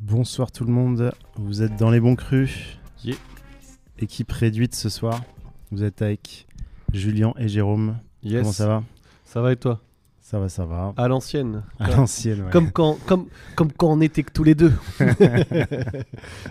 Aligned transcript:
Bonsoir 0.00 0.50
tout 0.50 0.64
le 0.64 0.72
monde, 0.72 1.12
vous 1.36 1.62
êtes 1.62 1.76
dans 1.76 1.90
les 1.90 2.00
bons 2.00 2.16
crus. 2.16 2.78
Yeah. 3.04 3.14
Équipe 4.00 4.32
réduite 4.32 4.74
ce 4.74 4.88
soir. 4.88 5.22
Vous 5.70 5.84
êtes 5.84 6.02
avec 6.02 6.48
Julien 6.92 7.34
et 7.38 7.46
Jérôme. 7.46 7.98
Yes. 8.24 8.40
Comment 8.40 8.52
ça 8.52 8.66
va? 8.66 8.84
Ça 9.24 9.40
va 9.40 9.52
et 9.52 9.56
toi? 9.56 9.80
Ça 10.26 10.40
va, 10.40 10.48
ça 10.48 10.64
va. 10.64 10.94
À 10.96 11.06
l'ancienne. 11.06 11.64
À 11.78 11.90
l'ancienne, 11.94 12.44
ouais. 12.44 12.50
Comme 12.50 12.70
quand, 12.72 12.96
comme, 13.06 13.26
comme 13.56 13.70
quand 13.70 13.88
on 13.92 14.00
était 14.00 14.22
que 14.22 14.32
tous 14.32 14.42
les 14.42 14.54
deux. 14.54 14.72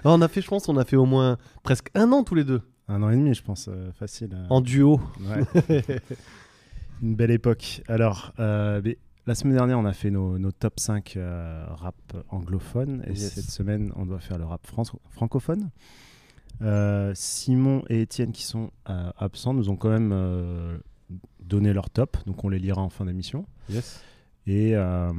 on 0.03 0.21
a 0.21 0.27
fait, 0.27 0.41
je 0.41 0.47
pense, 0.47 0.69
on 0.69 0.77
a 0.77 0.85
fait 0.85 0.95
au 0.95 1.05
moins 1.07 1.37
presque 1.63 1.89
un 1.95 2.11
an 2.11 2.23
tous 2.23 2.35
les 2.35 2.43
deux 2.43 2.61
Un 2.87 3.01
an 3.01 3.09
et 3.09 3.15
demi, 3.15 3.33
je 3.33 3.41
pense, 3.41 3.67
euh, 3.71 3.91
facile. 3.93 4.29
euh, 4.35 4.45
en 4.51 4.61
duo. 4.61 5.01
ouais. 5.21 5.83
Une 7.01 7.15
belle 7.15 7.31
époque. 7.31 7.81
Alors, 7.87 8.31
euh, 8.39 8.79
mais 8.85 8.99
la 9.25 9.33
semaine 9.33 9.55
dernière, 9.55 9.79
on 9.79 9.85
a 9.85 9.93
fait 9.93 10.11
nos, 10.11 10.37
nos 10.37 10.51
top 10.51 10.79
5 10.79 11.15
euh, 11.17 11.65
rap 11.69 11.95
anglophones. 12.29 13.03
Et 13.07 13.13
Yes. 13.13 13.33
cette 13.33 13.49
semaine, 13.49 13.91
on 13.95 14.05
doit 14.05 14.19
faire 14.19 14.37
le 14.37 14.45
rap 14.45 14.65
franco- 14.67 14.99
francophone. 15.09 15.71
Simon 17.15 17.83
et 17.89 18.01
Étienne, 18.01 18.31
qui 18.31 18.43
sont 18.43 18.69
absents, 19.17 19.53
nous 19.55 19.69
ont 19.69 19.75
quand 19.75 19.89
même 19.89 20.13
donné 21.47 21.73
leur 21.73 21.89
top. 21.89 22.17
Donc, 22.25 22.43
on 22.43 22.49
les 22.49 22.59
lira 22.59 22.81
en 22.81 22.89
fin 22.89 23.05
d'émission. 23.05 23.45
Yes. 23.69 24.01
Et 24.45 24.75
euh, 24.75 25.11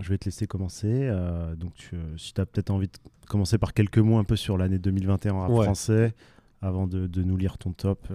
je 0.00 0.08
vais 0.08 0.18
te 0.18 0.24
laisser 0.24 0.46
commencer. 0.46 0.88
Euh, 0.92 1.54
donc, 1.54 1.74
tu- 1.74 1.94
euh, 1.94 2.16
si 2.18 2.34
tu 2.34 2.40
as 2.40 2.46
peut-être 2.46 2.70
envie 2.70 2.88
de 2.88 2.92
commencer 3.28 3.58
par 3.58 3.72
quelques 3.74 3.98
mots 3.98 4.18
un 4.18 4.24
peu 4.24 4.36
sur 4.36 4.58
l'année 4.58 4.78
2021 4.78 5.32
en 5.34 5.40
rap 5.40 5.50
Ouais. 5.50 5.64
français, 5.64 6.14
avant 6.62 6.86
de, 6.86 7.06
de 7.06 7.22
nous 7.22 7.36
lire 7.36 7.58
ton 7.58 7.72
top. 7.72 8.08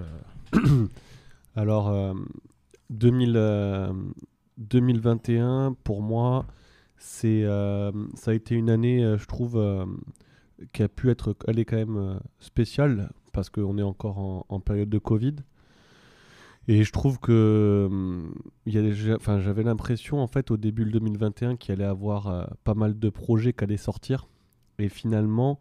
Alors, 1.56 1.90
euh, 1.90 2.14
2000, 2.90 3.34
euh, 3.36 3.94
2021, 4.58 5.76
pour 5.84 6.02
moi, 6.02 6.46
c'est, 6.98 7.44
ça 8.16 8.32
a 8.32 8.34
été 8.34 8.56
une 8.56 8.70
année, 8.70 9.16
je 9.18 9.26
trouve, 9.26 9.60
qui 10.74 10.84
a 10.84 10.88
pu 10.88 11.10
être, 11.10 11.36
elle 11.48 11.58
est 11.60 11.66
quand 11.66 11.78
même 11.78 12.20
spéciale 12.40 13.10
parce 13.32 13.50
qu'on 13.50 13.78
est 13.78 13.84
encore 13.84 14.20
en, 14.20 14.46
en 14.50 14.60
période 14.60 14.90
de 14.90 15.00
Covid. 15.00 15.36
Et 16.68 16.84
je 16.84 16.92
trouve 16.92 17.20
que 17.20 17.88
hum, 17.90 18.34
j'avais 18.66 19.64
l'impression 19.64 20.20
en 20.20 20.28
fait 20.28 20.52
au 20.52 20.58
début 20.58 20.86
de 20.86 20.92
2021 20.92 21.56
qu'il 21.56 21.74
allait 21.74 21.84
avoir 21.84 22.28
euh, 22.28 22.46
pas 22.64 22.76
mal 22.76 22.98
de 22.98 23.10
projets 23.10 23.54
qui 23.54 23.64
allaient 23.64 23.78
sortir. 23.78 24.28
Et 24.78 24.90
finalement, 24.90 25.60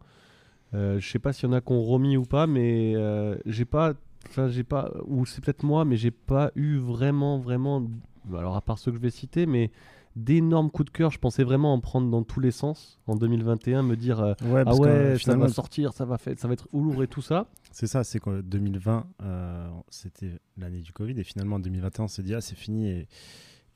euh, 0.73 0.99
je 0.99 1.09
sais 1.09 1.19
pas 1.19 1.33
s'il 1.33 1.49
y 1.49 1.51
en 1.51 1.53
a 1.53 1.61
qui 1.61 1.71
ont 1.71 1.83
remis 1.83 2.17
ou 2.17 2.23
pas, 2.23 2.47
mais 2.47 2.93
euh, 2.95 3.35
j'ai 3.45 3.65
pas, 3.65 3.93
enfin 4.27 4.47
j'ai 4.47 4.63
pas, 4.63 4.91
ou 5.05 5.25
c'est 5.25 5.43
peut-être 5.43 5.63
moi, 5.63 5.85
mais 5.85 5.97
j'ai 5.97 6.11
pas 6.11 6.51
eu 6.55 6.77
vraiment, 6.77 7.39
vraiment, 7.39 7.87
alors 8.33 8.55
à 8.55 8.61
part 8.61 8.77
ceux 8.77 8.91
que 8.91 8.97
je 8.97 9.01
vais 9.01 9.09
citer, 9.09 9.45
mais 9.45 9.71
d'énormes 10.15 10.69
coups 10.69 10.91
de 10.91 10.97
cœur. 10.97 11.11
Je 11.11 11.19
pensais 11.19 11.43
vraiment 11.43 11.73
en 11.73 11.79
prendre 11.79 12.09
dans 12.09 12.23
tous 12.23 12.39
les 12.39 12.51
sens 12.51 12.99
en 13.07 13.15
2021, 13.15 13.83
me 13.83 13.95
dire 13.95 14.19
euh, 14.19 14.33
Ouais, 14.45 14.63
ah 14.65 14.75
ouais, 14.75 15.17
ça 15.19 15.35
va 15.35 15.47
sortir, 15.47 15.93
ça 15.93 16.05
va 16.05 16.17
faire, 16.17 16.35
ça 16.37 16.47
va 16.47 16.53
être 16.53 16.67
lourd 16.73 17.01
et 17.03 17.07
tout 17.07 17.21
ça. 17.21 17.47
C'est 17.71 17.87
ça, 17.87 18.03
c'est 18.03 18.19
que 18.19 18.41
2020, 18.41 19.05
euh, 19.23 19.69
c'était 19.89 20.39
l'année 20.57 20.81
du 20.81 20.91
Covid, 20.91 21.17
et 21.19 21.23
finalement 21.23 21.55
en 21.55 21.59
2021, 21.59 22.05
on 22.05 22.07
s'est 22.07 22.23
dit, 22.23 22.35
ah, 22.35 22.41
c'est 22.41 22.57
fini. 22.57 22.89
Et, 22.89 23.07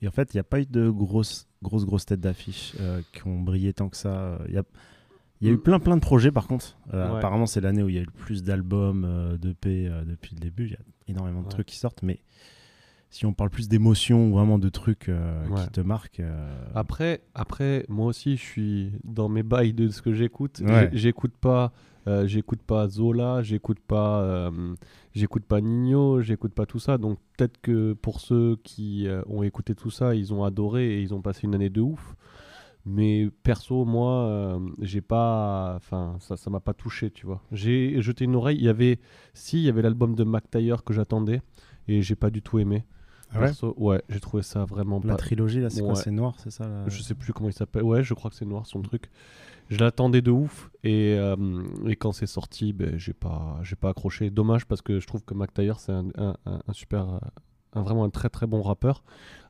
et 0.02 0.08
en 0.08 0.10
fait, 0.10 0.34
il 0.34 0.36
n'y 0.36 0.40
a 0.40 0.44
pas 0.44 0.60
eu 0.60 0.66
de 0.66 0.90
grosses, 0.90 1.48
grosses, 1.62 1.86
grosses 1.86 2.04
têtes 2.04 2.20
d'affiche 2.20 2.74
euh, 2.80 3.00
qui 3.12 3.26
ont 3.26 3.40
brillé 3.40 3.72
tant 3.72 3.88
que 3.88 3.96
ça. 3.96 4.38
Il 4.48 4.54
y 4.54 4.58
a, 4.58 4.62
il 5.40 5.46
y 5.48 5.50
a 5.50 5.54
eu 5.54 5.58
plein, 5.58 5.78
plein 5.78 5.96
de 5.96 6.02
projets, 6.02 6.30
par 6.30 6.46
contre. 6.46 6.76
Euh, 6.92 7.10
Ouais. 7.10 7.16
Apparemment, 7.18 7.46
c'est 7.46 7.60
l'année 7.62 7.82
où 7.82 7.88
il 7.88 7.94
y 7.94 7.98
a 7.98 8.02
eu 8.02 8.06
le 8.06 8.10
plus 8.10 8.42
d'albums, 8.42 9.04
euh, 9.06 9.38
d'EP 9.38 9.66
euh, 9.88 10.04
depuis 10.04 10.34
le 10.34 10.40
début. 10.40 10.66
Il 10.66 10.70
y 10.72 10.74
a 10.74 10.78
énormément 11.08 11.40
de 11.40 11.46
Ouais. 11.46 11.50
trucs 11.52 11.66
qui 11.66 11.76
sortent, 11.78 12.02
mais 12.02 12.20
si 13.08 13.24
on 13.24 13.32
parle 13.32 13.50
plus 13.50 13.68
d'émotions 13.68 14.28
ou 14.28 14.32
vraiment 14.34 14.58
de 14.58 14.68
trucs 14.68 15.08
euh, 15.08 15.46
Ouais. 15.48 15.62
qui 15.62 15.70
te 15.70 15.80
marquent. 15.80 16.20
euh, 16.20 16.64
Après, 16.74 17.22
après, 17.34 17.84
moi 17.88 18.06
aussi, 18.06 18.36
je 18.36 18.42
suis 18.42 18.92
dans 19.04 19.28
mes 19.28 19.42
bails 19.42 19.72
de 19.72 19.88
ce 19.88 20.02
que 20.02 20.12
j'écoute. 20.12 20.60
Ouais. 20.64 20.90
J'écoute 20.92 21.32
pas, 21.40 21.72
euh, 22.08 22.26
j'écoute 22.26 22.60
pas 22.62 22.88
Zola, 22.88 23.42
j'écoute 23.42 23.78
pas, 23.80 24.50
j'écoute 25.14 25.44
pas 25.44 25.60
Nino, 25.60 26.20
j'écoute 26.20 26.52
pas 26.52 26.66
tout 26.66 26.78
ça. 26.78 26.98
Donc 26.98 27.18
peut-être 27.36 27.58
que 27.62 27.94
pour 27.94 28.20
ceux 28.20 28.56
qui 28.64 29.06
ont 29.28 29.42
écouté 29.42 29.74
tout 29.74 29.90
ça, 29.90 30.14
ils 30.14 30.34
ont 30.34 30.44
adoré 30.44 30.96
et 30.98 31.02
ils 31.02 31.14
ont 31.14 31.22
passé 31.22 31.42
une 31.44 31.54
année 31.54 31.70
de 31.70 31.80
ouf. 31.80 32.16
Mais 32.88 33.28
perso, 33.42 33.84
moi, 33.84 34.60
j'ai 34.80 35.00
pas, 35.00 35.74
enfin, 35.76 36.16
ça, 36.20 36.36
ça 36.36 36.50
m'a 36.50 36.60
pas 36.60 36.72
touché, 36.74 37.10
tu 37.10 37.26
vois. 37.26 37.40
J'ai 37.50 38.00
jeté 38.00 38.24
une 38.26 38.36
oreille. 38.36 38.58
Il 38.58 38.64
y 38.64 38.68
avait, 38.68 39.00
si, 39.34 39.58
il 39.58 39.64
y 39.64 39.68
avait 39.68 39.82
l'album 39.82 40.14
de 40.14 40.22
Mac 40.22 40.48
Taylor 40.50 40.84
que 40.84 40.92
j'attendais 40.92 41.40
et 41.88 42.02
j'ai 42.02 42.14
pas 42.14 42.30
du 42.30 42.42
tout 42.42 42.58
aimé. 42.60 42.84
Ah 43.36 43.40
ouais 43.40 43.46
Perso, 43.46 43.74
ouais, 43.76 44.02
j'ai 44.08 44.20
trouvé 44.20 44.42
ça 44.42 44.64
vraiment 44.64 45.00
La 45.04 45.12
pas. 45.14 45.16
trilogie, 45.16 45.60
là, 45.60 45.70
c'est 45.70 45.80
quoi 45.80 45.90
Ouais. 45.94 46.00
C'est 46.02 46.10
noir, 46.10 46.34
c'est 46.38 46.50
ça 46.50 46.66
là 46.68 46.84
Je 46.88 47.02
sais 47.02 47.14
plus 47.14 47.32
comment 47.32 47.48
il 47.48 47.52
s'appelle. 47.52 47.82
Ouais, 47.82 48.02
je 48.02 48.14
crois 48.14 48.30
que 48.30 48.36
c'est 48.36 48.44
noir 48.44 48.66
son 48.66 48.82
truc. 48.82 49.10
Je 49.68 49.78
l'attendais 49.78 50.22
de 50.22 50.30
ouf 50.30 50.70
et, 50.84 51.16
euh, 51.18 51.36
et 51.86 51.96
quand 51.96 52.12
c'est 52.12 52.26
sorti, 52.26 52.72
ben, 52.72 52.96
j'ai 52.98 53.12
pas, 53.14 53.58
j'ai 53.62 53.74
pas 53.76 53.88
accroché. 53.90 54.30
Dommage 54.30 54.64
parce 54.66 54.80
que 54.82 55.00
je 55.00 55.06
trouve 55.06 55.24
que 55.24 55.34
Mac 55.34 55.52
Taylor 55.52 55.80
c'est 55.80 55.92
un, 55.92 56.06
un- 56.16 56.36
un- 56.46 56.60
un 56.66 56.72
super, 56.72 57.18
un- 57.74 57.82
vraiment 57.82 58.04
un 58.04 58.10
très 58.10 58.28
très 58.28 58.46
bon 58.46 58.62
rappeur. 58.62 59.02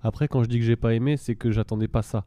Après, 0.02 0.26
quand 0.26 0.42
je 0.42 0.48
dis 0.48 0.58
que 0.58 0.64
j'ai 0.64 0.76
pas 0.76 0.94
aimé, 0.94 1.16
c'est 1.16 1.34
que 1.34 1.50
j'attendais 1.50 1.86
pas 1.88 2.02
ça. 2.02 2.25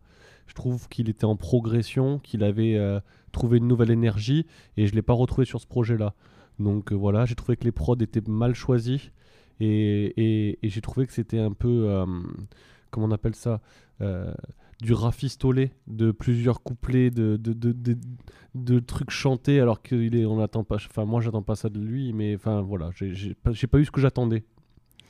Je 0.47 0.53
trouve 0.53 0.87
qu'il 0.87 1.09
était 1.09 1.25
en 1.25 1.35
progression, 1.35 2.19
qu'il 2.19 2.43
avait 2.43 2.75
euh, 2.75 2.99
trouvé 3.31 3.57
une 3.57 3.67
nouvelle 3.67 3.91
énergie 3.91 4.45
et 4.77 4.87
je 4.87 4.93
l'ai 4.95 5.01
pas 5.01 5.13
retrouvé 5.13 5.45
sur 5.45 5.59
ce 5.59 5.67
projet-là. 5.67 6.13
Donc 6.59 6.91
euh, 6.91 6.95
voilà, 6.95 7.25
j'ai 7.25 7.35
trouvé 7.35 7.55
que 7.57 7.63
les 7.65 7.71
prods 7.71 7.95
étaient 7.99 8.21
mal 8.27 8.53
choisis 8.55 9.11
et, 9.59 10.57
j'ai 10.63 10.81
trouvé 10.81 11.07
que 11.07 11.13
c'était 11.13 11.39
un 11.39 11.51
peu, 11.51 11.89
euh, 11.89 12.05
comment 12.91 13.07
on 13.07 13.11
appelle 13.11 13.35
ça, 13.35 13.61
euh, 14.01 14.33
du 14.81 14.93
rafistolé 14.93 15.71
de 15.87 16.11
plusieurs 16.11 16.63
couplets 16.63 17.11
de, 17.11 17.37
de, 18.55 18.79
trucs 18.79 19.09
chantés 19.09 19.59
alors 19.59 19.81
qu'il 19.81 20.15
est 20.15 20.25
on 20.25 20.39
attend 20.41 20.63
pas 20.63 20.75
enfin 20.75 21.03
moi 21.03 21.19
j'attends 21.19 21.41
pas 21.41 21.55
ça 21.55 21.67
de 21.67 21.81
lui 21.81 22.13
mais 22.13 22.33
enfin 22.35 22.61
voilà 22.61 22.91
j'ai 22.95 23.33
pas, 23.33 23.51
pas 23.51 23.79
eu 23.79 23.83
ce 23.83 23.91
que 23.91 23.99
j'attendais 23.99 24.45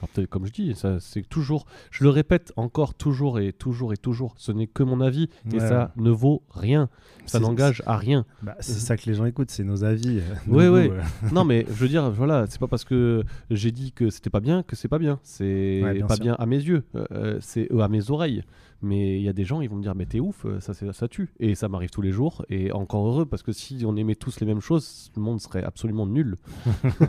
alors 0.02 0.30
comme 0.30 0.46
je 0.46 0.52
dis 0.52 0.76
ça 0.76 1.00
c'est 1.00 1.28
toujours 1.28 1.66
je 1.92 2.04
le 2.04 2.10
répète 2.10 2.54
encore 2.56 2.94
toujours 2.94 3.40
et 3.40 3.52
toujours 3.54 3.94
et 3.94 3.98
toujours 3.98 4.34
ce 4.38 4.52
n'est 4.52 4.68
que 4.68 4.84
mon 4.84 5.02
avis 5.02 5.30
et 5.52 5.56
Ouais. 5.56 5.60
ça 5.60 5.92
ne 5.98 6.10
vaut 6.10 6.44
rien 6.50 6.90
ça 7.26 7.40
n'engage 7.40 7.84
à 7.86 7.98
rien 7.98 8.26
Bah, 8.42 8.56
c'est 8.60 8.74
ça 8.80 8.98
que 8.98 9.06
les 9.06 9.14
gens 9.14 9.26
écoutent, 9.26 9.52
c'est 9.52 9.64
nos 9.64 9.84
avis. 9.84 10.20
euh, 10.20 10.22
Ouais, 10.48 10.68
goûts, 10.68 10.74
ouais. 10.74 10.90
euh. 10.92 11.02
non 11.32 11.44
mais 11.44 11.66
je 11.68 11.74
veux 11.74 11.88
dire 11.88 12.10
voilà 12.12 12.46
c'est 12.50 12.60
pas 12.60 12.68
parce 12.68 12.86
que 12.86 13.24
j'ai 13.52 13.72
dit 13.72 13.92
que 13.92 14.10
c'était 14.10 14.30
pas 14.30 14.40
bien 14.40 14.64
que 14.64 14.76
c'est 14.76 14.88
pas 14.88 15.00
bien 15.00 15.20
c'est 15.24 15.82
Ouais, 15.84 15.94
bien 15.96 16.08
pas 16.08 16.16
sûr. 16.16 16.24
bien 16.24 16.36
à 16.40 16.46
mes 16.46 16.58
yeux 16.58 16.84
euh, 16.96 17.06
euh, 17.12 17.38
c'est 17.42 17.72
euh, 17.72 17.82
à 17.82 17.88
mes 17.88 18.10
oreilles 18.10 18.44
mais 18.82 19.18
il 19.18 19.24
y 19.24 19.30
a 19.30 19.34
des 19.34 19.46
gens 19.46 19.62
ils 19.62 19.70
vont 19.70 19.76
me 19.76 19.82
dire 19.82 19.96
mais 19.96 20.06
t'es 20.06 20.20
ouf 20.20 20.46
euh, 20.46 20.60
ça 20.60 20.74
c'est 20.74 20.92
ça 20.94 21.08
tue 21.08 21.34
et 21.40 21.56
ça 21.56 21.68
m'arrive 21.68 21.90
tous 21.90 22.02
les 22.02 22.12
jours 22.12 22.46
et 22.50 22.72
encore 22.72 23.08
heureux 23.08 23.26
parce 23.26 23.44
que 23.44 23.52
si 23.52 23.84
on 23.86 23.96
aimait 23.96 24.16
tous 24.16 24.40
les 24.40 24.46
mêmes 24.46 24.62
choses 24.62 25.12
le 25.16 25.22
monde 25.22 25.40
serait 25.42 25.64
absolument 25.64 26.06
nul 26.08 26.36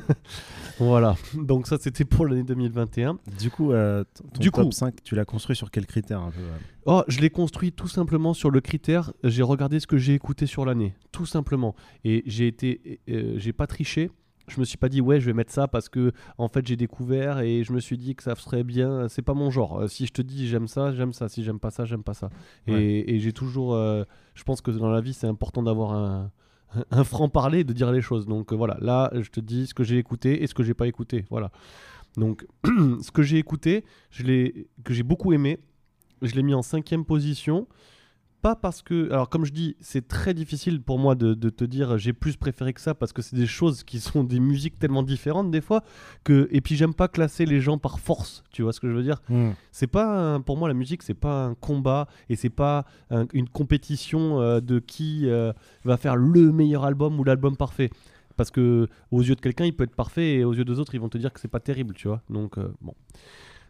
voilà 0.79 1.17
donc 1.35 1.67
ça 1.67 1.77
c'était 1.81 2.05
pour 2.05 2.27
l'année 2.27 2.43
2021 2.43 3.19
Du 3.41 3.51
coup, 3.51 3.73
euh, 3.73 4.05
ton 4.33 4.41
Du 4.41 4.51
top 4.51 4.65
coup. 4.67 4.73
5, 4.73 5.03
tu 5.03 5.15
l'as 5.15 5.25
construit 5.25 5.57
sur 5.57 5.67
un 5.67 5.71
peu 5.71 6.41
euh 6.41 6.57
Oh, 6.87 7.03
je 7.09 7.21
l'ai 7.21 7.31
construit 7.31 7.73
tout 7.73 7.89
simplement 7.89 8.35
sur 8.35 8.51
le 8.51 8.61
critère. 8.61 9.13
J'ai 9.23 9.43
regardé 9.43 9.81
ce 9.81 9.87
que 9.87 9.99
j'ai 9.99 10.15
écouté 10.15 10.47
sur 10.47 10.65
l'année, 10.65 10.95
tout 11.13 11.27
simplement. 11.27 11.75
Et 12.05 12.23
j'ai 12.27 12.47
été, 12.47 13.01
euh, 13.09 13.35
j'ai 13.37 13.53
pas 13.53 13.67
triché. 13.67 14.11
Je 14.51 14.61
me 14.61 14.65
suis 14.65 14.77
pas 14.77 14.89
dit 14.89 15.01
ouais, 15.01 15.21
je 15.21 15.27
vais 15.27 15.33
mettre 15.33 15.53
ça 15.53 15.69
parce 15.69 15.89
que 15.89 16.13
en 16.39 16.49
fait 16.49 16.67
j'ai 16.67 16.77
découvert 16.77 17.39
et 17.41 17.65
je 17.65 17.73
me 17.73 17.81
suis 17.81 17.97
dit 17.97 18.15
que 18.15 18.23
ça 18.23 18.35
serait 18.35 18.65
bien. 18.65 19.09
C'est 19.09 19.23
pas 19.23 19.35
mon 19.35 19.51
genre. 19.51 19.81
Euh, 19.83 19.87
Si 19.89 20.07
je 20.07 20.13
te 20.13 20.23
dis 20.23 20.47
j'aime 20.49 20.69
ça, 20.69 20.93
j'aime 20.93 21.13
ça. 21.13 21.29
Si 21.29 21.43
j'aime 21.45 21.59
pas 21.61 21.71
ça, 21.71 21.85
j'aime 21.85 22.03
pas 22.03 22.15
ça. 22.15 22.29
Et, 22.67 22.73
Ouais. 22.73 23.05
et 23.07 23.19
j'ai 23.21 23.33
toujours. 23.33 23.75
euh, 23.75 24.05
je 24.35 24.43
pense 24.45 24.61
que 24.61 24.71
dans 24.71 24.91
la 24.91 25.01
vie 25.01 25.13
c'est 25.15 25.27
important 25.27 25.63
d'avoir 25.63 25.93
un, 25.93 26.31
un 26.91 27.05
franc 27.05 27.29
parler, 27.29 27.65
de 27.65 27.73
dire 27.73 27.91
les 27.93 28.03
choses. 28.03 28.27
Donc 28.27 28.53
euh, 28.53 28.57
voilà, 28.57 28.77
là 28.81 29.11
je 29.15 29.31
te 29.31 29.41
dis 29.41 29.67
ce 29.67 29.75
que 29.75 29.85
j'ai 29.85 29.99
écouté 29.99 30.43
et 30.43 30.47
ce 30.47 30.55
que 30.55 30.63
j'ai 30.63 30.75
pas 30.75 30.87
écouté. 30.89 31.25
Voilà. 31.31 31.51
Donc 32.17 32.47
ce 32.67 33.11
que 33.13 33.23
j'ai 33.23 33.39
écouté, 33.39 33.85
je 34.11 34.25
l'ai, 34.25 34.69
que 34.85 34.93
j'ai 34.93 35.05
beaucoup 35.05 35.33
aimé, 35.33 35.61
je 36.23 36.35
l'ai 36.35 36.43
mis 36.43 36.55
en 36.55 36.63
cinquième 36.63 37.05
position. 37.05 37.67
Pas 38.43 38.57
parce 38.57 38.81
que. 38.81 39.11
Alors, 39.13 39.29
comme 39.29 39.45
je 39.45 39.53
dis, 39.53 39.77
c'est 39.81 40.09
très 40.09 40.33
difficile 40.33 40.81
pour 40.81 40.99
moi 40.99 41.15
de, 41.15 41.35
de 41.35 41.51
te 41.51 41.63
dire 41.65 41.99
j'ai 41.99 42.13
plus 42.15 42.37
préféré 42.37 42.73
que 42.73 42.81
ça 42.81 42.95
parce 42.95 43.13
que 43.13 43.21
c'est 43.21 43.37
des 43.37 43.47
choses 43.47 43.85
qui 43.85 44.01
sont 44.01 44.25
des 44.25 44.41
musiques 44.41 44.79
tellement 44.79 45.03
différentes 45.03 45.51
des 45.51 45.61
fois. 45.61 45.83
Que... 46.25 46.49
Et 46.51 46.61
puis, 46.61 46.75
j'aime 46.75 46.95
pas 46.95 47.09
classer 47.09 47.45
les 47.45 47.61
gens 47.61 47.77
par 47.77 48.01
force. 48.01 48.43
Tu 48.51 48.63
vois 48.63 48.73
ce 48.73 48.81
que 48.81 48.89
je 48.89 48.95
veux 48.95 49.03
dire? 49.03 49.21
Hmm. 49.29 49.51
c'est 49.73 49.87
pas 49.87 50.35
un- 50.35 50.41
pour 50.41 50.57
moi 50.57 50.69
la 50.69 50.75
musique 50.75 51.03
c'est 51.03 51.15
pas 51.15 51.45
un 51.47 51.55
combat 51.55 52.09
et 52.29 52.37
c'est 52.37 52.49
pas 52.51 52.85
un- 53.11 53.27
une 53.33 53.49
compétition 53.49 54.41
euh, 54.41 54.61
de 54.61 54.79
qui 54.79 55.23
euh, 55.29 55.53
va 55.85 55.97
faire 55.97 56.17
le 56.17 56.51
meilleur 56.53 56.85
album 56.85 57.19
ou 57.21 57.25
l'album 57.25 57.57
parfait 57.57 57.91
parce 58.37 58.51
que 58.51 58.89
aux 59.11 59.23
yeux 59.23 59.35
de 59.35 59.41
quelqu'un 59.41 59.65
il 59.67 59.75
peut 59.77 59.85
être 59.85 59.95
parfait 59.95 60.37
et 60.37 60.45
aux 60.45 60.55
yeux 60.55 60.65
des 60.65 60.79
autres 60.79 60.95
ils 60.95 61.01
vont 61.01 61.09
te 61.09 61.19
dire 61.19 61.33
que 61.33 61.41
c'est 61.41 61.49
pas 61.49 61.61
terrible 61.61 61.95
tu 61.95 62.09
vois 62.09 62.23
donc 62.31 62.57
euh, 62.59 62.69
bon 62.81 62.95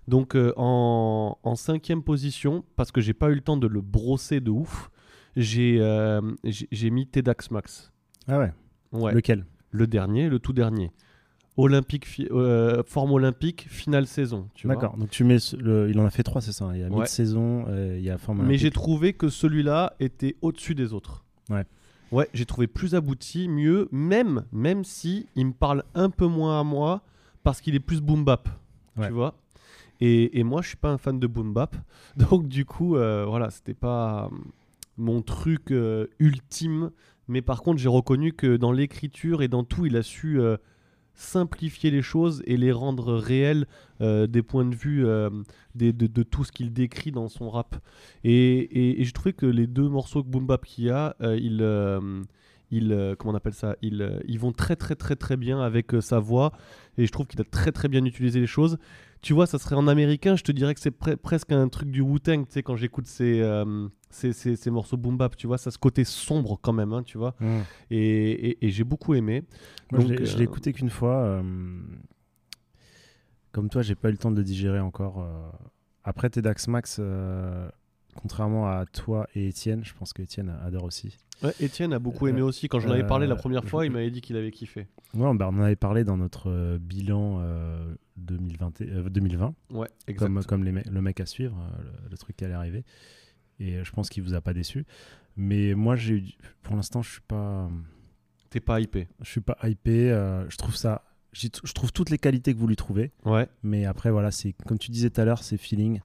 Donc 0.09 0.35
euh, 0.35 0.53
en, 0.57 1.39
en 1.43 1.55
cinquième 1.57 2.03
position, 2.03 2.65
parce 2.77 2.91
que 2.93 3.01
j'ai 3.01 3.13
pas 3.15 3.31
eu 3.31 3.35
le 3.35 3.41
temps 3.41 3.57
de 3.57 3.67
le 3.67 3.81
brosser 3.81 4.41
de 4.41 4.51
ouf, 4.51 4.91
j'ai 5.37 5.79
euh, 5.81 6.21
j'ai 6.45 6.91
mis 6.91 7.07
Tedax 7.07 7.51
Max. 7.51 7.93
Ah 8.29 8.39
ouais. 8.39 8.53
Ouais. 8.93 9.13
Lequel? 9.13 9.47
Le 9.71 9.87
dernier, 9.87 10.29
le 10.29 10.39
tout 10.41 10.53
dernier. 10.53 10.91
Olympique, 11.57 12.07
euh, 12.31 12.83
forme 12.87 13.13
olympique, 13.13 13.67
finale 13.69 14.07
saison. 14.07 14.49
D'accord. 14.65 14.97
Donc 14.97 15.11
tu 15.11 15.25
mets 15.25 15.37
le- 15.59 15.91
il 15.91 15.99
en 16.01 16.07
a 16.07 16.11
fait 16.11 16.23
trois, 16.23 16.41
c'est 16.41 16.53
ça. 16.53 16.65
hein. 16.67 16.75
Il 16.75 16.81
y 16.81 16.85
a 16.85 16.89
Ouais. 16.89 17.01
mid-saison, 17.01 17.67
euh, 17.69 17.97
il 17.99 18.05
y 18.05 18.11
a 18.11 18.19
forme 18.19 18.39
Mais 18.39 18.45
olympique. 18.45 18.61
j'ai 18.63 18.71
trouvé 18.71 19.13
que 19.13 19.29
celui-là 19.29 19.95
était 20.01 20.37
au-dessus 20.43 20.75
des 20.75 20.93
autres. 20.93 21.25
Ouais. 21.51 21.65
Ouais, 22.13 22.29
j'ai 22.35 22.47
trouvé 22.47 22.67
plus 22.67 22.95
abouti, 22.95 23.49
mieux, 23.49 23.89
même, 23.93 24.45
même 24.53 24.85
si 24.85 25.27
il 25.37 25.47
me 25.49 25.53
parle 25.53 25.85
un 25.95 26.11
peu 26.11 26.27
moins 26.27 26.59
à 26.61 26.65
moi 26.65 27.03
parce 27.45 27.61
qu'il 27.61 27.75
est 27.75 27.81
plus 27.81 28.01
boom 28.01 28.25
bap. 28.25 28.49
Ouais. 28.97 29.09
Tu 29.09 29.13
vois 29.13 29.35
et, 30.01 30.45
moi, 30.45 30.63
je 30.63 30.69
suis 30.69 30.77
pas 30.77 30.91
un 30.91 30.99
fan 30.99 31.21
de 31.21 31.27
boom 31.27 31.53
bap. 31.53 31.77
Donc, 32.17 32.49
du 32.49 32.65
coup, 32.65 32.97
euh, 32.97 33.25
voilà, 33.27 33.51
c'était 33.51 33.75
pas 33.75 34.25
euh, 34.25 34.37
mon 34.97 35.23
truc 35.23 35.71
euh, 35.71 36.07
ultime. 36.19 36.91
Mais 37.29 37.43
par 37.43 37.63
contre, 37.63 37.79
j'ai 37.79 37.89
reconnu 37.89 38.33
que 38.33 38.57
dans 38.57 38.73
l'écriture 38.73 39.43
et 39.43 39.49
dans 39.49 39.63
tout, 39.63 39.87
il 39.87 39.97
a 39.97 40.03
su 40.03 40.41
euh, 40.41 40.57
simplifier 41.15 41.91
les 41.91 42.03
choses 42.03 42.43
et 42.47 42.57
les 42.57 42.73
rendre 42.73 43.15
réelles 43.15 43.67
des 44.01 44.43
points 44.43 44.65
de 44.65 44.75
vue 44.75 45.05
de, 45.75 46.23
tout 46.23 46.43
ce 46.43 46.51
qu'il 46.51 46.73
décrit 46.73 47.13
dans 47.13 47.29
son 47.29 47.51
rap. 47.51 47.77
Et, 48.25 48.33
et, 48.33 49.01
et 49.01 49.05
j'ai 49.05 49.13
trouvé 49.13 49.35
que 49.35 49.45
les 49.45 49.67
deux 49.67 49.91
morceaux 49.91 50.23
que 50.23 50.29
Boom 50.29 50.47
Bap 50.47 50.65
qu'il 50.65 50.85
y 50.85 50.91
a, 50.91 51.15
euh, 51.21 51.37
ils, 51.39 53.17
comment 53.19 53.35
on 53.35 53.37
appelle 53.37 53.53
ça 53.53 53.77
ils, 53.83 54.23
ils 54.27 54.39
vont 54.39 54.53
très 54.53 54.77
très 54.77 54.95
très 54.95 55.17
très 55.17 55.37
bien 55.37 55.61
avec 55.61 55.93
sa 56.01 56.19
voix. 56.19 56.53
Et 56.97 57.05
je 57.05 57.13
trouve 57.13 57.27
qu'il 57.27 57.41
a 57.41 57.45
très 57.45 57.73
très 57.73 57.89
bien 57.89 58.05
utilisé 58.07 58.41
les 58.41 58.47
choses. 58.47 58.79
Tu 59.23 59.35
vois, 59.35 59.47
ça 59.47 59.59
serait 59.59 59.77
en 59.77 59.87
américain, 59.87 60.35
je 60.37 60.43
te 60.43 60.51
dirais 60.53 60.73
que 60.75 60.81
c'est 60.81 60.97
pre- 60.99 61.17
presque 61.17 61.53
un 61.53 61.69
truc 61.69 61.91
du 61.91 62.01
Wu-Tang, 62.01 62.47
tu 62.47 62.53
sais, 62.53 62.63
quand 62.63 62.77
j'écoute 62.77 63.07
ces, 63.07 63.41
euh, 63.43 63.87
ces, 64.09 64.33
ces- 64.33 64.57
ces 64.57 64.71
morceaux 64.71 64.97
boom 64.97 65.17
bap, 65.19 65.37
tu 65.37 65.47
vois, 65.47 65.59
ça 65.59 65.71
ce 65.71 65.77
côté 65.79 66.05
sombre 66.05 66.59
quand 66.63 66.73
même, 66.73 66.93
hein, 66.95 67.03
tu 67.03 67.19
vois. 67.19 67.35
Mmh. 67.39 67.59
Et, 67.91 68.31
et- 68.51 68.67
et 68.67 68.71
j'ai 68.71 68.85
beaucoup 68.85 69.13
aimé. 69.15 69.45
Moi, 69.93 70.01
je 70.01 70.07
Donc, 70.07 70.19
l'ai- 70.21 70.35
euh, 70.37 70.43
écouté 70.43 70.73
qu'une 70.73 70.89
fois. 70.91 71.17
euh, 71.17 71.43
Comme 73.53 73.69
toi, 73.69 73.83
j'ai 73.83 73.95
pas 73.97 74.09
eu 74.09 74.13
le 74.13 74.19
temps 74.19 74.31
de 74.31 74.37
le 74.37 74.45
digérer 74.45 74.79
encore. 74.81 75.27
Après, 76.05 76.31
Tedax 76.31 76.69
Max, 76.69 77.01
contrairement 78.15 78.69
à 78.69 78.87
toi 78.87 79.27
et 79.35 79.49
Étienne, 79.49 79.85
je 79.85 79.93
pense 79.95 80.13
que 80.13 80.23
Étienne 80.23 80.49
adore 80.65 80.85
aussi. 80.85 81.17
Ouais, 81.43 81.53
Étienne 81.61 81.93
a 81.95 81.99
beaucoup 81.99 82.27
Euh, 82.27 82.31
aimé 82.31 82.43
aussi. 82.43 82.69
Quand 82.69 82.81
j'en 82.81 82.91
avais 82.91 83.07
parlé 83.07 83.27
la 83.27 83.35
euh, 83.35 83.39
première 83.39 83.65
fois, 83.65 83.87
il 83.87 83.93
m'avait 83.93 84.11
dit 84.11 84.21
qu'il 84.21 84.37
avait 84.37 84.51
kiffé. 84.51 84.87
Ouais, 85.15 85.35
bah, 85.35 85.49
on 85.51 85.57
en 85.59 85.63
avait 85.63 85.77
parlé 85.77 86.05
dans 86.05 86.17
notre 86.19 86.51
euh, 86.51 86.79
bilan 86.79 87.39
euh, 87.41 87.95
2020, 88.19 88.83
euh, 88.83 89.09
2020, 89.09 89.55
Ouais, 89.71 89.89
exact. 90.07 90.27
comme, 90.27 90.45
comme 90.45 90.65
les 90.65 90.73
me- 90.73 90.83
le 90.91 91.01
mec 91.03 91.19
à 91.21 91.27
suivre, 91.27 91.57
euh, 91.59 91.83
le, 92.05 92.11
le 92.11 92.17
truc 92.19 92.37
qui 92.37 92.45
allait 92.45 92.53
arriver. 92.55 92.85
Et 93.59 93.77
euh, 93.77 93.85
je 93.85 93.93
pense 93.93 94.11
qu'il 94.11 94.23
vous 94.23 94.35
a 94.35 94.41
pas 94.43 94.53
déçu. 94.53 94.85
Mais 95.37 95.75
moi, 95.75 95.97
j'ai 95.97 96.25
pour 96.63 96.77
l'instant, 96.77 97.01
je 97.03 97.11
suis 97.13 97.21
pas, 97.23 97.71
T'es 98.51 98.61
pas 98.61 98.81
hypé. 98.81 99.09
je 99.23 99.31
suis 99.31 99.41
pas 99.41 99.57
hypé. 99.65 100.11
euh, 100.11 100.49
je 100.51 100.57
trouve 100.59 100.77
ça, 100.77 101.05
je 101.33 101.49
trouve 101.73 101.93
toutes 101.93 102.11
les 102.11 102.19
qualités 102.19 102.53
que 102.53 102.59
vous 102.59 102.67
lui 102.67 102.77
trouvez. 102.77 103.13
Ouais. 103.25 103.49
Mais 103.63 103.87
après, 103.87 104.11
voilà, 104.11 104.31
c'est 104.31 104.53
comme 104.67 104.79
tu 104.79 104.91
disais 104.91 105.09
tout 105.09 105.21
à 105.21 105.25
l'heure, 105.25 105.43
c'est 105.43 105.57
feeling. 105.57 106.01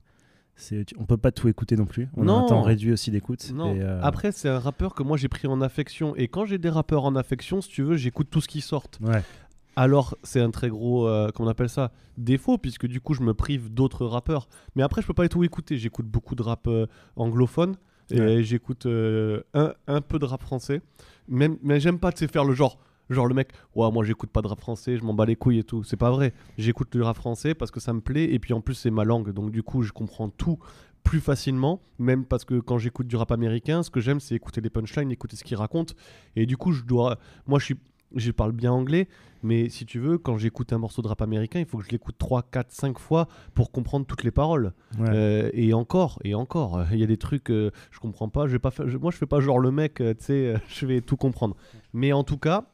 On 0.98 1.04
peut 1.04 1.16
pas 1.16 1.32
tout 1.32 1.48
écouter 1.48 1.76
non 1.76 1.84
plus. 1.84 2.08
On 2.16 2.22
a 2.22 2.24
Non. 2.26 2.44
un 2.44 2.46
temps 2.46 2.62
réduit 2.62 2.92
aussi 2.92 3.10
d'écoute. 3.10 3.52
Euh, 3.58 4.00
Après, 4.02 4.32
c'est 4.32 4.48
un 4.48 4.58
rappeur 4.58 4.94
que 4.94 5.02
moi 5.02 5.16
j'ai 5.16 5.28
pris 5.28 5.46
en 5.46 5.60
affection. 5.60 6.16
Et 6.16 6.28
quand 6.28 6.46
j'ai 6.46 6.58
des 6.58 6.70
rappeurs 6.70 7.04
en 7.04 7.14
affection, 7.16 7.60
si 7.60 7.68
tu 7.68 7.82
veux, 7.82 7.96
j'écoute 7.96 8.28
tout 8.30 8.40
ce 8.40 8.48
qui 8.48 8.60
sort. 8.62 8.84
ouais, 9.02 9.22
Alors, 9.76 10.16
c'est 10.22 10.40
un 10.40 10.50
très 10.50 10.68
gros, 10.70 11.06
euh, 11.06 11.30
comment 11.34 11.48
on 11.48 11.50
appelle 11.50 11.68
ça 11.68 11.92
Défaut, 12.16 12.56
puisque 12.56 12.86
du 12.86 13.00
coup, 13.02 13.12
je 13.12 13.22
me 13.22 13.34
prive 13.34 13.72
d'autres 13.72 14.06
rappeurs. 14.06 14.48
Mais 14.74 14.82
après, 14.82 15.02
je 15.02 15.06
peux 15.06 15.12
pas 15.14 15.28
tout 15.28 15.44
écouter. 15.44 15.76
J'écoute 15.76 16.06
beaucoup 16.06 16.34
de 16.34 16.42
rap 16.42 16.66
euh, 16.68 16.86
anglophone. 17.16 17.76
Et 18.10 18.20
Ouais. 18.20 18.42
j'écoute 18.44 18.86
euh, 18.86 19.42
un, 19.52 19.74
un 19.88 20.00
peu 20.00 20.18
de 20.18 20.24
rap 20.24 20.40
français. 20.40 20.80
Même, 21.28 21.58
mais 21.62 21.80
j'aime 21.80 21.98
pas, 21.98 22.12
faire 22.12 22.44
le 22.44 22.54
genre. 22.54 22.78
Genre 23.10 23.26
le 23.26 23.34
mec, 23.34 23.50
ouais, 23.74 23.90
moi 23.92 24.04
j'écoute 24.04 24.30
pas 24.30 24.42
de 24.42 24.48
rap 24.48 24.60
français, 24.60 24.96
je 24.96 25.04
m'en 25.04 25.14
bats 25.14 25.26
les 25.26 25.36
couilles 25.36 25.58
et 25.60 25.64
tout. 25.64 25.84
C'est 25.84 25.96
pas 25.96 26.10
vrai. 26.10 26.32
J'écoute 26.58 26.94
le 26.94 27.04
rap 27.04 27.16
français 27.16 27.54
parce 27.54 27.70
que 27.70 27.80
ça 27.80 27.92
me 27.92 28.00
plaît 28.00 28.32
et 28.32 28.38
puis 28.38 28.52
en 28.52 28.60
plus 28.60 28.74
c'est 28.74 28.90
ma 28.90 29.04
langue. 29.04 29.32
Donc 29.32 29.50
du 29.50 29.62
coup, 29.62 29.82
je 29.82 29.92
comprends 29.92 30.28
tout 30.28 30.58
plus 31.04 31.20
facilement. 31.20 31.80
Même 32.00 32.24
parce 32.24 32.44
que 32.44 32.58
quand 32.58 32.78
j'écoute 32.78 33.06
du 33.06 33.14
rap 33.16 33.30
américain, 33.30 33.82
ce 33.84 33.90
que 33.90 34.00
j'aime 34.00 34.18
c'est 34.20 34.34
écouter 34.34 34.60
les 34.60 34.70
punchlines, 34.70 35.10
écouter 35.12 35.36
ce 35.36 35.44
qu'ils 35.44 35.56
racontent. 35.56 35.94
Et 36.34 36.46
du 36.46 36.56
coup, 36.56 36.72
je 36.72 36.82
dois. 36.84 37.18
Moi 37.46 37.58
je 37.60 37.64
suis. 37.66 37.76
Je 38.14 38.30
parle 38.30 38.52
bien 38.52 38.70
anglais, 38.70 39.08
mais 39.42 39.68
si 39.68 39.84
tu 39.84 39.98
veux, 39.98 40.16
quand 40.16 40.38
j'écoute 40.38 40.72
un 40.72 40.78
morceau 40.78 41.02
de 41.02 41.08
rap 41.08 41.20
américain, 41.22 41.58
il 41.58 41.66
faut 41.66 41.76
que 41.78 41.84
je 41.84 41.90
l'écoute 41.90 42.14
3, 42.16 42.42
4, 42.44 42.70
5 42.70 43.00
fois 43.00 43.26
pour 43.52 43.72
comprendre 43.72 44.06
toutes 44.06 44.22
les 44.22 44.30
paroles. 44.30 44.72
ouais. 45.00 45.08
Euh, 45.10 45.50
et 45.54 45.74
encore, 45.74 46.20
et 46.22 46.32
encore, 46.36 46.78
euh, 46.78 46.84
il 46.92 46.98
y 47.00 47.02
a 47.02 47.06
des 47.06 47.16
trucs 47.16 47.50
euh, 47.50 47.72
je 47.90 47.98
comprends 47.98 48.28
pas. 48.28 48.46
Je 48.46 48.52
vais 48.52 48.58
pas 48.60 48.70
faire, 48.70 48.88
je- 48.88 48.96
moi, 48.96 49.10
je 49.10 49.16
fais 49.16 49.26
pas 49.26 49.40
genre 49.40 49.58
le 49.58 49.72
mec, 49.72 50.00
euh, 50.00 50.14
tu 50.14 50.24
sais, 50.24 50.32
euh, 50.54 50.58
je 50.68 50.86
vais 50.86 51.00
tout 51.00 51.16
comprendre. 51.16 51.56
Mais 51.92 52.12
en 52.12 52.22
tout 52.22 52.38
cas, 52.38 52.66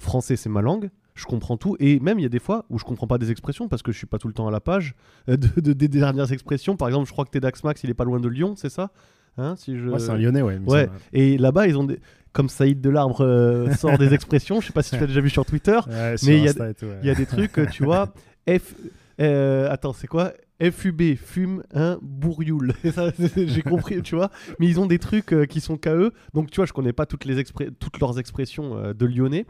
français, 0.00 0.36
c'est 0.36 0.48
ma 0.48 0.62
langue. 0.62 0.90
Je 1.14 1.26
comprends 1.26 1.56
tout. 1.58 1.76
Et 1.78 2.00
même, 2.00 2.18
il 2.18 2.22
y 2.22 2.26
a 2.26 2.30
des 2.30 2.38
fois 2.38 2.64
où 2.70 2.78
je 2.78 2.84
comprends 2.84 3.06
pas 3.06 3.18
des 3.18 3.30
expressions 3.30 3.68
parce 3.68 3.82
que 3.82 3.92
je 3.92 3.98
suis 3.98 4.06
pas 4.06 4.18
tout 4.18 4.28
le 4.28 4.32
temps 4.34 4.48
à 4.48 4.50
la 4.50 4.60
page 4.60 4.94
euh, 5.28 5.36
de, 5.36 5.60
de- 5.60 5.72
des 5.74 5.88
dernières 5.88 6.32
expressions. 6.32 6.76
Par 6.76 6.88
exemple, 6.88 7.06
je 7.06 7.12
crois 7.12 7.24
que 7.26 7.30
Tedax 7.30 7.62
Max, 7.64 7.84
il 7.84 7.90
est 7.90 7.94
pas 7.94 8.04
loin 8.04 8.18
de 8.20 8.28
Lyon, 8.28 8.54
c'est 8.56 8.70
ça 8.70 8.90
Hein, 9.38 9.54
si 9.56 9.78
je... 9.78 9.88
Ouais, 9.88 9.98
c'est 9.98 10.10
un 10.10 10.16
Lyonnais, 10.18 10.42
ouais. 10.42 10.58
Ouais, 10.66 10.90
et 11.14 11.38
là-bas, 11.38 11.66
ils 11.66 11.76
ont 11.78 11.84
des. 11.84 11.98
Comme 12.34 12.48
Saïd 12.50 12.80
Delarbre 12.82 13.22
euh, 13.22 13.70
sort 13.78 13.96
des 13.98 14.12
expressions, 14.14 14.60
je 14.60 14.66
sais 14.68 14.72
pas 14.74 14.82
si 14.82 14.90
tu 14.94 15.00
l'as 15.00 15.06
déjà 15.06 15.20
vu 15.22 15.30
sur 15.30 15.44
Twitter, 15.46 15.78
Ouais, 15.88 16.14
Mais 16.24 16.38
il 16.38 16.44
y 16.44 16.48
a- 16.48 16.74
tout, 16.74 16.86
y 17.02 17.14
des 17.14 17.26
trucs, 17.26 17.58
euh, 17.58 17.66
tu 17.66 17.84
vois. 17.84 18.12
F. 18.48 18.74
euh, 19.20 19.70
attends, 19.70 19.92
c'est 19.92 20.06
quoi? 20.06 20.32
FUB, 20.62 21.16
fume 21.16 21.62
un 21.74 21.98
bourrioule. 22.02 22.72
J'ai 23.36 23.62
compris, 23.62 24.00
tu 24.02 24.14
vois. 24.16 24.30
Mais 24.58 24.66
ils 24.68 24.78
ont 24.80 24.86
des 24.86 24.98
trucs 24.98 25.32
euh, 25.32 25.44
qui 25.44 25.60
sont 25.60 25.76
qu'à 25.76 25.94
eux. 25.94 26.12
Donc, 26.34 26.50
tu 26.50 26.56
vois, 26.56 26.66
je 26.66 26.72
connais 26.72 26.92
pas 26.92 27.04
toutes, 27.04 27.24
les 27.24 27.42
toutes 27.44 27.98
leurs 28.00 28.18
expressions 28.18 28.92
de 28.92 29.06
lyonnais. 29.06 29.44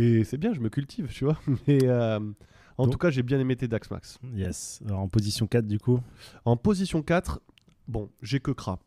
Et 0.00 0.22
c'est 0.24 0.38
bien, 0.38 0.52
je 0.54 0.60
me 0.60 0.68
cultive, 0.68 1.08
tu 1.12 1.24
vois. 1.24 1.38
Mais 1.66 1.78
euh, 1.84 2.20
en 2.76 2.84
Donc- 2.84 2.92
tout 2.92 2.98
cas, 2.98 3.10
j'ai 3.10 3.22
bien 3.22 3.40
aimé 3.40 3.56
tes 3.56 3.66
Dax 3.68 3.90
Max. 3.90 4.18
Yes. 4.34 4.80
Alors, 4.86 5.00
en 5.00 5.08
position 5.08 5.46
4, 5.46 5.66
du 5.66 5.78
coup. 5.80 6.00
En 6.44 6.56
position 6.56 7.02
4, 7.02 7.40
bon, 7.88 8.08
j'ai 8.22 8.38
que 8.40 8.52
Kra. 8.52 8.78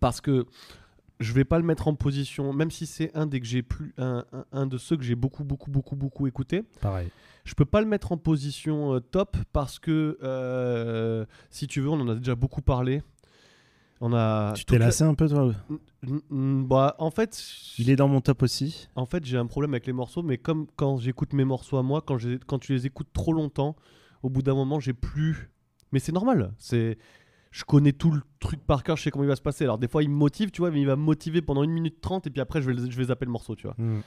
Parce 0.00 0.20
que 0.20 0.44
je 1.20 1.32
vais 1.32 1.44
pas 1.44 1.58
le 1.58 1.64
mettre 1.64 1.88
en 1.88 1.94
position, 1.94 2.52
même 2.52 2.70
si 2.70 2.84
c'est 2.84 3.10
un 3.16 3.26
des 3.26 3.40
que 3.40 3.46
j'ai 3.46 3.62
plus, 3.62 3.94
un, 3.96 4.24
un- 4.32 4.44
un 4.52 4.66
de 4.66 4.76
ceux 4.76 4.96
que 4.98 5.02
j'ai 5.04 5.14
beaucoup, 5.14 5.44
beaucoup, 5.44 5.70
beaucoup, 5.70 5.96
beaucoup 5.96 6.26
écouté. 6.26 6.64
Pareil. 6.82 7.08
Je 7.44 7.54
peux 7.54 7.64
pas 7.64 7.80
le 7.80 7.86
mettre 7.86 8.12
en 8.12 8.18
position 8.18 8.94
euh, 8.94 9.00
top 9.00 9.36
parce 9.52 9.78
que 9.78 10.18
euh, 10.22 11.24
si 11.48 11.66
tu 11.68 11.80
veux, 11.80 11.88
on 11.88 12.00
en 12.00 12.08
a 12.08 12.14
déjà 12.16 12.34
beaucoup 12.34 12.60
parlé. 12.60 13.02
On 14.00 14.12
a. 14.12 14.52
tu 14.54 14.64
t'es 14.64 14.78
la- 14.78 14.86
lassé 14.86 15.04
un 15.04 15.14
peu, 15.14 15.28
toi 15.28 15.52
Bah, 16.30 16.94
en 16.98 17.10
fait, 17.10 17.42
Il 17.78 17.90
est 17.90 17.96
dans 17.96 18.08
mon 18.08 18.20
top 18.20 18.42
aussi. 18.42 18.88
en 18.94 19.06
fait, 19.06 19.24
j'ai 19.24 19.36
un 19.38 19.46
problème 19.46 19.72
avec 19.74 19.86
les 19.86 19.92
morceaux, 19.92 20.22
mais 20.22 20.38
comme 20.38 20.66
quand 20.76 20.98
j'écoute 20.98 21.32
mes 21.32 21.44
morceaux 21.44 21.78
à 21.78 21.82
moi, 21.82 22.02
quand, 22.02 22.18
je- 22.18 22.36
quand 22.46 22.58
tu 22.58 22.72
les 22.74 22.86
écoutes 22.86 23.08
trop 23.12 23.32
longtemps, 23.32 23.74
au 24.22 24.28
bout 24.30 24.42
d'un 24.42 24.54
moment, 24.54 24.80
j'ai 24.80 24.92
plus. 24.92 25.50
Mais 25.92 25.98
c'est 25.98 26.12
normal. 26.12 26.52
C'est. 26.58 26.98
Je 27.52 27.64
connais 27.64 27.92
tout 27.92 28.10
le 28.10 28.20
truc 28.38 28.60
par 28.66 28.82
cœur, 28.82 28.96
je 28.98 29.04
sais 29.04 29.10
comment 29.10 29.24
il 29.24 29.28
va 29.28 29.36
se 29.36 29.40
passer. 29.40 29.64
Alors 29.64 29.78
des 29.78 29.88
fois 29.88 30.02
il 30.02 30.10
me 30.10 30.14
motive, 30.14 30.50
tu 30.50 30.60
vois, 30.60 30.70
mais 30.70 30.80
il 30.82 30.86
va 30.86 30.94
me 30.96 31.00
motiver 31.02 31.40
pendant 31.40 31.62
une 31.62 31.70
minute 31.70 32.02
trente 32.02 32.26
et 32.26 32.30
puis 32.30 32.42
après 32.42 32.60
je 32.60 32.70
vais, 32.70 32.90
je 32.90 32.96
vais 32.98 33.04
zapper 33.04 33.24
le 33.24 33.30
morceau, 33.30 33.54
tu 33.56 33.66
vois. 33.66 33.74
Mm. 33.78 34.00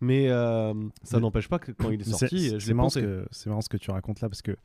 Mais 0.00 0.28
euh, 0.28 0.74
ça 1.04 1.20
n'empêche 1.20 1.46
pas 1.48 1.60
que 1.60 1.70
quand 1.70 1.90
il 1.90 2.00
est 2.00 2.04
sorti, 2.04 2.58
je 2.58 2.66
l'ai 2.66 2.74
pensé. 2.74 3.06
c'est 3.30 3.48
marrant 3.48 3.60
ce 3.60 3.68
que 3.68 3.76
tu 3.76 3.92
racontes 3.92 4.20
là 4.22 4.28
parce 4.28 4.42
que 4.42 4.56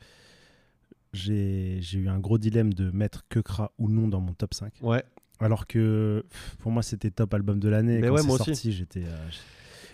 j'ai 1.13 1.79
eu 1.93 2.07
un 2.07 2.19
gros 2.19 2.37
dilemme 2.37 2.73
de 2.73 2.89
mettre 2.91 3.27
Kekra 3.29 3.71
ou 3.77 3.89
non 3.89 4.07
dans 4.07 4.21
mon 4.21 4.33
top 4.33 4.53
5 4.53 4.73
Ouais, 4.81 5.03
alors 5.39 5.67
que 5.67 6.25
pour 6.59 6.71
moi 6.71 6.83
c'était 6.83 7.11
top 7.11 7.33
album 7.33 7.59
de 7.59 7.67
l'année 7.69 7.99
Mais 7.99 8.07
quand 8.07 8.15
ouais, 8.15 8.23
moi 8.23 8.35
aussi. 8.35 8.55
sorti 8.55 8.71
j'étais 8.71 9.03
euh, 9.05 9.27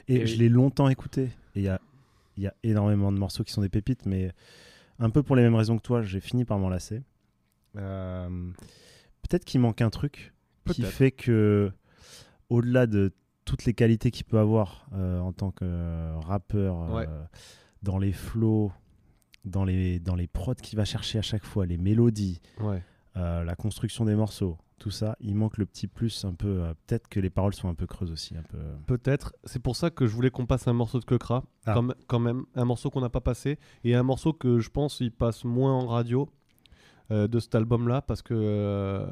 et, 0.07 0.15
Et 0.17 0.27
je 0.27 0.33
oui. 0.33 0.39
l'ai 0.39 0.49
longtemps 0.49 0.89
écouté 0.89 1.23
et 1.23 1.31
il 1.55 1.61
y 1.63 1.69
a 1.69 1.81
y 2.37 2.45
a 2.45 2.53
énormément 2.63 3.11
de 3.11 3.17
morceaux 3.17 3.43
qui 3.43 3.51
sont 3.51 3.61
des 3.61 3.69
pépites 3.69 4.05
mais 4.05 4.31
un 4.99 5.09
peu 5.09 5.23
pour 5.23 5.35
les 5.35 5.41
mêmes 5.41 5.55
raisons 5.55 5.77
que 5.77 5.81
toi 5.81 6.03
j'ai 6.03 6.19
fini 6.19 6.45
par 6.45 6.59
m'en 6.59 6.69
lasser 6.69 7.01
Euh, 7.77 8.29
peut-être 9.23 9.43
qu'il 9.45 9.59
manque 9.61 9.81
un 9.81 9.89
truc 9.89 10.33
qui 10.71 10.81
fait 10.83 11.11
que 11.11 11.71
au-delà 12.49 12.85
de 12.87 13.11
toutes 13.45 13.65
les 13.65 13.73
qualités 13.73 14.11
qu'il 14.11 14.25
peut 14.25 14.39
avoir 14.39 14.87
euh, 14.93 15.19
en 15.19 15.31
tant 15.33 15.51
que 15.51 16.13
rappeur 16.25 16.91
Ouais. 16.93 17.07
dans 17.83 17.97
les 17.97 18.11
flows 18.13 18.71
dans 19.47 19.65
les, 19.65 19.99
dans 19.99 20.15
les 20.15 20.27
prods 20.27 20.55
qu'il 20.55 20.77
va 20.77 20.85
chercher 20.85 21.19
à 21.19 21.23
chaque 21.23 21.43
fois, 21.45 21.65
les 21.65 21.77
mélodies, 21.77 22.41
ouais. 22.61 22.83
euh, 23.17 23.43
la 23.43 23.55
construction 23.55 24.05
des 24.05 24.15
morceaux, 24.15 24.57
tout 24.79 24.91
ça, 24.91 25.15
il 25.19 25.33
manque 25.35 25.57
le 25.57 25.65
petit 25.65 25.87
plus 25.87 26.23
un 26.25 26.33
peu. 26.33 26.61
euh, 26.61 26.73
Peut-être 26.85 27.07
que 27.07 27.19
les 27.19 27.31
paroles 27.31 27.53
sont 27.55 27.67
un 27.67 27.73
peu 27.73 27.87
creuses 27.87 28.11
aussi. 28.11 28.37
Un 28.37 28.43
peu... 28.43 28.59
Peut-être. 28.85 29.33
C'est 29.43 29.59
pour 29.61 29.75
ça 29.75 29.89
que 29.89 30.05
je 30.05 30.13
voulais 30.13 30.29
qu'on 30.29 30.45
passe 30.45 30.67
un 30.67 30.73
morceau 30.73 30.99
de 30.99 31.05
Kekra, 31.05 31.43
Ah. 31.65 31.73
quand, 31.73 31.87
quand 32.07 32.19
même, 32.19 32.45
un 32.55 32.65
morceau 32.65 32.89
qu'on 32.91 33.01
n'a 33.01 33.09
pas 33.09 33.21
passé, 33.21 33.57
et 33.83 33.95
un 33.95 34.03
morceau 34.03 34.33
que 34.33 34.59
je 34.59 34.69
pense 34.69 34.99
il 34.99 35.11
passe 35.11 35.43
moins 35.45 35.73
en 35.73 35.87
radio. 35.87 36.29
Euh, 37.11 37.27
de 37.27 37.39
cet 37.39 37.55
album-là 37.55 38.01
parce 38.01 38.21
que 38.21 38.33
euh, 38.35 39.07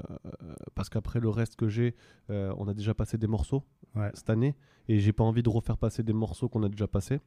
parce 0.76 0.90
qu'après 0.90 1.20
le 1.20 1.30
reste 1.30 1.56
que 1.56 1.70
j'ai, 1.70 1.96
euh, 2.30 2.54
on 2.58 2.68
a 2.68 2.74
déjà 2.74 2.94
passé 2.94 3.18
des 3.18 3.28
morceaux 3.28 3.64
Ouais. 3.96 4.12
cette 4.14 4.30
année 4.30 4.56
et 4.90 5.00
j'ai 5.00 5.14
pas 5.14 5.24
envie 5.24 5.42
de 5.42 5.48
refaire 5.50 5.78
passer 5.78 6.04
des 6.04 6.12
morceaux 6.12 6.50
qu'on 6.50 6.64
a 6.64 6.68
déjà 6.70 6.86
passés. 6.88 7.20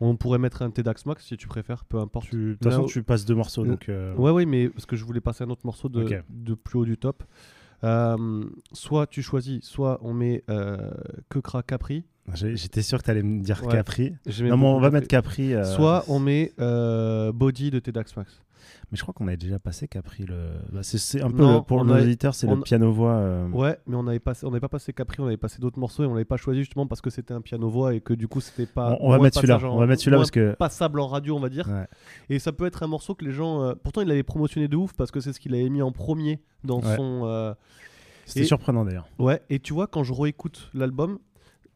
On 0.00 0.16
pourrait 0.16 0.38
mettre 0.38 0.62
un 0.62 0.70
TEDx 0.70 1.04
Max 1.04 1.26
si 1.26 1.36
tu 1.36 1.46
préfères, 1.48 1.84
peu 1.84 1.98
importe. 1.98 2.34
De 2.34 2.54
toute 2.54 2.64
façon, 2.64 2.86
tu 2.86 3.02
passes 3.02 3.26
deux 3.26 3.34
morceaux. 3.34 3.64
Donc, 3.66 3.88
euh, 3.90 4.14
Ouais, 4.16 4.30
oui, 4.30 4.46
mais 4.46 4.70
parce 4.70 4.86
que 4.86 4.96
je 4.96 5.04
voulais 5.04 5.20
passer 5.20 5.44
un 5.44 5.50
autre 5.50 5.66
morceau 5.66 5.90
de, 5.90 6.22
de 6.30 6.54
plus 6.54 6.78
haut 6.78 6.84
du 6.86 6.96
top. 6.96 7.22
Soit 8.72 9.06
tu 9.08 9.22
choisis, 9.22 9.62
soit 9.62 9.98
on 10.02 10.14
met 10.14 10.42
que 11.28 11.38
Cra 11.38 11.62
Capri. 11.62 12.04
j'étais 12.32 12.82
sûr 12.82 12.98
que 12.98 13.04
tu 13.04 13.10
allais 13.10 13.22
me 13.22 13.42
dire 13.42 13.62
Ouais. 13.64 13.72
Capri. 13.72 14.14
Non, 14.40 14.56
mais 14.56 14.66
on 14.66 14.80
va 14.80 14.86
Capri. 14.88 14.92
mettre 14.92 15.08
Capri. 15.08 15.54
Soit 15.74 16.04
on 16.08 16.18
met 16.18 16.52
Body 16.58 17.70
de 17.70 17.78
TEDx 17.78 18.16
Max. 18.16 18.40
Mais 18.90 18.96
je 18.96 19.02
crois 19.02 19.12
qu'on 19.14 19.26
avait 19.28 19.36
déjà 19.36 19.58
passé 19.58 19.88
Capri. 19.88 20.24
Le... 20.24 20.50
bah, 20.72 20.80
c'est, 20.82 21.20
un 21.22 21.30
peu 21.30 21.42
Non, 21.42 21.56
le- 21.56 21.62
pour 21.62 21.84
nos 21.84 21.94
auditeurs, 21.94 22.34
c'est 22.34 22.46
le 22.46 22.60
piano-voix. 22.60 23.12
euh, 23.14 23.48
Ouais, 23.50 23.78
mais 23.86 23.96
on 23.96 24.02
n'avait 24.02 24.18
pas, 24.20 24.34
pas 24.34 24.68
passé 24.68 24.92
Capri, 24.92 25.20
on 25.20 25.26
avait 25.26 25.36
passé 25.36 25.58
d'autres 25.60 25.78
morceaux 25.78 26.02
et 26.04 26.06
on 26.06 26.14
l'avait 26.14 26.24
pas 26.24 26.36
choisi 26.36 26.60
justement 26.60 26.86
parce 26.86 27.00
que 27.00 27.10
c'était 27.10 27.34
un 27.34 27.40
piano-voix 27.40 27.94
et 27.94 28.00
que 28.00 28.14
du 28.14 28.28
coup 28.28 28.40
c'était 28.40 28.66
pas. 28.66 28.96
on, 29.00 29.08
on 29.08 29.10
va 29.10 29.18
mettre 29.18 29.36
celui-là. 29.36 29.58
On 29.64 29.78
va 29.78 29.86
mettre 29.86 30.00
celui-là 30.02 30.18
parce 30.18 30.30
que. 30.30 30.54
passable 30.54 31.00
en 31.00 31.06
radio, 31.08 31.36
on 31.36 31.40
va 31.40 31.48
dire. 31.48 31.68
Ouais. 31.68 31.86
Et 32.30 32.38
ça 32.38 32.52
peut 32.52 32.66
être 32.66 32.82
un 32.82 32.86
morceau 32.88 33.14
que 33.14 33.24
les 33.24 33.32
gens. 33.32 33.62
euh, 33.62 33.74
Pourtant, 33.82 34.00
il 34.00 34.08
l'avait 34.08 34.22
promotionné 34.22 34.68
de 34.68 34.76
ouf 34.76 34.92
parce 34.94 35.10
que 35.10 35.20
c'est 35.20 35.32
ce 35.32 35.40
qu'il 35.40 35.54
avait 35.54 35.68
mis 35.68 35.82
en 35.82 35.92
premier 35.92 36.40
dans 36.62 36.80
Ouais. 36.80 36.96
son. 36.96 37.22
euh, 37.24 37.54
C'était 38.26 38.44
surprenant 38.46 38.84
d'ailleurs. 38.84 39.06
Ouais, 39.18 39.42
et 39.50 39.58
tu 39.58 39.72
vois, 39.74 39.86
quand 39.86 40.02
je 40.02 40.12
réécoute 40.12 40.70
l'album, 40.74 41.18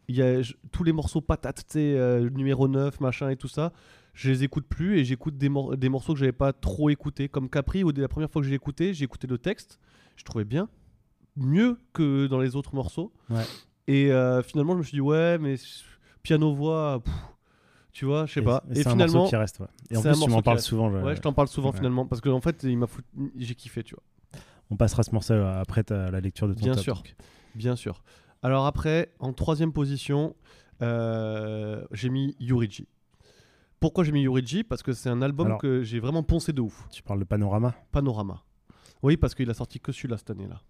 il 0.08 0.16
y 0.16 0.22
a 0.22 0.40
tous 0.72 0.84
les 0.84 0.92
morceaux 0.92 1.20
patates, 1.20 1.64
tu 1.66 1.72
sais, 1.74 1.94
euh, 1.98 2.30
numéro 2.30 2.66
9, 2.68 2.98
machin 3.00 3.28
et 3.28 3.36
tout 3.36 3.48
ça, 3.48 3.72
je 4.20 4.30
les 4.30 4.42
écoute 4.42 4.66
plus 4.66 4.98
et 4.98 5.04
j'écoute 5.04 5.38
des, 5.38 5.48
mor- 5.48 5.76
des 5.76 5.88
morceaux 5.88 6.12
que 6.12 6.18
j'avais 6.18 6.32
pas 6.32 6.52
trop 6.52 6.90
écoutés. 6.90 7.28
Comme 7.28 7.48
Capri, 7.48 7.84
où 7.84 7.92
dès 7.92 8.02
la 8.02 8.08
première 8.08 8.28
fois 8.28 8.42
que 8.42 8.48
j'ai 8.48 8.54
écouté, 8.54 8.92
j'ai 8.92 9.04
écouté 9.04 9.28
le 9.28 9.38
texte, 9.38 9.78
je 10.16 10.24
trouvais 10.24 10.44
bien, 10.44 10.68
mieux 11.36 11.78
que 11.92 12.26
dans 12.26 12.40
les 12.40 12.56
autres 12.56 12.74
morceaux. 12.74 13.12
Ouais. 13.30 13.44
Et 13.86 14.10
euh, 14.10 14.42
finalement, 14.42 14.72
je 14.72 14.78
me 14.78 14.82
suis 14.82 14.96
dit, 14.96 15.00
ouais, 15.00 15.38
mais 15.38 15.54
piano-voix, 16.24 17.00
tu 17.92 18.06
vois, 18.06 18.26
je 18.26 18.32
sais 18.34 18.42
pas. 18.42 18.64
Et, 18.68 18.72
Et, 18.72 18.82
c'est 18.82 18.88
un 18.88 18.92
finalement, 18.92 19.18
morceau 19.18 19.30
qui 19.30 19.36
reste. 19.36 19.60
ouais. 19.60 19.66
Et 19.90 19.96
en 19.96 20.02
plus, 20.02 20.20
tu 20.20 20.30
m'en 20.30 20.42
parles 20.42 20.60
souvent. 20.60 20.90
je- 20.90 20.96
ouais, 20.98 21.14
je 21.16 21.20
t'en 21.20 21.32
parle 21.32 21.46
souvent 21.48 21.70
Ouais. 21.70 21.76
finalement 21.76 22.04
parce 22.04 22.20
qu'en 22.20 22.40
fait, 22.40 22.64
il 22.64 22.76
m'a 22.76 22.86
foutu- 22.86 23.30
j'ai 23.36 23.54
kiffé, 23.54 23.84
tu 23.84 23.94
vois. 23.94 24.02
On 24.70 24.76
passera 24.76 25.02
ce 25.04 25.12
morceau 25.12 25.34
euh, 25.34 25.60
après 25.60 25.84
ta- 25.84 26.10
la 26.10 26.20
lecture 26.20 26.48
de 26.48 26.54
ton 26.54 26.60
Bien 26.60 26.74
top, 26.74 26.82
sûr. 26.82 26.94
donc. 26.96 27.14
Bien 27.54 27.76
sûr. 27.76 28.02
Alors 28.42 28.66
après, 28.66 29.12
en 29.20 29.32
troisième 29.32 29.72
position, 29.72 30.34
euh, 30.82 31.84
j'ai 31.92 32.08
mis 32.10 32.36
Yuriji. 32.40 32.86
Pourquoi 33.80 34.04
j'ai 34.04 34.12
mis 34.12 34.22
Yuriji 34.22 34.64
Parce 34.64 34.82
que 34.82 34.92
c'est 34.92 35.08
un 35.08 35.22
album 35.22 35.46
Alors- 35.46 35.58
que 35.60 35.82
j'ai 35.82 36.00
vraiment 36.00 36.22
poncé 36.22 36.52
de 36.52 36.60
ouf. 36.60 36.86
Tu 36.90 37.02
parles 37.02 37.20
de 37.20 37.24
Panorama? 37.24 37.74
Panorama. 37.92 38.42
Oui, 39.02 39.16
parce 39.16 39.34
qu'il 39.34 39.48
a 39.50 39.54
sorti 39.54 39.78
que 39.80 39.92
celui-là 39.92 40.16
cette 40.16 40.30
année-là. 40.30 40.60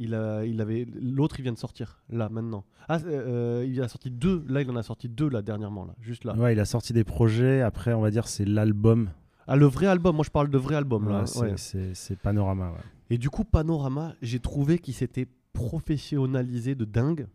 Il 0.00 0.14
a, 0.14 0.44
il 0.44 0.60
avait 0.60 0.86
l'autre, 1.00 1.40
il 1.40 1.42
vient 1.42 1.52
de 1.52 1.58
sortir 1.58 2.02
là 2.08 2.28
maintenant. 2.28 2.64
Ah, 2.88 2.98
euh, 3.04 3.64
il 3.66 3.80
a 3.82 3.88
sorti 3.88 4.10
deux. 4.10 4.44
Là, 4.48 4.62
il 4.62 4.70
en 4.70 4.76
a 4.76 4.82
sorti 4.82 5.08
deux 5.08 5.28
là 5.28 5.42
dernièrement 5.42 5.84
là, 5.84 5.94
juste 6.00 6.24
là. 6.24 6.34
Ouais, 6.36 6.52
il 6.52 6.60
a 6.60 6.64
sorti 6.64 6.92
des 6.92 7.02
projets. 7.04 7.62
Après, 7.62 7.92
on 7.94 8.00
va 8.00 8.10
dire, 8.12 8.28
c'est 8.28 8.44
l'album. 8.44 9.10
Ah, 9.48 9.56
le 9.56 9.66
vrai 9.66 9.86
album. 9.86 10.14
Moi, 10.16 10.24
je 10.24 10.30
parle 10.30 10.50
de 10.50 10.58
vrai 10.58 10.76
album 10.76 11.08
là. 11.08 11.20
Ouais, 11.20 11.26
c'est, 11.26 11.40
ouais. 11.40 11.52
c'est- 11.56 11.94
c'est 11.94 12.16
Panorama. 12.16 12.70
ouais. 12.70 12.78
Et 13.10 13.18
du 13.18 13.28
coup, 13.30 13.42
Panorama, 13.44 14.14
j'ai 14.22 14.38
trouvé 14.38 14.78
qu'il 14.78 14.94
s'était 14.94 15.26
professionnalisé 15.52 16.74
de 16.74 16.84
dingue 16.84 17.26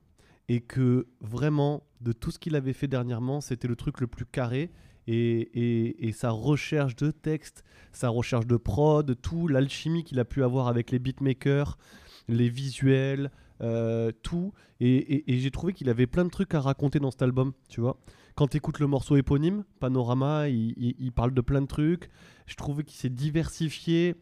et 0.49 0.61
que 0.61 1.07
vraiment, 1.21 1.83
de 2.01 2.11
tout 2.11 2.31
ce 2.31 2.39
qu'il 2.39 2.55
avait 2.55 2.73
fait 2.73 2.87
dernièrement, 2.87 3.41
c'était 3.41 3.67
le 3.67 3.75
truc 3.75 3.99
le 4.01 4.07
plus 4.07 4.25
carré. 4.25 4.71
Et, 5.07 6.11
sa 6.13 6.31
recherche 6.31 6.95
de 6.95 7.11
texte, 7.11 7.63
sa 7.91 8.09
recherche 8.09 8.47
de 8.47 8.57
prod, 8.57 9.19
tout, 9.21 9.47
l'alchimie 9.47 10.03
qu'il 10.03 10.19
a 10.19 10.25
pu 10.25 10.43
avoir 10.43 10.67
avec 10.67 10.91
les 10.91 10.99
beatmakers, 10.99 11.77
les 12.27 12.49
visuels, 12.49 13.31
euh, 13.61 14.11
tout. 14.21 14.53
Et, 14.79 15.23
j'ai 15.27 15.51
trouvé 15.51 15.73
qu'il 15.73 15.89
avait 15.89 16.07
plein 16.07 16.25
de 16.25 16.29
trucs 16.29 16.53
à 16.53 16.61
raconter 16.61 16.99
dans 16.99 17.11
cet 17.11 17.21
album, 17.21 17.53
tu 17.69 17.81
vois. 17.81 17.97
Quand 18.35 18.47
tu 18.47 18.57
écoutes 18.57 18.79
le 18.79 18.87
morceau 18.87 19.15
éponyme, 19.15 19.63
Panorama, 19.79 20.49
il, 20.49 20.73
il- 20.77 21.11
parle 21.11 21.33
de 21.33 21.41
plein 21.41 21.61
de 21.61 21.67
trucs. 21.67 22.09
Je 22.47 22.55
trouvais 22.55 22.83
qu'il 22.83 22.97
s'est 22.97 23.09
diversifié 23.09 24.15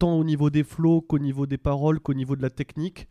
tant 0.00 0.14
au 0.14 0.24
niveau 0.24 0.50
des 0.50 0.64
flows 0.64 1.00
qu'au 1.00 1.20
niveau 1.20 1.46
des 1.46 1.58
paroles, 1.58 2.00
qu'au 2.00 2.14
niveau 2.14 2.34
de 2.34 2.42
la 2.42 2.50
technique. 2.50 3.06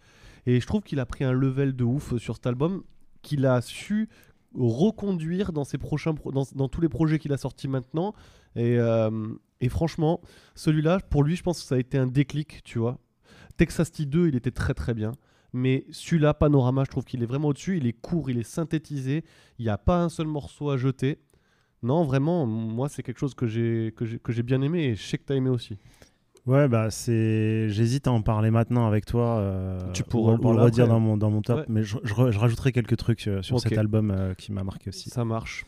Et 0.46 0.60
je 0.60 0.68
trouve 0.68 0.82
qu'il 0.82 1.00
a 1.00 1.06
pris 1.06 1.24
un 1.24 1.32
level 1.32 1.74
de 1.74 1.86
ouf 1.86 2.18
sur 2.18 2.36
cet 2.36 2.48
album, 2.48 2.84
qu'il 3.22 3.46
a 3.46 3.62
su 3.62 4.10
reconduire 4.56 5.52
dans 5.54 5.64
ses 5.64 5.78
prochains 5.78 6.14
pro- 6.14 6.32
dans, 6.32 6.46
dans 6.56 6.68
tous 6.68 6.82
les 6.82 6.90
projets 6.90 7.20
qu'il 7.20 7.34
a 7.34 7.38
sortis 7.38 7.68
maintenant. 7.68 8.14
Et, 8.56 8.78
euh, 8.78 9.28
et 9.62 9.70
franchement, 9.70 10.22
celui-là, 10.56 11.00
pour 11.10 11.24
lui, 11.24 11.36
je 11.36 11.44
pense 11.44 11.62
que 11.62 11.66
ça 11.68 11.76
a 11.76 11.80
été 11.80 11.98
un 11.98 12.08
déclic, 12.08 12.62
tu 12.64 12.80
vois. 12.80 12.98
Texas 13.58 13.92
T2, 13.92 14.28
il 14.30 14.36
était 14.36 14.52
très 14.52 14.74
très 14.74 14.94
bien. 14.94 15.12
Mais 15.54 15.86
celui-là, 15.92 16.34
Panorama, 16.34 16.84
je 16.86 16.92
trouve 16.92 17.04
qu'il 17.04 17.22
est 17.24 17.26
vraiment 17.26 17.50
au-dessus. 17.50 17.78
Il 17.78 17.86
est 17.86 17.94
court, 17.94 18.30
il 18.30 18.38
est 18.38 18.44
synthétisé. 18.44 19.24
Il 19.60 19.66
n'y 19.66 19.70
a 19.70 19.78
pas 19.78 20.02
un 20.02 20.10
seul 20.10 20.28
morceau 20.28 20.70
à 20.70 20.78
jeter. 20.78 21.20
Non, 21.84 22.04
vraiment, 22.04 22.46
moi, 22.46 22.88
c'est 22.90 23.04
quelque 23.04 23.20
chose 23.20 23.34
que 23.34 23.48
j'ai 23.48 23.94
que 23.96 24.06
j'ai- 24.06 24.20
que 24.20 24.32
j'ai 24.32 24.44
bien 24.44 24.62
aimé 24.62 24.84
et 24.86 24.96
je 24.96 25.02
sais 25.04 25.18
que 25.18 25.26
tu 25.26 25.34
as 25.34 25.36
aimé 25.36 25.50
aussi. 25.50 25.78
Ouais, 26.48 26.68
bah 26.68 26.90
c'est. 26.90 27.70
J'hésite 27.70 28.08
à 28.08 28.12
en 28.12 28.22
parler 28.22 28.50
maintenant 28.50 28.88
avec 28.88 29.06
toi. 29.06 29.38
euh, 29.38 29.80
Tu 29.94 30.04
pourras 30.04 30.38
le 30.38 30.60
redire 30.62 30.88
dans 30.88 31.00
mon, 31.00 31.16
dans 31.18 31.30
mon 31.30 31.42
top, 31.42 31.60
Ouais. 31.60 31.66
mais 31.70 31.84
je, 31.84 31.98
je 32.04 32.40
rajouterai 32.40 32.72
quelques 32.72 32.98
trucs 32.98 33.28
euh, 33.28 33.42
sur 33.44 33.60
cet 33.60 33.78
album 33.78 34.10
euh, 34.12 34.34
qui 34.34 34.52
m'a 34.52 34.64
marqué 34.64 34.90
aussi. 34.90 35.10
Ça 35.12 35.24
marche. 35.24 35.66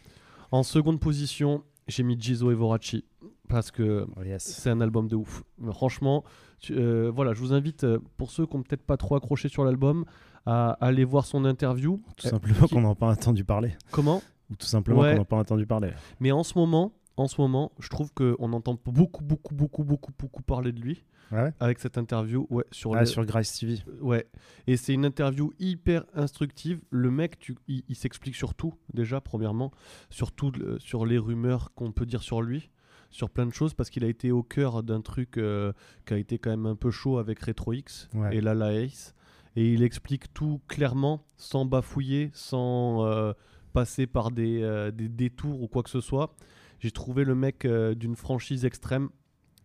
En 0.51 0.63
seconde 0.63 0.99
position, 0.99 1.63
j'ai 1.87 2.01
mis 2.03 2.19
Jizo 2.19 2.51
et 2.51 2.55
Vorachi 2.55 3.05
parce 3.49 3.69
que 3.71 4.07
Oh, 4.17 4.23
yes. 4.23 4.43
c'est 4.43 4.69
un 4.71 4.81
album 4.81 5.07
de 5.07 5.15
ouf. 5.15 5.43
Mais 5.59 5.71
franchement, 5.73 6.23
tu- 6.59 6.75
voilà, 7.09 7.33
je 7.33 7.39
vous 7.39 7.53
invite, 7.53 7.85
pour 8.17 8.31
ceux 8.31 8.45
qui 8.47 8.55
n'ont 8.57 8.63
peut-être 8.63 8.83
pas 8.83 8.97
trop 8.97 9.15
accroché 9.15 9.49
sur 9.49 9.63
l'album, 9.65 10.05
à 10.45 10.71
aller 10.81 11.03
voir 11.05 11.25
son 11.25 11.45
interview. 11.45 12.01
Tout 12.17 12.27
simplement 12.27 12.65
qui- 12.67 12.73
qu'on 12.75 12.81
n'a 12.81 12.95
pas 12.95 13.07
entendu 13.11 13.43
parler. 13.43 13.73
Comment? 13.91 14.21
Ou 14.51 14.55
tout 14.55 14.65
simplement 14.65 15.01
Ouais. 15.01 15.11
qu'on 15.13 15.19
n'a 15.19 15.25
pas 15.25 15.37
entendu 15.37 15.65
parler. 15.67 15.91
Mais 16.19 16.31
en 16.31 16.43
ce 16.43 16.57
moment, 16.57 16.93
en 17.17 17.27
ce 17.27 17.39
moment, 17.39 17.71
je 17.79 17.89
trouve 17.89 18.11
qu'on 18.13 18.53
entend 18.53 18.77
beaucoup, 18.85 19.23
beaucoup, 19.23 19.53
beaucoup, 19.53 19.83
beaucoup, 19.83 20.11
beaucoup 20.17 20.41
parler 20.43 20.71
de 20.71 20.79
lui 20.81 21.03
Ouais. 21.31 21.51
avec 21.59 21.79
cette 21.79 21.97
interview. 21.97 22.45
Ouais, 22.51 22.63
sur 22.71 22.95
Ah, 22.95 23.01
le- 23.01 23.05
sur 23.07 23.25
Grace 23.25 23.57
TV. 23.57 23.79
Ouais, 24.01 24.27
et 24.67 24.77
c'est 24.77 24.93
une 24.93 25.05
interview 25.05 25.51
hyper 25.59 26.05
instructive. 26.13 26.79
Le 26.91 27.09
mec, 27.09 27.39
tu, 27.39 27.55
il, 27.67 27.83
il 27.89 27.95
s'explique 27.95 28.35
sur 28.35 28.53
tout, 28.53 28.73
déjà, 28.93 29.19
premièrement, 29.21 29.71
sur, 30.09 30.31
tout 30.31 30.51
le- 30.51 30.77
sur 30.79 31.05
les 31.05 31.17
rumeurs 31.17 31.71
qu'on 31.73 31.91
peut 31.91 32.05
dire 32.05 32.21
sur 32.21 32.41
lui, 32.41 32.69
sur 33.09 33.29
plein 33.29 33.45
de 33.47 33.53
choses, 33.53 33.73
parce 33.73 33.89
qu'il 33.89 34.03
a 34.03 34.07
été 34.07 34.31
au 34.31 34.43
cœur 34.43 34.83
d'un 34.83 35.01
truc 35.01 35.37
euh, 35.37 35.71
qui 36.05 36.13
a 36.13 36.17
été 36.17 36.37
quand 36.37 36.49
même 36.51 36.65
un 36.67 36.75
peu 36.75 36.91
chaud 36.91 37.17
avec 37.17 37.39
Retro 37.39 37.73
X 37.73 38.09
Ouais. 38.13 38.35
et 38.37 38.41
Lala 38.41 38.73
Ace. 38.73 39.15
Et 39.55 39.71
il 39.73 39.81
explique 39.83 40.33
tout 40.33 40.61
clairement, 40.67 41.25
sans 41.37 41.65
bafouiller, 41.65 42.31
sans 42.33 43.05
euh, 43.05 43.33
passer 43.71 44.07
par 44.07 44.29
des, 44.31 44.61
euh, 44.61 44.91
des 44.91 45.09
détours 45.09 45.61
ou 45.61 45.67
quoi 45.67 45.83
que 45.83 45.89
ce 45.91 46.01
soit. 46.01 46.35
J'ai 46.83 46.91
trouvé 46.91 47.23
le 47.23 47.33
mec 47.33 47.63
euh, 47.63 47.95
d'une 47.95 48.17
franchise 48.17 48.65
extrême. 48.65 49.07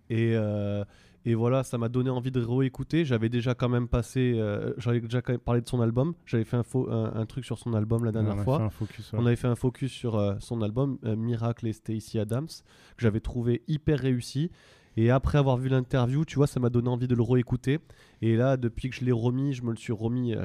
Et, 0.09 0.35
euh, 0.37 0.85
et 1.25 1.35
voilà, 1.35 1.65
ça 1.65 1.77
m'a 1.77 1.89
donné 1.89 2.11
envie 2.11 2.31
de 2.31 2.41
réécouter. 2.41 3.05
J'avais 3.05 3.29
déjà 3.29 3.57
quand 3.57 3.69
même 3.69 3.89
passé, 3.89 4.35
euh, 4.37 4.73
j'avais 4.79 5.01
déjà 5.01 5.21
quand 5.21 5.33
même 5.33 5.41
parlé 5.41 5.61
de 5.61 5.69
son 5.69 5.81
album. 5.81 6.15
J'avais 6.27 6.45
fait 6.45 6.57
un, 6.57 6.63
faux- 6.63 6.89
un, 6.89 7.13
un 7.17 7.27
truc 7.27 7.45
sur 7.45 7.59
son 7.59 7.75
album 7.75 8.05
la 8.05 8.13
dernière 8.13 8.37
on 8.37 8.45
fois. 8.45 8.71
focus. 8.71 9.13
ouais. 9.13 9.19
On 9.21 9.27
avait 9.27 9.35
fait 9.35 9.49
un 9.49 9.57
focus 9.57 9.91
sur 9.91 10.15
euh, 10.15 10.37
son 10.39 10.63
album 10.63 10.99
euh, 11.05 11.17
Miracle 11.17 11.67
et 11.67 11.73
Stacey 11.73 12.21
Adams, 12.21 12.47
que 12.47 13.03
j'avais 13.03 13.19
trouvé 13.19 13.63
hyper 13.67 13.99
réussi. 13.99 14.53
Et 14.97 15.11
après 15.11 15.39
avoir 15.39 15.57
vu 15.57 15.69
l'interview, 15.69 16.25
tu 16.25 16.37
vois, 16.37 16.47
ça 16.47 16.61
m'a 16.61 16.71
donné 16.71 16.89
envie 16.89 17.09
de 17.09 17.17
le 17.17 17.23
réécouter. 17.25 17.81
Et 18.23 18.37
là, 18.37 18.57
depuis 18.57 18.91
que 18.91 18.95
je 18.95 19.05
l'ai 19.05 19.11
remis, 19.13 19.55
je 19.55 19.65
me 19.65 19.71
le 19.71 19.77
suis 19.77 19.93
remis 19.93 20.37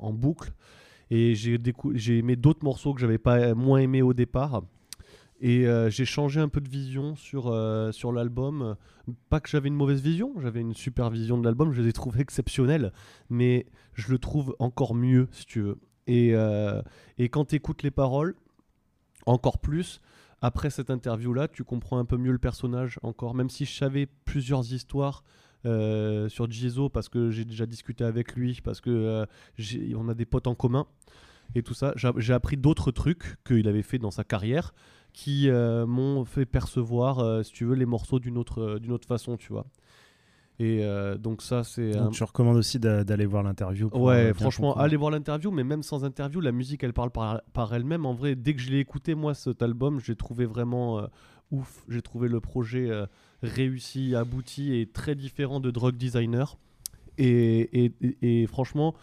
en 0.00 0.12
boucle. 0.12 0.52
Et 1.10 1.34
j'ai 1.36 1.58
j'ai 1.94 2.18
aimé 2.18 2.34
d'autres 2.36 2.64
morceaux 2.64 2.92
que 2.92 3.00
j'avais 3.00 3.18
pas 3.18 3.54
moins 3.54 3.78
aimé 3.78 4.02
au 4.02 4.12
départ. 4.14 4.62
Et 5.40 5.66
euh, 5.66 5.88
j'ai 5.88 6.04
changé 6.04 6.40
un 6.40 6.48
peu 6.48 6.60
de 6.60 6.68
vision 6.68 7.14
sur, 7.14 7.46
euh, 7.46 7.92
sur 7.92 8.12
l'album. 8.12 8.76
Pas 9.30 9.40
que 9.40 9.48
j'avais 9.48 9.68
une 9.68 9.74
mauvaise 9.74 10.02
vision, 10.02 10.32
j'avais 10.40 10.60
une 10.60 10.74
super 10.74 11.10
vision 11.10 11.38
de 11.38 11.44
l'album, 11.44 11.72
je 11.72 11.80
les 11.80 11.88
ai 11.88 11.92
trouvés 11.92 12.20
exceptionnels, 12.20 12.92
mais 13.30 13.66
je 13.94 14.10
le 14.10 14.18
trouve 14.18 14.56
encore 14.58 14.94
mieux, 14.94 15.28
si 15.30 15.46
tu 15.46 15.60
veux. 15.60 15.78
Et, 16.06 16.34
euh, 16.34 16.82
et 17.18 17.28
quand 17.28 17.46
tu 17.46 17.54
écoutes 17.54 17.82
les 17.82 17.90
paroles, 17.90 18.34
encore 19.26 19.58
plus, 19.58 20.00
après 20.40 20.70
cette 20.70 20.90
interview-là, 20.90 21.46
tu 21.48 21.62
comprends 21.62 21.98
un 21.98 22.04
peu 22.04 22.16
mieux 22.16 22.32
le 22.32 22.38
personnage 22.38 22.98
encore, 23.02 23.34
même 23.34 23.50
si 23.50 23.64
je 23.64 23.76
savais 23.76 24.06
plusieurs 24.24 24.72
histoires. 24.72 25.22
sur 25.64 26.50
Jizo 26.50 26.88
parce 26.88 27.08
que 27.08 27.30
j'ai 27.30 27.44
déjà 27.44 27.66
discuté 27.66 28.02
avec 28.04 28.34
lui 28.36 28.60
parce 28.62 28.80
que 28.80 29.26
on 29.96 30.08
a 30.08 30.14
des 30.14 30.24
potes 30.24 30.46
en 30.46 30.54
commun 30.54 30.86
et 31.54 31.62
tout 31.62 31.74
ça 31.74 31.92
j'ai 31.96 32.32
appris 32.32 32.56
d'autres 32.56 32.90
trucs 32.90 33.36
qu'il 33.44 33.68
avait 33.68 33.82
fait 33.82 33.98
dans 33.98 34.12
sa 34.12 34.24
carrière 34.24 34.72
qui 35.18 35.48
euh, 35.50 35.84
m'ont 35.86 36.24
fait 36.24 36.46
percevoir 36.46 37.18
euh, 37.18 37.42
si 37.42 37.52
tu 37.52 37.64
veux 37.64 37.74
les 37.74 37.86
morceaux 37.94 38.20
d'une 38.20 38.38
autre 38.38 38.58
euh, 38.62 38.78
d'une 38.78 38.92
autre 38.92 39.08
façon 39.08 39.36
tu 39.36 39.52
vois 39.54 39.66
et 40.60 40.82
donc 41.20 41.42
ça 41.42 41.62
c'est 41.64 41.96
un- 41.96 42.04
Donc, 42.06 42.14
je 42.14 42.24
recommande 42.24 42.56
aussi 42.56 42.78
d'a- 42.80 43.04
d'aller 43.04 43.26
voir 43.26 43.42
l'interview. 43.44 43.88
Ouais, 43.92 44.32
franchement, 44.34 44.72
allez 44.84 44.96
voir 44.96 45.10
l'interview, 45.12 45.50
mais 45.52 45.62
même 45.64 45.82
sans 45.84 46.04
interview, 46.04 46.40
la 46.40 46.50
musique, 46.52 46.82
elle 46.82 46.92
parle 46.92 47.10
par, 47.10 47.40
par 47.52 47.72
elle-même. 47.74 48.04
En 48.06 48.12
vrai, 48.14 48.34
dès 48.34 48.54
que 48.54 48.60
je 48.60 48.70
l'ai 48.72 48.80
écouté, 48.80 49.14
moi, 49.14 49.34
cet 49.34 49.62
album, 49.62 50.00
j'ai 50.00 50.16
trouvé 50.16 50.46
vraiment 50.46 51.00
ouf. 51.52 51.84
J'ai 51.88 52.02
trouvé 52.02 52.26
le 52.28 52.40
projet 52.40 52.90
réussi, 53.42 54.16
abouti 54.16 54.74
et 54.74 54.86
très 54.86 55.14
différent 55.14 55.60
de 55.60 55.70
Drug 55.70 55.96
Designer. 55.96 56.58
Et, 57.18 57.84
et- 57.84 57.92
et- 58.00 58.42
et 58.42 58.46
franchement, 58.48 58.94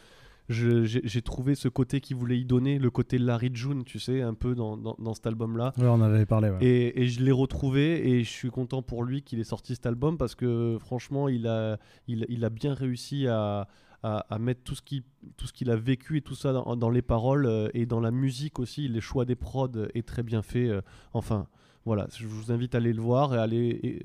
j'ai 0.49 1.21
trouvé 1.21 1.55
ce 1.55 1.67
côté 1.67 1.99
qu'il 2.01 2.15
voulait 2.17 2.39
y 2.39 2.45
donner, 2.45 2.77
le 2.79 2.89
côté 2.91 3.17
Larry 3.17 3.49
June, 3.53 3.83
tu 3.83 3.99
sais, 3.99 4.21
un 4.21 4.33
peu 4.33 4.53
dans, 4.55 4.77
dans- 4.77 4.95
dans 4.99 5.13
cet 5.13 5.25
album-là. 5.27 5.73
Ouais, 5.77 5.87
on 5.87 6.01
avait 6.01 6.25
parlé. 6.25 6.49
ouais. 6.49 6.57
Et, 6.61 7.01
et 7.01 7.07
je 7.07 7.23
l'ai 7.23 7.31
retrouvé 7.31 8.09
et 8.11 8.23
je 8.23 8.29
suis 8.29 8.49
content 8.51 8.81
pour 8.81 9.03
lui 9.03 9.21
qu'il 9.23 9.39
ait 9.39 9.43
sorti 9.43 9.73
cet 9.75 9.85
album 9.85 10.17
parce 10.17 10.35
que 10.35 10.77
franchement, 10.79 11.27
il 11.29 11.47
a, 11.47 11.77
il, 12.07 12.25
il 12.29 12.45
a 12.45 12.49
bien 12.49 12.73
réussi 12.73 13.27
à, 13.27 13.67
à, 14.03 14.19
à 14.29 14.39
mettre 14.39 14.61
tout 14.63 14.75
ce 14.75 14.81
qui- 14.83 15.03
tout 15.37 15.47
ce 15.47 15.53
qu'il 15.53 15.71
a 15.71 15.75
vécu 15.75 16.17
et 16.17 16.21
tout 16.21 16.35
ça 16.35 16.53
dans, 16.53 16.75
dans 16.75 16.91
les 16.91 17.01
paroles 17.01 17.47
euh, 17.47 17.69
et 17.73 17.87
dans 17.87 17.99
la 17.99 18.11
musique 18.11 18.59
aussi. 18.59 18.87
Les 18.87 19.01
choix 19.01 19.25
des 19.25 19.35
prods 19.35 19.71
est 19.95 20.05
très 20.07 20.21
bien 20.21 20.43
fait. 20.43 20.67
euh, 20.69 20.81
enfin, 21.13 21.47
voilà, 21.85 22.07
je 22.17 22.25
vous 22.27 22.51
invite 22.51 22.73
à 22.75 22.79
aller 22.79 22.93
le 22.93 23.01
voir 23.01 23.33
et 23.35 23.37
à 23.37 23.43
aller 23.43 24.01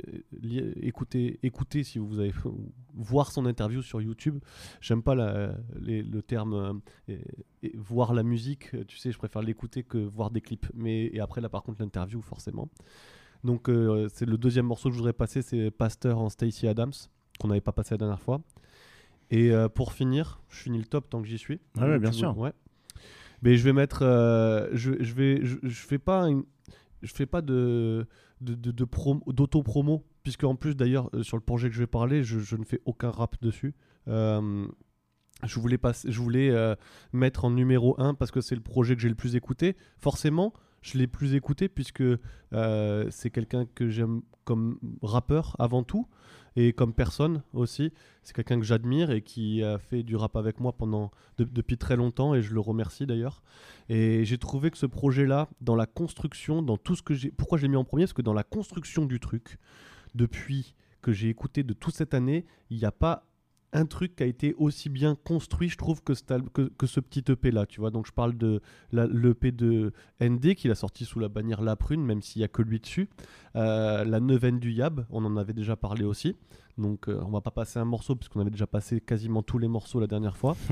écouter, 0.83 1.39
écouter 1.43 1.83
si 1.83 1.99
vous 1.99 2.19
avez 2.19 2.33
voir 2.95 3.31
son 3.33 3.47
interview 3.47 3.83
sur 3.83 4.01
YouTube. 4.01 4.39
J'aime 4.81 5.03
pas 5.03 5.15
la- 5.15 5.55
les- 5.81 6.03
le 6.03 6.23
terme 6.23 6.53
euh, 6.55 6.73
et- 7.09 7.21
et 7.63 7.73
voir 7.77 8.13
la 8.15 8.23
musique, 8.23 8.71
tu 8.87 8.97
sais, 8.99 9.13
je 9.13 9.19
préfère 9.19 9.43
l'écouter 9.43 9.83
que 9.83 9.99
voir 9.99 10.31
des 10.31 10.41
clips. 10.41 10.67
Mais 10.75 11.07
et 11.07 11.21
après 11.21 11.41
là, 11.41 11.49
par 11.49 11.63
contre, 11.63 11.81
l'interview 11.81 12.21
forcément. 12.23 12.69
Donc 13.45 13.69
euh, 13.71 14.09
c'est 14.13 14.27
le 14.27 14.37
deuxième 14.37 14.67
morceau 14.67 14.89
que 14.91 14.93
je 14.95 14.99
voudrais 14.99 15.15
passer, 15.15 15.41
c'est 15.43 15.71
Pasteur 15.71 16.19
en 16.19 16.29
Stacey 16.29 16.69
Adams 16.69 16.93
qu'on 17.39 17.49
n'avait 17.49 17.61
pas 17.63 17.73
passé 17.73 17.95
la 17.95 17.99
dernière 17.99 18.21
fois. 18.21 18.43
Et 19.31 19.53
euh, 19.53 19.69
pour 19.69 19.93
finir, 19.95 20.43
je 20.51 20.57
finis 20.59 20.79
le 20.79 20.85
top 20.85 21.09
tant 21.09 21.23
que 21.23 21.29
j'y 21.29 21.39
suis. 21.39 21.61
Ah 21.79 21.87
ouais, 21.87 21.99
bien 21.99 22.11
sûr. 22.13 22.35
veux- 22.35 22.41
Ouais. 22.41 22.53
Mais 23.43 23.57
je 23.57 23.65
vais 23.65 23.73
mettre, 23.73 24.01
je, 24.75 24.93
je 25.03 25.15
vais, 25.15 25.41
je, 25.47 25.57
je 25.63 25.81
fais 25.87 25.99
pas, 25.99 26.25
une- 26.29 26.45
je 27.03 27.13
fais 27.13 27.27
pas 27.27 27.43
de 27.43 28.07
de, 28.41 28.55
de, 28.55 28.71
de 28.71 28.85
prom- 28.85 29.23
d'auto-promo, 29.27 30.05
puisque 30.23 30.45
en 30.45 30.55
plus 30.57 30.75
d'ailleurs 30.75 31.11
euh, 31.15 31.23
sur 31.23 31.37
le 31.37 31.43
projet 31.43 31.69
que 31.69 31.75
je 31.75 31.81
vais 31.81 31.87
parler, 31.87 32.23
je, 32.25 32.39
je 32.39 32.57
ne 32.57 32.65
fais 32.65 32.81
aucun 32.85 33.11
rap 33.11 33.37
dessus. 33.43 33.75
Euh, 34.09 34.67
je 35.45 35.59
voulais, 35.59 35.79
pas, 35.79 35.93
je 36.07 36.21
voulais 36.21 36.51
euh, 36.51 36.75
mettre 37.13 37.45
en 37.47 37.51
numéro 37.51 37.99
1 37.99 38.15
parce 38.15 38.31
que 38.31 38.41
c'est 38.43 38.55
le 38.55 38.61
projet 38.61 38.95
que 38.95 39.01
j'ai 39.03 39.09
le 39.09 39.15
plus 39.15 39.37
écouté. 39.37 39.75
Forcément, 39.99 40.53
je 40.83 40.99
l'ai 40.99 41.07
plus 41.07 41.35
écouté 41.35 41.69
puisque 41.69 42.03
euh, 42.03 43.07
c'est 43.11 43.31
quelqu'un 43.31 43.67
que 43.67 43.89
j'aime 43.89 44.23
comme 44.45 44.79
rappeur 45.03 45.55
avant 45.59 45.83
tout 45.83 46.09
et 46.57 46.73
comme 46.73 46.93
personne 46.93 47.43
aussi. 47.53 47.93
C'est 48.23 48.35
quelqu'un 48.35 48.59
que 48.59 48.65
j'admire 48.65 49.11
et 49.11 49.23
qui 49.23 49.63
a 49.63 49.79
fait 49.79 50.03
du 50.03 50.17
rap 50.17 50.37
avec 50.37 50.59
moi 50.59 50.73
pendant 50.73 51.11
de- 51.39 51.45
depuis 51.45 51.79
très 51.79 51.97
longtemps 51.97 52.35
et 52.35 52.43
je 52.43 52.53
le 52.55 52.61
remercie 52.61 53.07
d'ailleurs. 53.07 53.43
Et 53.89 54.25
j'ai 54.25 54.39
trouvé 54.39 54.71
que 54.71 54.79
ce 54.79 54.87
projet-là, 54.87 55.49
dans 55.61 55.77
la 55.77 55.87
construction, 55.87 56.63
dans 56.63 56.77
tout 56.77 56.97
ce 56.97 57.03
que 57.03 57.15
j'ai... 57.15 57.31
Pourquoi 57.31 57.59
je 57.59 57.67
mis 57.67 57.77
en 57.77 57.85
premier? 57.85 58.05
Parce 58.05 58.13
que 58.15 58.23
dans 58.23 58.35
la 58.35 58.43
construction 58.43 59.05
du 59.07 59.21
truc, 59.21 59.59
depuis 60.15 60.75
que 61.03 61.13
j'ai 61.13 61.29
écouté 61.29 61.63
de 61.63 61.73
toute 61.73 61.95
cette 61.95 62.15
année, 62.15 62.47
il 62.71 62.79
n'y 62.79 62.85
a 62.85 62.93
pas 62.93 63.27
un 63.73 63.87
truc 63.87 64.17
qui 64.17 64.23
a 64.23 64.27
été 64.27 64.55
aussi 64.55 64.89
bien 64.89 65.15
construit, 65.15 65.69
je 65.69 65.77
trouve, 65.77 66.03
que, 66.03 66.15
ce 66.15 67.01
petit 67.01 67.25
EP 67.31 67.51
là, 67.51 67.67
tu 67.67 67.81
vois. 67.81 67.91
Donc 67.91 68.07
je 68.07 68.13
parle 68.13 68.37
de 68.37 68.61
l'EP 68.93 69.53
de 69.53 69.93
ND 70.21 70.55
qu'il 70.55 70.71
a 70.71 70.75
sorti 70.75 71.05
sous 71.05 71.21
la 71.21 71.29
bannière 71.29 71.63
La 71.63 71.77
Prune, 71.77 72.05
même 72.05 72.23
s'il 72.23 72.41
n'y 72.41 72.45
a 72.45 72.49
que 72.49 72.63
lui 72.63 72.81
dessus. 72.81 73.09
Euh, 73.57 74.05
la 74.05 74.21
neuvaine 74.21 74.59
du 74.59 74.73
Yab, 74.73 75.07
on 75.11 75.25
en 75.25 75.37
avait 75.37 75.53
déjà 75.53 75.77
parlé 75.77 76.05
aussi. 76.05 76.37
Donc 76.81 77.09
euh, 77.09 77.21
on 77.25 77.31
va 77.31 77.41
pas 77.41 77.51
passer 77.51 77.79
un 77.79 77.85
morceau 77.85 78.17
puisqu'on 78.17 78.41
avait 78.41 78.51
déjà 78.51 78.67
passé 78.67 79.01
quasiment 79.01 79.43
tous 79.43 79.59
les 79.59 79.69
morceaux 79.69 80.01
la 80.01 80.07
dernière 80.07 80.37
fois. 80.37 80.57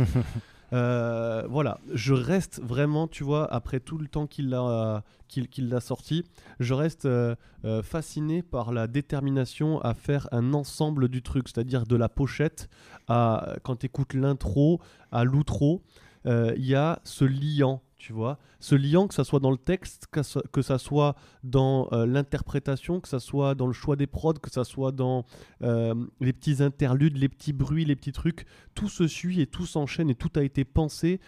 Euh, 0.72 1.46
voilà, 1.48 1.80
je 1.92 2.12
reste 2.12 2.60
vraiment, 2.62 3.08
tu 3.08 3.24
vois, 3.24 3.50
après 3.52 3.80
tout 3.80 3.98
le 3.98 4.06
temps 4.06 4.26
qu'il 4.26 4.52
a, 4.54 5.02
qu'il 5.26 5.48
qu'il 5.48 5.68
l'a 5.68 5.80
sorti, 5.80 6.24
je 6.60 6.74
reste 6.74 7.06
euh, 7.06 7.34
euh, 7.64 7.82
fasciné 7.82 8.42
par 8.42 8.72
la 8.72 8.86
détermination 8.86 9.80
à 9.80 9.94
faire 9.94 10.28
un 10.32 10.52
ensemble 10.52 11.08
du 11.08 11.22
truc, 11.22 11.48
c'est-à-dire 11.48 11.86
de 11.86 11.96
la 11.96 12.08
pochette 12.08 12.68
à, 13.08 13.54
quand 13.62 13.76
tu 13.76 13.86
écoutes 13.86 14.14
l'intro, 14.14 14.80
à 15.10 15.24
l'outro, 15.24 15.82
il 16.26 16.66
y 16.66 16.74
a 16.74 17.00
ce 17.04 17.24
liant, 17.24 17.80
tu 17.98 18.12
vois, 18.12 18.38
ce 18.60 18.76
liant 18.76 19.08
que 19.08 19.14
ça 19.14 19.24
soit 19.24 19.40
dans 19.40 19.50
le 19.50 19.56
texte, 19.56 20.06
que 20.06 20.62
ça, 20.62 20.78
soit 20.78 21.16
dans 21.42 21.88
euh, 21.92 22.06
l'interprétation, 22.06 23.00
que 23.00 23.08
ça 23.08 23.18
soit 23.18 23.56
dans 23.56 23.66
le 23.66 23.72
choix 23.72 23.96
des 23.96 24.06
prods, 24.06 24.34
que 24.34 24.50
ça 24.50 24.62
soit 24.62 24.92
dans 24.92 25.24
euh, 25.62 25.94
les 26.20 26.32
petits 26.32 26.62
interludes, 26.62 27.16
les 27.16 27.28
petits 27.28 27.52
bruits, 27.52 27.84
les 27.84 27.96
petits 27.96 28.12
trucs, 28.12 28.46
tout 28.74 28.88
se 28.88 29.08
suit 29.08 29.40
et 29.40 29.46
tout 29.48 29.66
s'enchaîne 29.66 30.10
et 30.10 30.14
tout 30.14 30.30
a 30.36 30.44
été 30.44 30.64
pensé 30.64 31.20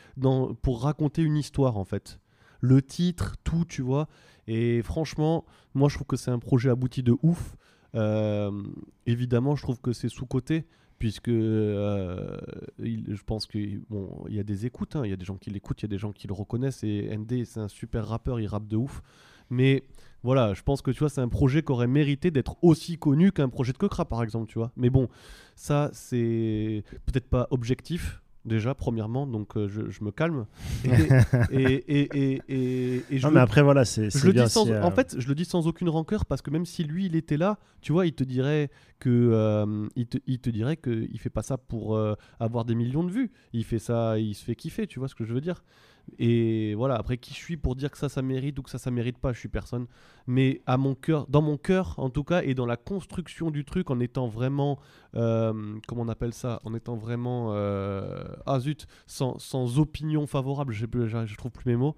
pour 0.62 0.82
raconter 0.82 1.22
une 1.22 1.36
histoire 1.36 1.76
en 1.76 1.84
fait. 1.84 2.20
Le 2.60 2.82
titre, 2.82 3.36
tout, 3.42 3.64
tu 3.64 3.82
vois. 3.82 4.06
Et 4.46 4.82
franchement, 4.82 5.44
moi 5.74 5.88
je 5.88 5.96
trouve 5.96 6.06
que 6.06 6.16
c'est 6.16 6.30
un 6.30 6.38
projet 6.38 6.70
abouti 6.70 7.02
de 7.02 7.16
ouf. 7.22 7.56
Euh, 7.96 8.50
évidemment, 9.06 9.56
je 9.56 9.62
trouve 9.62 9.80
que 9.80 9.92
c'est 9.92 10.08
sous-côté 10.08 10.66
puisque 11.00 11.28
euh, 11.28 12.36
je 12.78 13.22
pense 13.24 13.46
qu'il 13.46 13.80
y 14.28 14.38
a 14.38 14.42
des 14.42 14.66
écoutes, 14.66 14.96
hein, 14.96 15.02
il 15.04 15.10
y 15.10 15.14
a 15.14 15.16
des 15.16 15.24
gens 15.24 15.38
qui 15.38 15.48
l'écoutent, 15.50 15.80
il 15.80 15.84
y 15.84 15.86
a 15.86 15.88
des 15.88 15.98
gens 15.98 16.12
qui 16.12 16.28
le 16.28 16.34
reconnaissent 16.34 16.84
et 16.84 17.16
ND 17.16 17.44
c'est 17.46 17.58
un 17.58 17.68
super 17.68 18.06
rappeur, 18.06 18.38
il 18.38 18.46
rappe 18.46 18.68
de 18.68 18.76
ouf. 18.76 19.02
Mais 19.48 19.82
voilà, 20.22 20.52
je 20.52 20.62
pense 20.62 20.82
que 20.82 20.90
tu 20.90 20.98
vois, 20.98 21.08
c'est 21.08 21.22
un 21.22 21.28
projet 21.28 21.62
qui 21.62 21.72
aurait 21.72 21.86
mérité 21.86 22.30
d'être 22.30 22.62
aussi 22.62 22.98
connu 22.98 23.32
qu'un 23.32 23.48
projet 23.48 23.72
de 23.72 23.78
Kekra 23.78 24.04
par 24.04 24.22
exemple, 24.22 24.52
tu 24.52 24.58
vois. 24.58 24.72
Mais 24.76 24.90
bon, 24.90 25.08
ça 25.56 25.88
c'est 25.94 26.84
peut-être 27.06 27.28
pas 27.30 27.48
objectif 27.50 28.20
déjà 28.44 28.74
premièrement, 28.74 29.26
donc 29.26 29.56
euh, 29.56 29.68
je, 29.68 29.90
je 29.90 30.02
me 30.04 30.10
calme. 30.10 30.46
Et, 31.52 31.60
et, 31.62 32.40
et, 32.48 33.04
et, 33.10 33.18
je 33.18 33.26
Non, 33.26 33.32
mais 33.32 33.40
après, 33.40 33.62
voilà, 33.62 33.84
c'est 33.84 34.04
je 34.04 34.18
c'est 34.18 34.26
le 34.26 34.32
bien 34.32 34.44
dis 34.44 34.50
sans, 34.50 34.64
si, 34.64 34.72
euh, 34.72 34.82
En 34.82 34.90
fait, 34.90 35.16
je 35.18 35.28
le 35.28 35.34
dis 35.34 35.44
sans 35.44 35.66
aucune 35.66 35.88
rancœur 35.88 36.24
parce 36.24 36.42
que 36.42 36.50
même 36.50 36.64
si 36.64 36.84
lui, 36.84 37.06
il 37.06 37.16
était 37.16 37.36
là, 37.36 37.58
tu 37.80 37.92
vois, 37.92 38.06
il 38.06 38.12
te 38.12 38.24
dirait 38.24 38.70
que 38.98 39.10
euh, 39.10 39.88
il, 39.96 40.06
te, 40.06 40.18
il 40.26 40.38
te 40.38 40.50
dirait 40.50 40.76
que 40.76 41.08
il 41.10 41.18
fait 41.18 41.30
pas 41.30 41.42
ça 41.42 41.58
pour 41.58 41.96
euh, 41.96 42.14
avoir 42.38 42.64
des 42.64 42.74
millions 42.74 43.04
de 43.04 43.10
vues. 43.10 43.30
Il 43.52 43.64
fait 43.64 43.78
ça, 43.78 44.18
il 44.18 44.34
se 44.34 44.44
fait 44.44 44.54
kiffer, 44.54 44.86
tu 44.86 44.98
vois 44.98 45.08
ce 45.08 45.14
que 45.14 45.24
je 45.24 45.34
veux 45.34 45.40
dire? 45.40 45.62
Et 46.18 46.74
voilà, 46.74 46.96
après 46.96 47.16
qui 47.18 47.32
je 47.32 47.38
suis 47.38 47.56
pour 47.56 47.76
dire 47.76 47.90
que 47.90 47.98
ça, 47.98 48.08
ça 48.08 48.22
mérite 48.22 48.58
ou 48.58 48.62
que 48.62 48.70
ça, 48.70 48.78
ça 48.78 48.90
mérite 48.90 49.18
pas, 49.18 49.32
je 49.32 49.38
suis 49.38 49.48
personne. 49.48 49.86
Mais 50.26 50.62
à 50.66 50.76
mon 50.76 50.94
cœur, 50.94 51.26
dans 51.28 51.42
mon 51.42 51.56
cœur 51.56 51.94
en 51.98 52.10
tout 52.10 52.24
cas, 52.24 52.42
et 52.42 52.54
dans 52.54 52.66
la 52.66 52.76
construction 52.76 53.50
du 53.50 53.64
truc, 53.64 53.90
en 53.90 54.00
étant 54.00 54.28
vraiment, 54.28 54.78
euh, 55.16 55.78
comment 55.86 56.02
on 56.02 56.08
appelle 56.08 56.34
ça, 56.34 56.60
en 56.64 56.74
étant 56.74 56.96
vraiment, 56.96 57.50
euh, 57.52 58.24
ah 58.46 58.60
zut, 58.60 58.86
sans, 59.06 59.38
sans 59.38 59.78
opinion 59.78 60.26
favorable, 60.26 60.72
je, 60.72 60.86
je, 60.92 61.26
je 61.26 61.36
trouve 61.36 61.50
plus 61.50 61.70
mes 61.70 61.76
mots, 61.76 61.96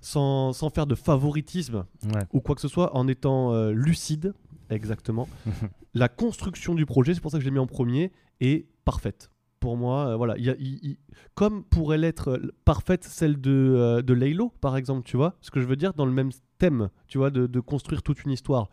sans, 0.00 0.52
sans 0.52 0.70
faire 0.70 0.86
de 0.86 0.94
favoritisme 0.94 1.84
ouais. 2.04 2.22
ou 2.32 2.40
quoi 2.40 2.54
que 2.54 2.60
ce 2.60 2.68
soit, 2.68 2.96
en 2.96 3.08
étant 3.08 3.52
euh, 3.52 3.72
lucide, 3.72 4.34
exactement. 4.70 5.28
la 5.94 6.08
construction 6.08 6.74
du 6.74 6.86
projet, 6.86 7.14
c'est 7.14 7.20
pour 7.20 7.30
ça 7.30 7.38
que 7.38 7.44
je 7.44 7.48
l'ai 7.48 7.54
mis 7.54 7.58
en 7.58 7.66
premier, 7.66 8.12
est 8.40 8.66
parfaite. 8.84 9.30
Pour 9.62 9.76
moi, 9.76 10.08
euh, 10.08 10.16
voilà, 10.16 10.36
il 10.38 10.44
y 10.44 10.50
a- 10.50 10.96
comme 11.34 11.62
pourrait 11.62 11.96
l'être 11.96 12.30
euh, 12.32 12.52
parfaite 12.64 13.04
celle 13.04 13.40
de, 13.40 13.52
euh, 13.52 14.02
de 14.02 14.12
Laylo, 14.12 14.52
par 14.60 14.76
exemple, 14.76 15.04
tu 15.04 15.16
vois, 15.16 15.36
ce 15.40 15.52
que 15.52 15.60
je 15.60 15.66
veux 15.66 15.76
dire, 15.76 15.94
dans 15.94 16.04
le 16.04 16.10
même 16.10 16.30
thème, 16.58 16.90
tu 17.06 17.18
vois, 17.18 17.30
de, 17.30 17.60
construire 17.60 18.02
toute 18.02 18.24
une 18.24 18.32
histoire. 18.32 18.70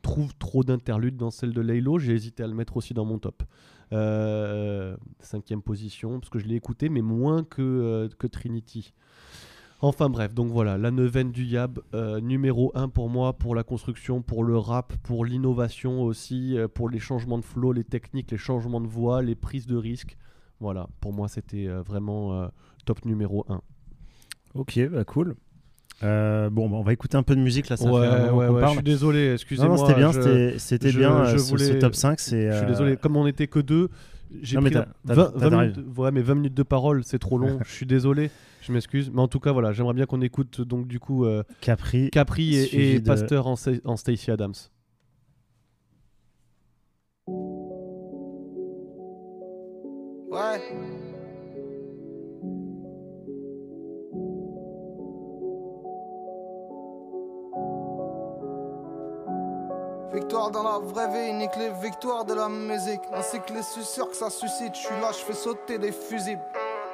Trouve 0.00 0.34
trop 0.38 0.64
d'interludes 0.64 1.18
dans 1.18 1.30
celle 1.30 1.52
de 1.52 1.60
Laylo, 1.60 1.98
j'ai 1.98 2.14
hésité 2.14 2.42
à 2.42 2.46
le 2.46 2.54
mettre 2.54 2.78
aussi 2.78 2.94
dans 2.94 3.04
mon 3.04 3.18
top. 3.18 3.42
Euh, 3.92 4.96
cinquième 5.20 5.60
position, 5.60 6.18
parce 6.18 6.30
que 6.30 6.38
je 6.38 6.46
l'ai 6.46 6.56
écouté, 6.56 6.88
mais 6.88 7.02
moins 7.02 7.44
que, 7.44 8.08
que 8.18 8.26
Trinity. 8.26 8.94
Enfin 9.84 10.08
bref, 10.08 10.32
donc 10.32 10.52
voilà, 10.52 10.78
la 10.78 10.92
neuvaine 10.92 11.32
du 11.32 11.44
Yab, 11.44 11.80
euh, 11.92 12.20
numéro 12.20 12.70
1 12.76 12.88
pour 12.88 13.08
moi, 13.08 13.32
pour 13.32 13.54
la 13.56 13.64
construction, 13.64 14.22
pour 14.22 14.44
le 14.44 14.56
rap, 14.56 14.92
pour 15.02 15.24
l'innovation 15.24 16.02
aussi, 16.02 16.56
euh, 16.56 16.68
pour 16.68 16.88
les 16.88 17.00
changements 17.00 17.38
de 17.38 17.44
flow, 17.44 17.72
les 17.72 17.82
techniques, 17.82 18.30
les 18.30 18.36
changements 18.38 18.80
de 18.80 18.86
voix, 18.86 19.22
les 19.22 19.34
prises 19.34 19.66
de 19.66 19.76
risques. 19.76 20.16
Voilà, 20.60 20.86
pour 21.00 21.12
moi 21.12 21.26
c'était 21.26 21.66
euh, 21.66 21.82
vraiment 21.82 22.48
top 22.84 23.04
numéro 23.04 23.44
1. 23.48 23.60
Ok, 24.54 24.78
bah 24.90 25.04
cool. 25.04 25.34
Euh, 26.04 26.48
bon, 26.50 26.68
bah, 26.68 26.76
on 26.76 26.82
va 26.82 26.92
écouter 26.92 27.16
un 27.16 27.22
peu 27.24 27.34
de 27.34 27.40
musique 27.40 27.68
là. 27.68 27.76
Ça 27.76 27.90
ouais, 27.90 28.08
fait 28.08 28.30
ouais, 28.30 28.62
je 28.66 28.68
suis 28.74 28.82
désolé, 28.82 29.32
excusez-moi. 29.34 29.76
non, 29.76 29.84
c'était 29.86 29.98
bien, 29.98 30.12
je- 30.12 30.58
c'était- 30.58 30.90
je- 30.90 30.98
bien 30.98 31.24
je 31.24 31.34
euh, 31.34 31.38
ce, 31.38 31.44
ce 31.44 31.50
voulais- 31.50 31.78
top 31.80 31.94
5. 31.96 32.20
C'est, 32.20 32.50
Je 32.50 32.56
suis 32.56 32.64
euh, 32.64 32.68
désolé, 32.68 32.96
comme 32.96 33.16
on 33.16 33.24
n'était 33.24 33.46
que 33.48 33.58
deux, 33.60 33.88
j'ai 34.40 34.56
pris 34.58 34.70
t'as- 34.70 34.86
t'as- 35.06 35.14
20, 35.14 35.24
t'as 35.38 35.48
20 35.48 35.58
raison. 35.58 35.80
minutes, 35.80 35.98
ouais, 35.98 36.10
mais 36.10 36.22
20 36.22 36.34
minutes 36.34 36.54
de 36.54 36.62
parole, 36.62 37.04
c'est 37.04 37.18
trop 37.18 37.38
long. 37.38 37.58
je 37.66 37.70
suis 37.72 37.86
désolé, 37.86 38.30
je 38.62 38.72
m'excuse. 38.72 39.10
Mais 39.12 39.20
en 39.20 39.28
tout 39.28 39.40
cas, 39.40 39.52
voilà, 39.52 39.72
j'aimerais 39.72 39.94
bien 39.94 40.06
qu'on 40.06 40.20
écoute 40.22 40.60
donc 40.60 40.86
du 40.86 40.98
coup 41.00 41.24
euh, 41.24 41.42
Capri. 41.60 42.10
Capri 42.10 42.54
et, 42.56 42.64
Suivi 42.66 42.84
et 42.84 43.00
de- 43.00 43.06
Pasteur 43.06 43.46
en, 43.46 43.54
en 43.84 43.96
Stacey 43.96 44.32
Adams. 44.32 44.54
Ouais. 50.30 51.01
Victoire 60.12 60.50
dans 60.50 60.62
la 60.62 60.78
vraie 60.78 61.08
vie, 61.08 61.32
nique 61.32 61.56
les 61.56 61.70
victoires 61.70 62.26
de 62.26 62.34
la 62.34 62.46
musique. 62.46 63.00
Ainsi 63.14 63.40
que 63.40 63.54
les 63.54 63.62
suceurs 63.62 64.10
que 64.10 64.16
ça 64.16 64.28
suscite. 64.28 64.74
Je 64.74 64.80
suis 64.80 65.00
là, 65.00 65.10
je 65.10 65.24
fais 65.24 65.32
sauter 65.32 65.78
des 65.78 65.90
fusibles. 65.90 66.42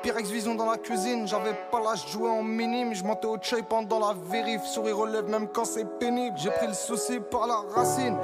Pyrex 0.03 0.31
Vision 0.31 0.55
dans 0.55 0.71
la 0.71 0.77
cuisine, 0.77 1.27
j'avais 1.27 1.55
pas 1.73 1.81
l'âge 1.81 2.05
de 2.05 2.11
jouer 2.11 2.31
en 2.31 2.45
minime. 2.45 2.95
Je 2.95 3.03
montais 3.03 3.27
au 3.27 3.37
chai 3.43 3.63
pendant 3.69 3.99
la 3.99 4.15
vérif. 4.31 4.63
Sourire 4.63 4.99
relève 4.99 5.29
même 5.29 5.49
quand 5.49 5.65
c'est 5.65 5.85
pénible. 5.99 6.37
J'ai 6.39 6.51
pris 6.51 6.69
le 6.69 6.75
souci 6.75 7.19
par 7.19 7.49
la 7.49 7.65
racine. 7.75 8.17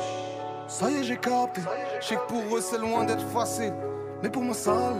Ça 0.68 0.88
y 0.88 0.94
est, 0.94 1.02
j'ai 1.02 1.16
capté. 1.16 1.62
Je 2.00 2.07
sais 2.07 2.14
que 2.14 2.26
pour 2.28 2.57
eux, 2.57 2.61
c'est 2.61 2.78
loin 2.78 3.02
d'être 3.02 3.26
facile. 3.30 3.74
Mais 4.22 4.30
pour 4.30 4.42
moi, 4.42 4.54
ça 4.54 4.92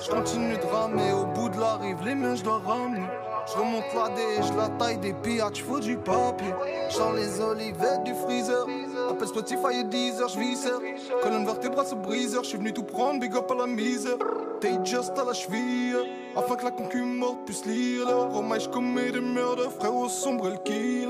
Je 0.00 0.10
continue 0.10 0.56
de 0.56 0.66
ramer 0.66 1.12
au 1.12 1.24
bout 1.24 1.48
de 1.48 1.58
la 1.58 1.74
rive. 1.74 1.98
Les 2.04 2.14
mains, 2.14 2.36
je 2.36 2.44
dois 2.44 2.60
ramener. 2.64 3.02
Je 3.46 3.58
remonte 3.58 3.92
la 3.94 4.08
dé, 4.10 4.22
je 4.42 4.56
la 4.56 4.68
taille 4.68 4.98
des 4.98 5.12
pillages, 5.12 5.64
faut 5.64 5.80
du 5.80 5.96
papier. 5.96 6.54
J'en 6.90 7.12
les 7.12 7.40
olivettes 7.40 8.04
du 8.04 8.14
freezer. 8.14 8.66
Appelle 9.10 9.28
Spotify 9.28 9.80
et 9.80 9.84
Deezer, 9.84 10.28
j'viscère. 10.28 10.78
Colonne 11.22 11.44
vertébrale 11.44 11.86
ce 11.86 11.94
briseur, 11.94 12.44
j'suis 12.44 12.58
venu 12.58 12.72
tout 12.72 12.84
prendre, 12.84 13.18
big 13.18 13.34
up 13.34 13.50
à 13.50 13.54
la 13.54 13.66
misère. 13.66 14.16
T'es 14.60 14.78
just 14.84 15.18
à 15.18 15.24
la 15.24 15.32
cheville, 15.32 15.96
afin 16.36 16.54
que 16.54 16.64
la 16.64 16.70
concu 16.70 17.02
morte 17.02 17.38
puisse 17.44 17.64
lire. 17.64 18.06
Romain, 18.30 18.58
j'commets 18.58 19.10
des 19.10 19.20
meurtres, 19.20 19.90
au 19.90 20.08
sombre 20.08 20.48
et 20.48 20.50
le 20.50 20.58
killer. 20.58 21.08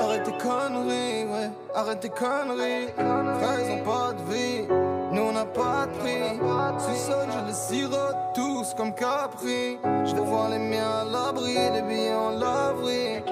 Arrête 0.00 0.24
tes 0.24 0.32
conneries, 0.32 1.24
ouais, 1.24 1.50
arrête 1.74 2.00
tes 2.00 2.08
conneries. 2.08 2.88
Frère, 2.96 3.60
ils 3.64 3.80
ont 3.80 3.84
pas 3.84 4.12
de 4.12 4.32
vie. 4.32 4.83
Nous 5.14 5.22
on 5.22 5.32
n'a 5.32 5.44
pas 5.44 5.86
de 5.86 5.92
prix. 5.98 6.40
Sous-sol, 6.80 7.28
je 7.30 7.46
les 7.46 7.54
sirote 7.54 8.16
tous 8.34 8.74
comme 8.74 8.92
Capri. 8.92 9.78
Je 10.04 10.12
vais 10.12 10.20
voir 10.22 10.50
les 10.50 10.58
miens 10.58 11.02
à 11.02 11.04
l'abri, 11.04 11.54
les 11.54 11.82
billets 11.82 12.14
en 12.14 12.30
laverie. 12.30 13.22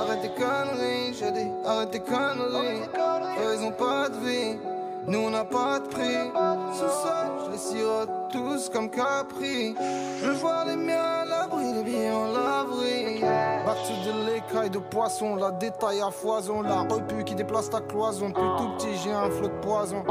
Arrête 0.00 0.22
tes 0.22 0.30
conneries, 0.30 1.14
j'ai 1.14 1.30
dit, 1.30 1.52
arrête 1.64 1.92
tes 1.92 2.00
conneries. 2.00 2.82
ils 3.54 3.64
ont 3.64 3.70
pas 3.70 4.08
de 4.08 4.16
vie. 4.16 4.58
Nous 5.08 5.20
on 5.20 5.30
n'a 5.30 5.44
pas 5.44 5.80
de 5.80 5.88
prix. 5.88 6.30
Sous-sol, 6.74 7.46
je 7.46 7.52
les 7.52 7.58
sirote 7.58 8.10
tous 8.30 8.68
comme 8.68 8.90
Capri. 8.90 9.74
Je 10.22 10.30
voir 10.32 10.66
les 10.66 10.76
miens 10.76 11.02
à 11.02 11.24
l'abri, 11.24 11.72
les 11.72 11.82
billets 11.82 12.10
en 12.10 12.26
laverie. 12.26 13.20
Battu 13.64 13.92
de 14.04 14.26
l'écaille 14.26 14.68
de 14.68 14.78
poisson, 14.78 15.36
la 15.36 15.50
détaille 15.52 16.02
à 16.02 16.10
foison, 16.10 16.60
la 16.60 16.80
repu 16.80 17.24
qui 17.24 17.34
déplace 17.34 17.70
ta 17.70 17.80
cloison. 17.80 18.28
Depuis 18.28 18.42
tout 18.58 18.68
petit, 18.76 18.96
j'ai 19.02 19.12
un 19.12 19.30
flot 19.30 19.48
de 19.48 19.60
poison. 19.62 20.02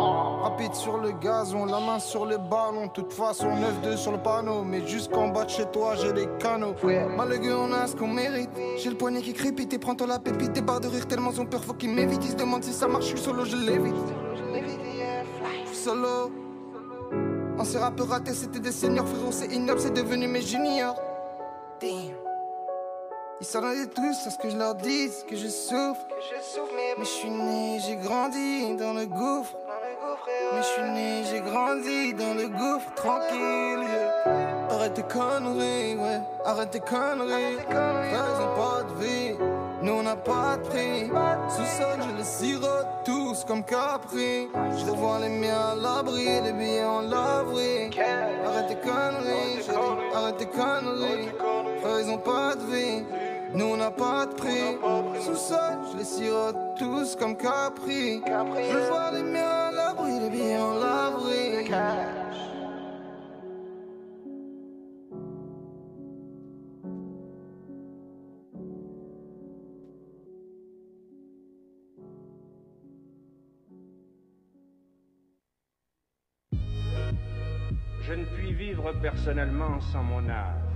Rapide 0.41 0.73
sur 0.73 0.97
le 0.97 1.12
gazon, 1.12 1.65
la 1.65 1.79
main 1.79 1.99
sur 1.99 2.25
les 2.25 2.39
ballons. 2.39 2.88
Toute 2.91 3.13
façon, 3.13 3.49
9-2 3.83 3.97
sur 3.97 4.13
le 4.13 4.17
panneau. 4.17 4.63
Mais 4.63 4.88
jusqu'en 4.88 5.27
bas 5.27 5.45
de 5.45 5.51
chez 5.51 5.65
toi, 5.65 5.93
j'ai 5.95 6.12
des 6.12 6.27
canaux. 6.39 6.73
Malgré 7.15 7.53
on 7.53 7.71
a 7.71 7.86
ce 7.86 7.95
qu'on 7.95 8.07
mérite. 8.07 8.49
J'ai 8.77 8.89
le 8.89 8.97
poignet 8.97 9.21
qui 9.21 9.33
crépite 9.33 9.71
et 9.73 9.77
prends-toi 9.77 10.07
la 10.07 10.17
pépite. 10.17 10.53
Des 10.53 10.62
barres 10.62 10.79
de 10.79 10.88
rire 10.88 11.07
tellement 11.07 11.31
son 11.31 11.45
peur, 11.45 11.63
faut 11.63 11.73
qu'il 11.73 11.91
m'évite. 11.91 12.25
Il 12.25 12.31
se 12.31 12.36
demande 12.36 12.63
si 12.63 12.73
ça 12.73 12.88
marche, 12.88 13.05
je 13.05 13.10
suis 13.10 13.19
solo, 13.19 13.45
je 13.45 13.57
l'évite. 13.57 13.93
Solo. 15.88 16.30
Ancien 17.58 17.80
rappeur 17.80 18.10
raté, 18.10 18.34
c'était 18.34 18.60
des 18.60 18.73
seniors, 18.73 19.08
frérot, 19.08 19.32
c'est 19.32 19.45
ignoble, 19.45 19.80
c'est 19.80 19.93
devenu 19.93 20.28
mes 20.28 20.41
juniors. 20.41 21.00
Damn. 21.80 22.13
Ils 23.39 23.45
s'attendaient 23.45 23.88
tous 23.88 24.28
à 24.28 24.30
ce 24.32 24.38
que 24.38 24.50
je 24.50 24.58
leur 24.58 24.76
dise, 24.76 25.23
que 25.30 25.38
je 25.38 25.47
souffre. 25.47 26.06
Mais 26.97 27.06
je 27.06 27.10
suis 27.10 27.30
né, 27.30 27.80
j'ai 27.80 27.95
grandi 27.95 28.76
dans 28.76 28.91
le 28.91 29.06
gouffre. 29.06 29.56
Mais 30.52 30.62
je 30.62 30.67
suis 30.67 30.91
né, 30.91 31.23
j'ai 31.32 31.39
grandi 31.39 32.13
dans 32.15 32.34
le 32.34 32.50
gouffre, 32.50 32.93
tranquille. 32.95 33.88
Arrête 34.69 34.93
tes 34.93 35.04
conneries, 35.04 35.95
ouais, 35.95 36.19
arrête 36.43 36.71
tes 36.71 36.82
conneries. 36.82 37.56
Frères 37.65 38.41
ont 38.41 38.60
pas 38.60 38.84
de 38.84 39.06
vie, 39.06 39.36
nous 39.88 39.93
on 39.93 40.04
n'a 40.04 40.15
pas 40.17 40.58
de 40.58 40.67
prix. 40.67 41.10
Sous-sol, 41.50 42.00
je 42.02 42.17
les 42.17 42.23
sirote 42.23 42.88
tous 43.06 43.45
comme 43.45 43.63
Capri. 43.63 44.50
Je 44.78 44.91
revois 44.91 45.19
les 45.19 45.30
miens 45.30 45.71
à 45.71 45.76
l'abri, 45.76 46.26
les 46.43 46.52
billets 46.52 46.84
en 46.84 47.02
laverie. 47.02 47.89
Arrête 48.45 48.67
tes 48.67 48.76
conneries, 48.76 49.60
arrête 50.13 50.38
tes 50.38 50.45
conneries. 50.45 51.30
Frères 51.82 52.00
ils 52.02 52.10
ont 52.10 52.17
pas 52.17 52.56
de 52.56 52.65
vie. 52.71 53.04
Nous 53.54 53.65
on 53.65 53.78
n'a 53.78 53.91
pas 53.91 54.26
de 54.26 54.34
prix. 54.34 54.78
Sous-sol, 55.21 55.78
je 55.91 55.97
les 55.97 56.04
sirote 56.04 56.58
tous 56.78 57.15
comme 57.15 57.38
Capri. 57.38 58.21
Je 58.26 58.89
vois 58.89 59.12
les 59.13 59.23
miens 59.23 59.69
à 59.69 59.71
l'abri, 59.71 60.19
les 60.19 60.30
billets 60.30 60.60
en 60.60 60.73
laverie. 60.73 61.71
Personnellement 79.01 79.80
sans 79.80 80.03
mon 80.03 80.27
art 80.30 80.67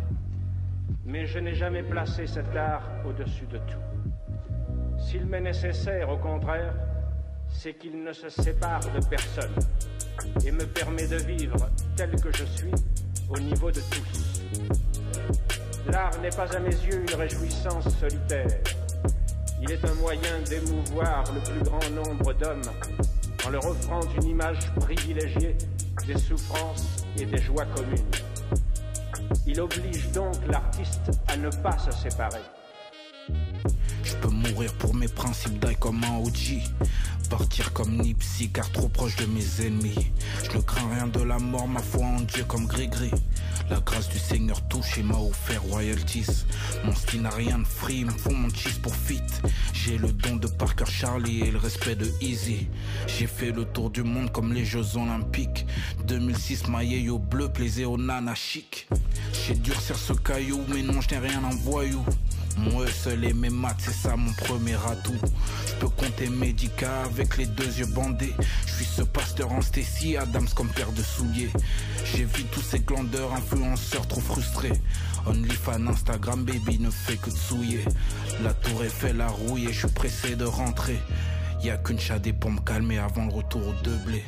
mais 1.06 1.26
je 1.26 1.40
n'ai 1.40 1.56
jamais 1.56 1.84
placé 1.84 2.28
cet 2.28 2.56
art 2.56 2.84
au-dessus 3.06 3.46
de 3.48 3.58
tout. 3.58 5.00
S'il 5.00 5.26
m'est 5.26 5.42
nécessaire, 5.42 6.10
au 6.10 6.18
contraire, 6.18 6.74
c'est 7.50 7.74
qu'il 7.74 8.04
ne 8.04 8.14
se 8.14 8.30
sépare 8.30 8.80
de 8.80 9.06
personne 9.06 9.56
et 10.46 10.52
me 10.52 10.66
permet 10.66 11.08
de 11.08 11.18
vivre 11.18 11.70
tel 11.96 12.12
que 12.22 12.32
je 12.38 12.46
suis 12.46 12.72
au 13.30 13.40
niveau 13.40 13.72
de 13.72 13.82
tous. 13.92 14.44
L'art 15.92 16.18
n'est 16.22 16.30
pas 16.30 16.56
à 16.56 16.60
mes 16.60 16.70
yeux 16.70 17.04
une 17.10 17.16
réjouissance 17.16 17.90
solitaire. 17.98 18.48
Il 19.62 19.72
est 19.72 19.84
un 19.84 19.94
moyen 19.96 20.40
d'émouvoir 20.48 21.24
le 21.34 21.42
plus 21.52 21.64
grand 21.64 21.90
nombre 21.92 22.34
d'hommes 22.34 22.62
en 23.46 23.50
leur 23.50 23.66
offrant 23.66 24.02
une 24.18 24.28
image 24.28 24.72
privilégiée 24.76 25.58
des 26.08 26.18
souffrances 26.18 27.01
et 27.18 27.26
des 27.26 27.42
joies 27.42 27.66
communes. 27.76 28.12
Il 29.48 29.60
oblige 29.60 30.12
donc 30.12 30.36
l'artiste 30.50 31.12
à 31.28 31.38
ne 31.38 31.50
pas 31.50 31.78
se 31.78 31.92
séparer. 31.92 32.42
Je 34.04 34.16
peux 34.16 34.30
mourir 34.30 34.74
pour 34.74 34.94
mes 34.94 35.08
principes 35.08 35.60
d'ail 35.60 35.76
comme 35.78 36.04
un 36.04 36.18
OG. 36.18 36.62
Partir 37.30 37.72
comme 37.72 37.98
Nipsey 37.98 38.48
car 38.48 38.70
trop 38.72 38.90
proche 38.90 39.16
de 39.16 39.26
mes 39.26 39.66
ennemis. 39.66 40.12
Je 40.44 40.58
ne 40.58 40.62
crains 40.62 40.90
rien 40.94 41.08
de 41.08 41.22
la 41.22 41.40
mort, 41.40 41.68
ma 41.68 41.82
foi 41.82 42.06
en 42.06 42.20
Dieu 42.22 42.44
comme 42.44 42.66
Grégory. 42.66 43.12
La 43.72 43.80
grâce 43.80 44.10
du 44.10 44.20
Seigneur 44.20 44.62
touche 44.68 44.98
et 44.98 45.02
m'a 45.02 45.18
offert 45.18 45.64
royalties. 45.64 46.44
Mon 46.84 46.94
style 46.94 47.22
n'a 47.22 47.30
rien 47.30 47.58
de 47.58 47.64
free, 47.64 48.04
me 48.04 48.12
font 48.12 48.34
mon 48.34 48.50
cheese 48.50 48.80
pour 48.80 48.94
fit. 48.94 49.22
J'ai 49.72 49.98
le 49.98 50.12
don 50.12 50.36
de 50.36 50.48
Parker 50.48 50.84
Charlie 50.86 51.40
et 51.40 51.52
le 51.52 51.58
respect 51.58 51.96
de 51.96 52.12
Easy. 52.20 52.68
J'ai 53.08 53.28
fait 53.28 53.52
le 53.52 53.64
tour 53.64 53.90
du 53.90 54.04
monde 54.04 54.30
comme 54.34 54.52
les 54.52 54.66
Jeux 54.66 54.98
Olympiques. 54.98 55.66
2006, 56.06 56.68
maillot 56.68 57.18
bleu, 57.18 57.48
plaisait 57.48 57.86
au 57.86 57.98
nana 57.98 58.36
chic. 58.36 58.90
J'ai 59.48 59.56
durcir 59.56 59.96
ce 59.96 60.12
caillou, 60.12 60.60
mais 60.68 60.82
non, 60.82 61.00
je 61.00 61.12
n'ai 61.12 61.20
rien 61.20 61.42
en 61.42 61.56
voyou. 61.56 62.04
Moi 62.58 62.86
seul 62.88 63.24
et 63.26 63.34
mes 63.34 63.50
maths, 63.50 63.78
c'est 63.80 63.94
ça 63.94 64.16
mon 64.16 64.32
premier 64.34 64.76
atout. 64.76 65.16
Je 65.68 65.74
peux 65.76 65.90
compter 65.90 66.28
médica 66.28 67.04
avec 67.04 67.38
les 67.38 67.46
deux 67.46 67.80
yeux 67.80 67.86
bandés. 67.88 68.34
Je 68.68 68.74
suis 68.74 68.86
ce 68.86 69.02
pasteur 69.02 69.52
en 69.52 69.62
Stacy, 69.62 70.18
Adams 70.18 70.48
comme 70.56 70.70
père 70.70 70.92
de 70.92 71.02
souliers. 71.02 71.52
J'ai 72.06 72.26
vu 72.26 72.44
tous 72.52 72.62
ces 72.62 72.80
glandeurs, 72.80 73.34
influenceurs 73.34 74.08
trop 74.08 74.22
frustrés. 74.22 74.74
OnlyFans, 75.26 75.88
Instagram, 75.88 76.44
baby 76.44 76.80
ne 76.80 76.90
fait 76.90 77.18
que 77.18 77.30
de 77.30 77.36
souiller. 77.36 77.86
La 78.44 78.54
tour 78.54 78.84
est 78.84 78.90
fait 78.90 79.14
la 79.14 79.28
rouille 79.28 79.66
et 79.66 79.74
je 79.74 79.80
suis 79.80 79.88
pressé 79.88 80.36
de 80.36 80.46
rentrer. 80.46 81.00
Y 81.64 81.70
a 81.70 81.78
qu'une 81.78 82.00
chadée 82.00 82.34
pour 82.34 82.50
me 82.50 82.60
calmer 82.60 82.98
avant 82.98 83.26
le 83.26 83.34
retour 83.34 83.62
au 83.68 83.74
blés. 84.06 84.24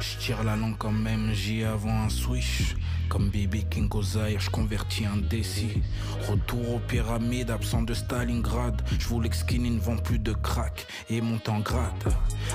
Je 0.00 0.18
tire 0.18 0.44
la 0.44 0.54
langue 0.54 0.76
quand 0.78 0.92
même, 0.92 1.32
j'y 1.32 1.64
avant 1.64 2.02
un 2.02 2.08
switch. 2.08 2.76
Comme 3.08 3.28
Bibi 3.28 3.64
King 3.64 3.88
Ozaïr, 3.92 4.38
je 4.38 4.50
convertis 4.50 5.04
un 5.04 5.16
décis. 5.16 5.82
Retour 6.28 6.74
aux 6.74 6.78
pyramides, 6.78 7.50
absent 7.50 7.82
de 7.82 7.92
Stalingrad. 7.92 8.82
Je 9.00 9.08
voulais 9.08 9.28
que 9.28 9.54
ne 9.56 9.80
vend 9.80 9.96
plus 9.96 10.20
de 10.20 10.32
crack 10.32 10.86
et 11.10 11.20
monte 11.20 11.48
en 11.48 11.58
grade. 11.58 12.14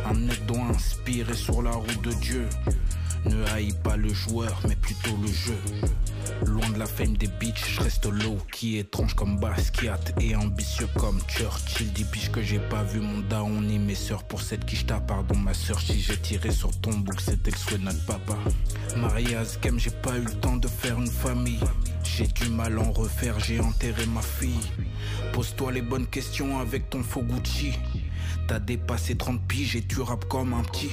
Un 0.10 0.13
net 0.13 0.46
doit 0.46 0.65
inspirer 0.70 1.34
sur 1.34 1.62
la 1.62 1.72
route 1.72 2.02
de 2.02 2.13
Dieu. 2.13 2.48
Ne 3.25 3.45
haïs 3.53 3.73
pas 3.84 3.97
le 3.97 4.13
joueur, 4.13 4.60
mais 4.67 4.75
plutôt 4.75 5.15
le 5.21 5.27
jeu. 5.27 5.57
Loin 6.45 6.69
de 6.69 6.79
la 6.79 6.88
fame 6.88 7.17
des 7.17 7.27
bitches, 7.27 7.75
je 7.75 7.81
reste 7.81 8.05
low, 8.05 8.38
qui 8.51 8.77
étrange 8.77 9.13
comme 9.13 9.39
Basquiat 9.39 9.99
et 10.19 10.36
ambitieux 10.36 10.88
comme 10.97 11.19
Churchill. 11.27 11.91
Dis 11.93 12.03
biche 12.05 12.31
que 12.31 12.41
j'ai 12.41 12.60
pas 12.60 12.84
vu 12.84 12.99
mon 12.99 13.19
daon 13.19 13.62
ni 13.62 13.77
mes 13.77 13.95
sœurs 13.95 14.23
pour 14.23 14.41
cette 14.41 14.65
qui 14.65 14.84
t'a 14.84 14.99
pardon 14.99 15.36
ma 15.36 15.53
sœur 15.53 15.79
si 15.79 16.01
j'ai 16.01 16.17
tiré 16.17 16.51
sur 16.51 16.71
ton 16.81 16.97
bouc, 16.97 17.21
c'était 17.21 17.51
le 17.51 17.57
souhait 17.57 17.77
de 17.77 18.05
papa. 18.07 18.38
Maria 18.97 19.45
Zkem, 19.45 19.77
j'ai 19.79 19.91
pas 19.91 20.17
eu 20.17 20.23
le 20.23 20.34
temps 20.34 20.57
de 20.57 20.67
faire 20.67 20.97
une 20.97 21.07
famille. 21.07 21.60
J'ai 22.03 22.27
du 22.27 22.49
mal 22.49 22.79
en 22.79 22.91
refaire, 22.91 23.39
j'ai 23.39 23.60
enterré 23.60 24.05
ma 24.07 24.21
fille. 24.21 24.71
Pose-toi 25.34 25.73
les 25.73 25.81
bonnes 25.81 26.07
questions 26.07 26.60
avec 26.60 26.89
ton 26.89 27.03
faux 27.03 27.21
Gucci. 27.21 27.77
T'as 28.47 28.60
dépassé 28.60 29.15
30 29.15 29.41
piges 29.47 29.75
et 29.75 29.82
tu 29.82 30.01
rappes 30.01 30.25
comme 30.27 30.54
un 30.54 30.63
petit. 30.63 30.91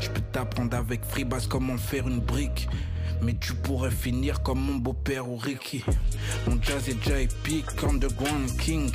Je 0.00 0.08
peux 0.10 0.20
t'apprendre 0.32 0.76
avec 0.76 1.04
Freebass 1.04 1.46
comment 1.46 1.76
faire 1.76 2.08
une 2.08 2.20
brique. 2.20 2.68
Mais 3.22 3.34
tu 3.40 3.54
pourrais 3.54 3.90
finir 3.90 4.42
comme 4.42 4.60
mon 4.60 4.76
beau-père 4.76 5.28
ou 5.28 5.36
Ricky. 5.36 5.84
Mon 6.46 6.60
jazz 6.62 6.88
est 6.88 6.94
déjà 6.94 7.20
épique, 7.20 7.66
Underground 7.82 8.56
King. 8.58 8.90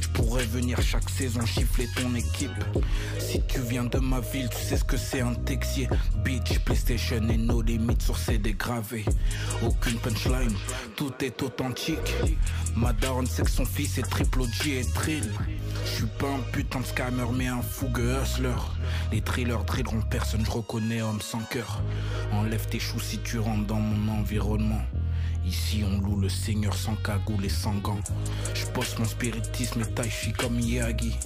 Je 0.00 0.08
pourrais 0.08 0.44
venir 0.44 0.80
chaque 0.80 1.08
saison 1.10 1.44
chiffler 1.44 1.88
ton 1.96 2.14
équipe. 2.14 2.64
Si 3.18 3.40
tu 3.48 3.60
viens 3.60 3.84
de 3.84 3.98
ma 3.98 4.20
ville, 4.20 4.48
tu 4.48 4.64
sais 4.64 4.76
ce 4.76 4.84
que 4.84 4.96
c'est 4.96 5.20
un 5.20 5.34
texier. 5.34 5.88
Beach, 6.24 6.60
PlayStation 6.60 7.28
et 7.28 7.36
nos 7.36 7.62
limites 7.62 8.02
sur 8.02 8.16
CD 8.16 8.54
gravés. 8.54 9.04
Aucune 9.62 9.98
punchline, 9.98 10.54
tout 10.96 11.12
est 11.20 11.42
authentique. 11.42 12.14
Ma 12.76 12.92
sait 13.26 13.42
que 13.42 13.50
son 13.50 13.64
fils 13.64 13.98
est 13.98 14.08
triple 14.08 14.42
OG 14.42 14.66
et 14.66 14.84
trill. 14.94 15.30
Je 15.84 15.90
suis 15.90 16.06
pas 16.18 16.28
un 16.28 16.40
putain 16.52 16.80
de 16.80 16.86
scammer, 16.86 17.26
mais 17.32 17.46
un 17.46 17.62
fougueux 17.62 18.16
hustler. 18.22 18.54
Les 19.12 19.20
thrillers 19.20 19.64
drilleront 19.64 20.02
personne, 20.02 20.44
je 20.44 20.50
reconnais 20.50 21.02
homme 21.02 21.20
sans 21.20 21.40
cœur. 21.40 21.82
Enlève 22.32 22.66
tes 22.66 22.78
choux 22.78 23.00
si 23.00 23.18
tu 23.18 23.38
rentres 23.38 23.66
dans 23.66 23.80
mon 23.80 24.12
environnement. 24.12 24.82
Ici 25.46 25.84
on 25.86 25.98
loue 26.00 26.20
le 26.20 26.28
seigneur 26.28 26.74
sans 26.74 26.96
cagoule 26.96 27.44
et 27.44 27.48
sans 27.48 27.74
gants. 27.74 28.00
Je 28.54 28.66
poste 28.66 28.98
mon 28.98 29.04
spiritisme 29.04 29.82
et 29.82 29.94
tai 29.94 30.08
chi 30.08 30.32
comme 30.32 30.58
Yagi. 30.60 31.16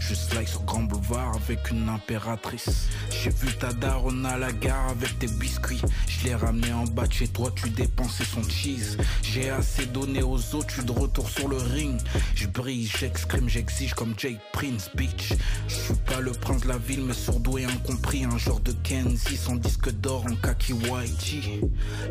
Je 0.00 0.14
slide 0.14 0.48
sur 0.48 0.62
Grand 0.62 0.82
Boulevard 0.82 1.36
avec 1.36 1.70
une 1.70 1.88
impératrice. 1.88 2.88
J'ai 3.10 3.30
vu 3.30 3.52
ta 3.58 3.72
daronne 3.72 4.26
à 4.26 4.38
la 4.38 4.52
gare 4.52 4.88
avec 4.88 5.18
tes 5.18 5.28
biscuits. 5.28 5.82
Je 6.06 6.24
l'ai 6.24 6.34
ramené 6.34 6.72
en 6.72 6.84
bas 6.84 7.06
de 7.06 7.12
chez 7.12 7.28
toi, 7.28 7.52
tu 7.54 7.70
dépensais 7.70 8.24
son 8.24 8.42
cheese. 8.42 8.96
J'ai 9.22 9.50
assez 9.50 9.86
donné 9.86 10.22
aux 10.22 10.54
autres, 10.54 10.74
tu 10.74 10.84
de 10.84 10.92
retour 10.92 11.28
sur 11.28 11.48
le 11.48 11.56
ring. 11.56 12.00
Je 12.34 12.46
brille, 12.46 12.90
j'exprime, 12.98 13.48
j'exige 13.48 13.94
comme 13.94 14.14
Jake 14.16 14.40
Prince 14.52 14.90
Beach. 14.94 15.34
Je 15.68 15.74
suis 15.74 15.94
pas 16.06 16.20
le 16.20 16.32
prince 16.32 16.62
de 16.62 16.68
la 16.68 16.78
ville, 16.78 17.04
mais 17.04 17.14
et 17.58 17.64
incompris. 17.64 18.24
Un 18.24 18.38
genre 18.38 18.60
de 18.60 18.72
Kenzie, 18.82 19.36
son 19.36 19.56
disque 19.56 19.90
d'or 19.90 20.24
en 20.30 20.34
kaki. 20.36 20.74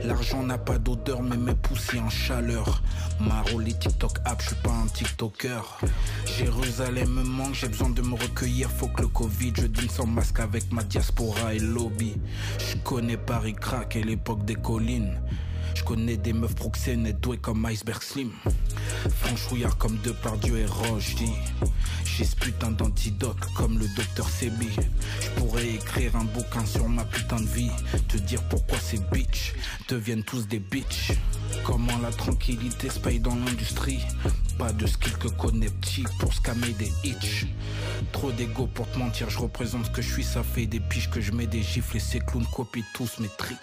L'argent 0.03 0.43
n'a 0.43 0.57
pas 0.57 0.77
d'odeur, 0.77 1.21
mais 1.21 1.37
mes 1.37 1.55
poussé 1.57 1.99
en 1.99 2.09
chaleur. 2.09 2.81
Maro, 3.19 3.59
les 3.59 3.73
TikTok 3.73 4.19
app, 4.25 4.41
je 4.41 4.47
suis 4.47 4.55
pas 4.57 4.71
un 4.71 4.87
TikToker. 4.87 5.79
Jérusalem 6.37 7.09
me 7.09 7.23
manque, 7.23 7.55
j'ai 7.55 7.67
besoin 7.67 7.89
de 7.89 8.01
me 8.01 8.15
recueillir. 8.15 8.69
Faut 8.69 8.87
que 8.87 9.01
le 9.01 9.07
Covid, 9.07 9.53
je 9.55 9.67
dîne 9.67 9.89
sans 9.89 10.05
masque 10.05 10.39
avec 10.39 10.71
ma 10.71 10.83
diaspora 10.83 11.53
et 11.53 11.59
lobby. 11.59 12.15
Je 12.59 12.77
connais 12.77 13.17
Paris 13.17 13.53
crack 13.53 13.95
et 13.95 14.03
l'époque 14.03 14.45
des 14.45 14.55
collines. 14.55 15.19
Je 15.75 15.83
connais 15.83 16.17
des 16.17 16.33
meufs 16.33 16.55
proxénètes 16.55 17.19
douées 17.19 17.37
comme 17.37 17.65
Iceberg 17.65 18.01
Slim. 18.01 18.31
Franchouillard 19.21 19.77
comme 19.77 19.97
Depardieu 20.03 20.57
et 20.57 20.65
Roche. 20.65 21.15
J'ai 22.17 22.25
ce 22.25 22.35
putain 22.35 22.71
d'antidote 22.71 23.37
comme 23.55 23.77
le 23.77 23.87
docteur 23.95 24.27
Sebi. 24.27 24.69
Je 25.21 25.29
pourrais 25.39 25.67
écrire 25.67 26.15
un 26.15 26.23
bouquin 26.23 26.65
sur 26.65 26.89
ma 26.89 27.05
putain 27.05 27.39
de 27.39 27.45
vie. 27.45 27.69
Te 28.07 28.17
dire 28.17 28.41
pourquoi 28.49 28.79
ces 28.79 28.97
bitches 29.11 29.53
deviennent 29.87 30.23
tous 30.23 30.47
des 30.47 30.57
bitches. 30.57 31.11
Comment 31.63 31.95
la 32.01 32.09
tranquillité 32.09 32.89
se 32.89 32.99
paye 32.99 33.19
dans 33.19 33.35
l'industrie? 33.35 33.99
Pas 34.57 34.73
de 34.73 34.87
skill 34.87 35.13
que 35.19 35.27
connaît 35.27 35.69
petit 35.69 36.05
pour 36.17 36.33
scammer 36.33 36.73
des 36.79 36.91
hitch. 37.03 37.45
Trop 38.11 38.31
d'ego 38.31 38.67
pour 38.67 38.89
te 38.89 38.97
mentir, 38.97 39.29
je 39.29 39.37
représente 39.37 39.85
ce 39.85 39.91
que 39.91 40.01
je 40.01 40.11
suis, 40.11 40.23
ça 40.23 40.41
fait 40.41 40.65
des 40.65 40.79
piches 40.79 41.09
que 41.09 41.21
je 41.21 41.31
mets 41.31 41.45
des 41.45 41.61
gifles 41.61 41.97
et 41.97 41.99
ces 41.99 42.19
clowns 42.19 42.47
copient 42.47 42.83
tous 42.93 43.19
mes 43.19 43.29
tricks. 43.37 43.59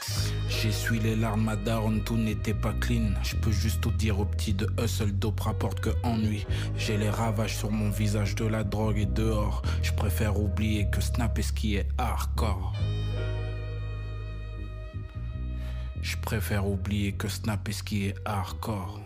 J'essuie 0.49 1.01
les 1.01 1.17
larmes 1.17 1.49
à 1.49 1.57
Daron, 1.57 1.99
tout 1.99 2.17
n'était 2.17 2.55
pas 2.55 2.73
clean. 2.73 3.15
Je 3.23 3.35
peux 3.37 3.51
juste 3.51 3.81
tout 3.81 3.91
dire 3.91 4.21
aux 4.21 4.25
petits 4.25 4.55
de 4.55 4.69
hustle 4.81 5.13
dope 5.13 5.41
rapporte 5.41 5.81
que 5.81 5.91
ennui. 6.05 6.47
J'ai 6.77 6.97
les 6.97 7.11
ravages 7.11 7.57
sur 7.57 7.73
mon 7.73 7.91
visage 7.91 8.37
de 8.37 8.45
la 8.45 8.63
drogue 8.63 8.99
et 8.99 9.07
dehors. 9.07 9.63
Je 9.83 9.93
préfère 9.93 10.39
oublier 10.39 10.89
que 10.89 11.01
Snap 11.01 11.37
est 11.39 11.43
ce 11.43 11.53
qui 11.53 11.75
est 11.75 11.89
hardcore. 11.99 12.75
Je 16.01 16.17
préfère 16.19 16.69
oublier 16.69 17.13
que 17.13 17.29
Snap 17.29 17.69
est 17.69 17.73
ce 17.73 17.83
qui 17.83 18.07
est 18.07 18.15
hardcore. 18.25 19.01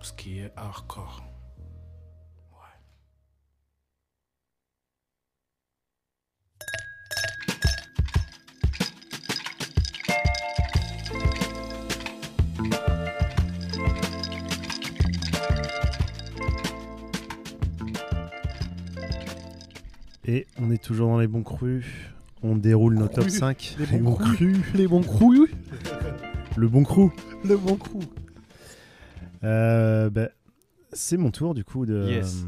Ce 0.00 0.12
qui 0.12 0.38
est 0.38 0.52
hardcore. 0.56 1.33
Et 20.26 20.46
on 20.60 20.70
est 20.70 20.82
toujours 20.82 21.08
dans 21.08 21.18
les 21.18 21.26
bons 21.28 21.42
crus. 21.42 21.84
On 22.42 22.56
déroule 22.56 22.94
nos 22.96 23.08
top 23.08 23.24
Crus. 23.24 23.38
5. 23.38 23.76
Les 23.90 23.98
bons 23.98 24.14
crus, 24.16 24.58
les 24.74 24.86
bons 24.86 25.02
crus, 25.02 25.50
Le 26.56 26.68
bon 26.68 26.82
crew. 26.82 27.10
le 27.44 27.56
bon 27.56 27.76
crew. 27.76 28.00
Euh, 29.42 30.10
bah, 30.10 30.28
c'est 30.92 31.16
mon 31.16 31.30
tour 31.30 31.54
du 31.54 31.64
coup 31.64 31.86
de. 31.86 32.06
Yes. 32.08 32.44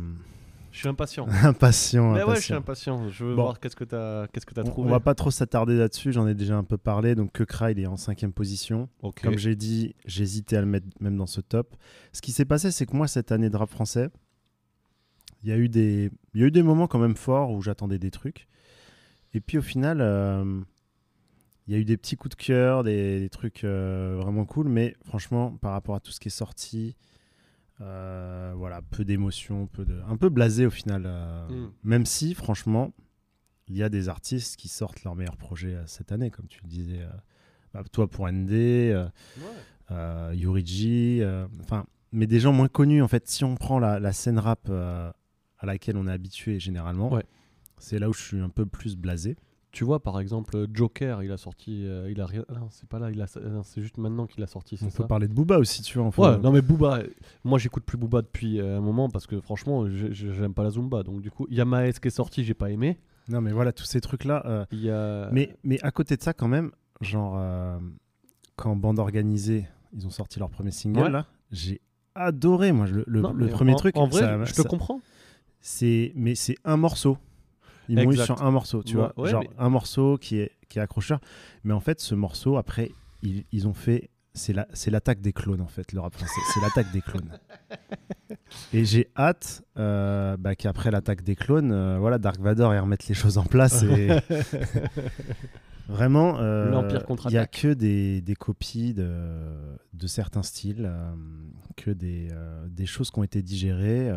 Je 0.73 0.79
suis 0.81 0.89
impatient. 0.89 1.27
impatient. 1.43 2.13
Mais 2.13 2.23
ouais, 2.25 2.37
je 2.37 2.41
suis 2.43 2.53
impatient. 2.55 3.09
Je 3.09 3.25
veux 3.25 3.35
Bon. 3.35 3.45
voir 3.45 3.61
qu'est-ce 3.61 3.77
que 3.77 3.85
t'as, 3.85 4.27
qu'est-ce 4.29 4.45
que 4.45 4.59
On- 4.61 4.65
trouvé. 4.65 4.89
On 4.89 4.91
va 4.93 5.01
pas 5.01 5.15
trop 5.15 5.31
s'attarder 5.31 5.77
là-dessus, 5.79 6.13
j'en 6.13 6.27
ai 6.29 6.35
déjà 6.35 6.57
un 6.57 6.65
peu 6.65 6.77
parlé. 6.77 7.15
Donc, 7.15 7.33
que 7.33 7.45
Cry, 7.45 7.73
il 7.73 7.81
est 7.81 7.87
en 7.87 7.97
cinquième 7.97 8.33
position. 8.35 8.91
Ok. 9.03 9.23
Comme 9.23 9.39
j'ai 9.39 9.57
dit, 9.57 9.95
j'hésitais 10.05 10.57
à 10.57 10.61
le 10.61 10.67
mettre 10.67 10.87
même 11.01 11.17
dans 11.17 11.27
ce 11.27 11.41
top. 11.41 11.75
Ce 12.13 12.21
qui 12.21 12.33
s'est 12.33 12.45
passé, 12.45 12.71
c'est 12.71 12.85
que 12.85 12.95
moi, 12.95 13.09
cette 13.09 13.33
année 13.33 13.49
de 13.49 13.57
rap 13.57 13.71
français, 13.71 14.11
il 15.43 15.49
y, 15.49 15.53
a 15.53 15.57
eu 15.59 15.69
des... 15.69 16.11
il 16.35 16.41
y 16.41 16.45
a 16.45 16.47
eu 16.47 16.51
des 16.51 16.63
moments 16.63 16.87
quand 16.87 16.99
même 16.99 17.17
forts 17.17 17.51
où 17.53 17.63
j'attendais 17.63 17.99
des 17.99 18.11
trucs. 18.11 18.49
Et 19.35 19.41
puis 19.41 19.59
au 19.59 19.63
final, 19.63 20.01
euh, 20.01 20.61
il 21.67 21.75
y 21.75 21.77
a 21.77 21.81
eu 21.81 21.85
des 21.85 21.97
petits 21.97 22.17
coups 22.17 22.37
de 22.37 22.43
cœur, 22.43 22.83
des, 22.85 23.21
des 23.21 23.29
trucs 23.29 23.65
euh, 23.65 24.17
vraiment 24.21 24.45
cool. 24.45 24.69
Mais 24.69 24.95
franchement, 25.05 25.53
par 25.53 25.73
rapport 25.73 25.95
à 25.95 26.01
tout 26.01 26.11
ce 26.11 26.21
qui 26.21 26.29
est 26.29 26.31
sorti, 26.31 26.97
euh, 27.81 28.55
voilà, 28.57 28.83
peu 28.83 29.05
d'émotions, 29.05 29.67
peu 29.67 29.85
de... 29.85 30.01
un 30.09 30.17
peu 30.17 30.29
blasé 30.29 30.67
au 30.67 30.71
final. 30.71 31.03
Mm. 31.51 31.67
Même 31.85 32.07
si, 32.07 32.35
franchement, 32.35 32.93
il 33.69 33.77
y 33.77 33.83
a 33.83 33.89
des 33.89 34.09
artistes 34.09 34.57
qui 34.57 34.69
sortent 34.69 35.05
leur 35.05 35.15
meilleur 35.15 35.37
projet 35.37 35.75
euh, 35.75 35.87
cette 35.87 36.13
année, 36.13 36.31
comme 36.31 36.47
tu 36.47 36.61
le 36.63 36.69
disais. 36.69 37.01
bah, 37.75 37.83
toi 37.93 38.09
pour 38.09 38.29
ND, 38.31 38.51
Ouais. 38.51 40.35
Yuriji, 40.35 41.23
enfin, 41.61 41.87
mais 42.17 42.27
des 42.27 42.41
gens 42.41 42.53
moins 42.53 42.69
connus 42.69 43.03
en 43.03 43.09
fait. 43.09 43.29
Si 43.29 43.45
on 43.45 43.55
prend 43.55 43.79
la, 43.79 44.01
la 44.01 44.13
scène 44.13 44.39
rap 44.39 44.67
euh, 44.71 45.13
à 45.69 45.73
laquelle 45.73 45.97
on 45.97 46.07
est 46.07 46.13
habitué 46.13 46.59
généralement, 46.61 47.13
Ouais. 47.13 47.25
c'est 47.79 47.99
là 47.99 48.09
où 48.09 48.13
je 48.13 48.23
suis 48.23 48.41
un 48.41 48.49
peu 48.49 48.67
plus 48.67 48.97
blasé. 48.97 49.37
Tu 49.73 49.85
vois, 49.85 50.03
par 50.03 50.21
exemple, 50.21 50.67
Joker, 50.73 51.23
il 51.23 51.31
a 51.31 51.37
sorti, 51.37 51.85
euh, 51.87 52.11
il 52.11 52.19
a 52.23 52.27
rien. 52.27 52.45
Non, 52.49 52.69
c'est 52.71 52.89
pas 52.89 52.99
là, 52.99 53.11
il 53.11 53.21
a, 53.21 53.27
non, 53.47 53.63
c'est 53.63 53.83
juste 53.83 53.99
maintenant 53.99 54.27
qu'il 54.27 54.43
a 54.43 54.47
sorti, 54.47 54.79
On 54.81 54.87
peut 54.87 54.91
ça. 55.03 55.05
parler 55.05 55.29
de 55.29 55.35
Booba 55.35 55.59
aussi, 55.59 55.83
tu 55.83 55.99
vois. 55.99 56.07
enfin, 56.07 56.37
Ouais, 56.37 56.39
non 56.39 56.51
mais 56.51 56.63
Booba, 56.63 57.01
euh, 57.01 57.07
moi 57.45 57.59
j'écoute 57.59 57.85
plus 57.85 57.99
Booba 57.99 58.23
depuis 58.23 58.59
euh, 58.59 58.79
un 58.79 58.81
moment 58.81 59.11
parce 59.11 59.27
que 59.27 59.39
franchement, 59.41 59.85
j'aime 59.91 60.55
pas 60.55 60.63
la 60.63 60.71
Zumba. 60.71 61.03
Donc 61.03 61.21
du 61.21 61.31
coup, 61.31 61.47
il 61.51 61.57
y 61.57 61.61
a 61.61 61.67
Maes 61.67 61.93
qui 62.01 62.09
est 62.09 62.11
sorti, 62.11 62.43
j'ai 62.43 62.55
pas 62.55 62.71
aimé. 62.71 62.97
non, 63.29 63.43
mais 63.43 63.53
voilà, 63.53 63.73
tous 63.73 63.85
ces 63.85 64.01
trucs-là. 64.01 64.43
euh, 64.47 64.65
y 64.73 64.89
a. 64.89 65.29
mais, 65.31 65.55
mais 65.63 65.79
à 65.83 65.91
côté 65.91 66.17
de 66.17 66.23
ça, 66.23 66.33
quand 66.33 66.49
même, 66.49 66.71
genre, 67.03 67.35
euh, 67.37 67.79
quand 68.55 68.75
Bande 68.77 68.99
Organisée, 68.99 69.67
ils 69.93 70.07
ont 70.07 70.11
sorti 70.11 70.39
leur 70.39 70.49
premier 70.49 70.71
single, 70.71 71.01
Ouais. 71.03 71.11
là, 71.11 71.27
j'ai 71.51 71.83
adoré, 72.15 72.73
moi, 72.73 72.87
le, 72.87 73.05
le- 73.07 73.21
Non, 73.21 73.35
le 73.35 73.45
mais 73.47 73.53
premier 73.53 73.73
en- 73.75 73.77
truc. 73.77 73.95
En 73.99 74.07
vrai, 74.07 74.21
ça- 74.21 74.43
je 74.45 74.55
te 74.55 74.63
comprends. 74.63 75.01
C'est 75.69 76.13
mais 76.15 76.37
c'est 76.37 76.55
un 76.65 76.77
morceau. 76.77 77.19
Ils 77.89 77.97
m'ont 78.05 78.13
eu 78.13 78.17
sur 78.17 78.41
un 78.43 78.51
morceau 78.53 78.83
tu 78.85 78.97
Ouais, 78.97 79.03
vois. 79.17 79.25
ouais, 79.25 79.31
genre 79.31 79.43
mais- 79.43 79.51
un 79.59 79.69
morceau 79.69 80.17
qui 80.17 80.39
est 80.39 80.53
qui 80.69 80.79
est 80.79 80.83
accrocheur. 80.83 81.21
Mais 81.65 81.73
en 81.73 81.81
fait 81.81 82.01
ce 82.01 82.15
morceau 82.15 82.57
après 82.57 82.93
ils, 83.23 83.45
ils 83.51 83.67
ont 83.67 83.75
fait 83.75 84.11
c'est 84.33 84.53
la 84.53 84.69
c'est 84.75 84.93
l'attaque 84.93 85.21
des 85.21 85.33
clones 85.33 85.61
en 85.61 85.67
fait 85.67 85.93
le 85.93 85.99
rap 86.01 86.15
français. 86.15 86.41
C'est 86.55 86.61
l'attaque 86.61 86.93
des 86.93 87.01
clones. 87.01 87.33
Et 88.73 88.85
j'ai 88.85 89.09
hâte 89.17 89.65
euh, 89.77 90.37
bah, 90.37 90.55
qu'après 90.55 90.93
l'attaque 90.93 91.23
des 91.25 91.35
clones 91.35 91.73
euh, 91.73 91.97
voilà 91.99 92.19
Dark 92.19 92.39
Vador 92.41 92.73
et 92.73 92.79
remettre 92.79 93.07
les 93.09 93.15
choses 93.15 93.37
en 93.39 93.45
place 93.45 93.83
et 93.83 94.09
vraiment 95.89 96.39
euh, 96.39 96.83
il 97.27 97.33
y 97.33 97.39
a 97.39 97.47
que 97.47 97.73
des, 97.75 98.21
des 98.21 98.35
copies 98.37 98.95
de, 98.95 99.11
de 99.95 100.07
certains 100.07 100.43
styles 100.43 100.91
que 101.77 101.91
des, 101.91 102.29
des 102.69 102.87
choses 102.87 103.11
qui 103.11 103.19
ont 103.19 103.25
été 103.25 103.43
digérées 103.43 104.13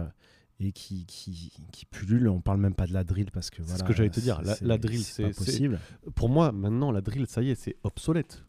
et 0.60 0.72
qui, 0.72 1.06
qui, 1.06 1.54
qui 1.72 1.86
pullulent. 1.86 2.28
On 2.28 2.42
parle 2.42 2.60
même 2.60 2.74
pas 2.76 2.86
de 2.88 2.94
la 2.94 3.04
drill 3.04 3.32
parce 3.32 3.50
que 3.50 3.58
C'est 3.58 3.64
ce 3.64 3.68
voilà, 3.78 3.86
que 3.88 3.94
j'allais 3.94 4.10
te 4.10 4.20
dire. 4.20 4.42
La- 4.42 4.56
la 4.62 4.78
drill, 4.78 5.04
c'est 5.04 5.30
possible. 5.36 5.80
Pour 6.16 6.30
moi, 6.30 6.52
maintenant, 6.52 6.92
la 6.92 7.02
drill, 7.02 7.28
ça 7.28 7.42
y 7.42 7.52
est, 7.52 7.56
c'est 7.56 7.78
obsolète. 7.84 8.44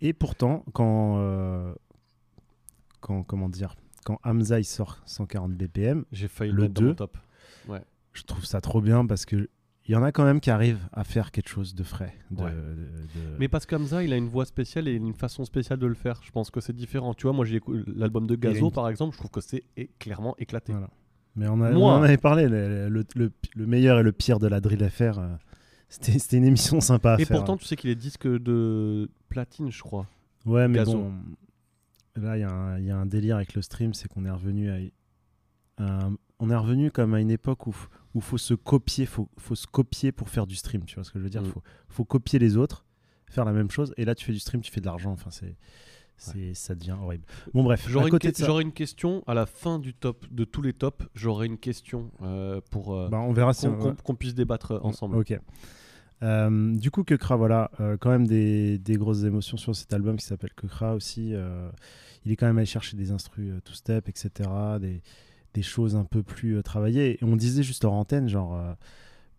Et 0.00 0.12
pourtant, 0.12 0.64
quand, 0.72 1.16
euh, 1.18 1.74
quand 3.00 3.22
comment 3.24 3.48
dire, 3.48 3.74
quand 4.04 4.20
Hamza 4.24 4.60
il 4.60 4.64
sort 4.64 5.02
140 5.06 5.52
BPM, 5.54 6.04
J'ai 6.12 6.28
failli 6.28 6.50
Le 6.52 6.56
le 6.56 6.62
mettre 6.62 6.74
dans 6.74 6.80
deux. 6.82 6.88
mon 6.88 6.94
top. 6.94 7.18
je 8.12 8.22
trouve 8.24 8.44
ça 8.44 8.60
trop 8.60 8.80
bien 8.80 9.06
parce 9.06 9.24
que 9.26 9.48
il 9.86 9.92
y 9.92 9.96
en 9.96 10.02
a 10.02 10.12
quand 10.12 10.24
même 10.24 10.40
qui 10.40 10.50
arrivent 10.50 10.86
à 10.92 11.02
faire 11.04 11.30
quelque 11.30 11.48
chose 11.48 11.74
de 11.74 11.82
frais. 11.82 12.14
De, 12.30 12.42
Ouais. 12.42 12.50
de- 12.50 12.56
de- 12.56 13.36
Mais 13.38 13.48
parce 13.48 13.64
qu'Hamza, 13.64 14.02
il 14.04 14.12
a 14.12 14.16
une 14.16 14.28
voix 14.28 14.44
spéciale 14.44 14.86
et 14.86 14.92
une 14.92 15.14
façon 15.14 15.44
spéciale 15.46 15.78
de 15.78 15.86
le 15.86 15.94
faire. 15.94 16.20
Je 16.22 16.30
pense 16.30 16.50
que 16.50 16.60
c'est 16.60 16.74
différent. 16.76 17.14
Tu 17.14 17.22
vois, 17.22 17.32
moi, 17.32 17.44
j'ai 17.46 17.60
l'album 17.86 18.26
de 18.26 18.34
Gazo, 18.36 18.66
une- 18.66 18.72
par 18.72 18.88
exemple, 18.90 19.14
je 19.14 19.18
trouve 19.18 19.30
que 19.30 19.40
c'est 19.40 19.64
clairement 19.98 20.34
éclaté. 20.38 20.72
Voilà. 20.72 20.90
Mais 21.38 21.48
on, 21.48 21.60
a- 21.62 21.70
Moi- 21.70 21.92
on 21.94 21.98
en 21.98 22.02
avait 22.02 22.16
parlé, 22.18 22.48
le, 22.48 22.88
le- 22.88 23.04
le- 23.14 23.32
le 23.56 23.66
meilleur 23.66 24.00
et 24.00 24.02
le 24.02 24.12
pire 24.12 24.38
de 24.38 24.46
la 24.46 24.60
drill 24.60 24.86
FR. 24.90 25.18
euh, 25.18 25.28
C'était 25.88 26.36
une 26.36 26.44
émission 26.44 26.80
sympa 26.80 27.14
à 27.14 27.20
Et 27.20 27.24
faire. 27.24 27.36
pourtant, 27.38 27.56
tu 27.56 27.64
sais 27.64 27.76
qu'il 27.76 27.88
est 27.90 27.94
disque 27.94 28.26
de 28.26 29.08
platine, 29.28 29.70
je 29.70 29.80
crois. 29.82 30.06
Ouais, 30.44 30.68
mais 30.68 30.78
Gazo. 30.78 30.92
bon, 30.98 31.12
là, 32.16 32.36
il 32.36 32.40
y, 32.40 32.44
a 32.44 32.50
un- 32.50 32.78
il 32.78 32.84
y 32.84 32.90
a 32.90 32.96
un 32.96 33.06
délire 33.06 33.36
avec 33.36 33.54
le 33.54 33.62
stream, 33.62 33.94
c'est 33.94 34.08
qu'on 34.08 34.24
est 34.24 34.30
revenu 34.30 34.70
à, 35.78 36.10
on 36.40 36.50
est 36.50 36.56
revenu 36.56 36.90
comme 36.90 37.14
à 37.14 37.20
une 37.20 37.30
époque 37.30 37.66
où 37.66 37.74
où 38.14 38.20
faut 38.20 38.38
se 38.38 38.54
copier, 38.54 39.04
faut, 39.06 39.28
faut 39.38 39.54
se 39.54 39.66
copier 39.66 40.12
pour 40.12 40.28
faire 40.30 40.46
du 40.46 40.56
stream. 40.56 40.82
Tu 40.86 40.94
vois 40.94 41.04
ce 41.04 41.10
que 41.12 41.18
je 41.18 41.24
veux 41.24 41.30
dire? 41.30 41.42
Mm. 41.42 41.50
faut, 41.52 41.62
faut 41.88 42.04
copier 42.06 42.38
les 42.38 42.56
autres, 42.56 42.86
faire 43.26 43.44
la 43.44 43.52
même 43.52 43.70
chose, 43.70 43.92
et 43.98 44.04
là 44.06 44.14
tu 44.14 44.24
fais 44.24 44.32
du 44.32 44.38
stream, 44.40 44.62
tu 44.62 44.72
fais 44.72 44.80
de 44.80 44.86
l'argent. 44.86 45.12
Enfin, 45.12 45.30
c'est 45.30 45.56
C'est, 46.18 46.52
ça 46.54 46.74
devient 46.74 46.96
horrible. 47.00 47.24
Bon 47.54 47.62
bref, 47.62 47.86
J'aurais 47.88 48.10
une, 48.10 48.18
que- 48.18 48.32
ça, 48.34 48.70
question 48.74 49.22
à 49.26 49.34
la 49.34 49.46
fin 49.46 49.78
du 49.78 49.94
top, 49.94 50.26
de 50.30 50.44
tous 50.44 50.62
les 50.62 50.72
tops. 50.72 51.06
J'aurais 51.14 51.46
une 51.46 51.58
question 51.58 52.10
euh, 52.22 52.60
pour 52.70 52.94
euh, 52.94 53.08
bah, 53.08 53.18
on 53.20 53.32
verra 53.32 53.54
si 53.54 53.66
qu'on 53.66 53.72
on- 53.74 53.78
qu'on- 53.78 53.94
qu'on 53.94 54.14
puisse 54.14 54.34
débattre 54.34 54.72
euh, 54.72 54.80
ensemble. 54.82 55.16
Ok. 55.16 55.38
Euh, 56.22 56.74
du 56.76 56.90
coup, 56.90 57.04
Kekra, 57.04 57.36
voilà, 57.36 57.70
quand 58.00 58.10
même 58.10 58.26
des, 58.26 58.78
des 58.78 58.96
grosses 58.96 59.22
émotions 59.22 59.56
sur 59.56 59.76
cet 59.76 59.92
album 59.92 60.16
qui 60.16 60.26
s'appelle 60.26 60.52
Kekra 60.60 60.94
aussi. 60.94 61.32
il 62.24 62.32
est 62.32 62.36
quand 62.36 62.46
même 62.46 62.58
allé 62.58 62.66
chercher 62.66 62.96
des 62.96 63.12
instrus 63.12 63.52
two-step, 63.64 64.08
etc., 64.08 64.50
des, 64.80 65.00
des 65.54 65.62
choses 65.62 65.94
un 65.94 66.04
peu 66.04 66.24
plus 66.24 66.60
travaillées. 66.64 67.12
Et 67.20 67.24
on 67.24 67.36
disait 67.36 67.62
juste 67.62 67.84
hors 67.84 67.92
antenne, 67.94 68.28
genre, 68.28 68.60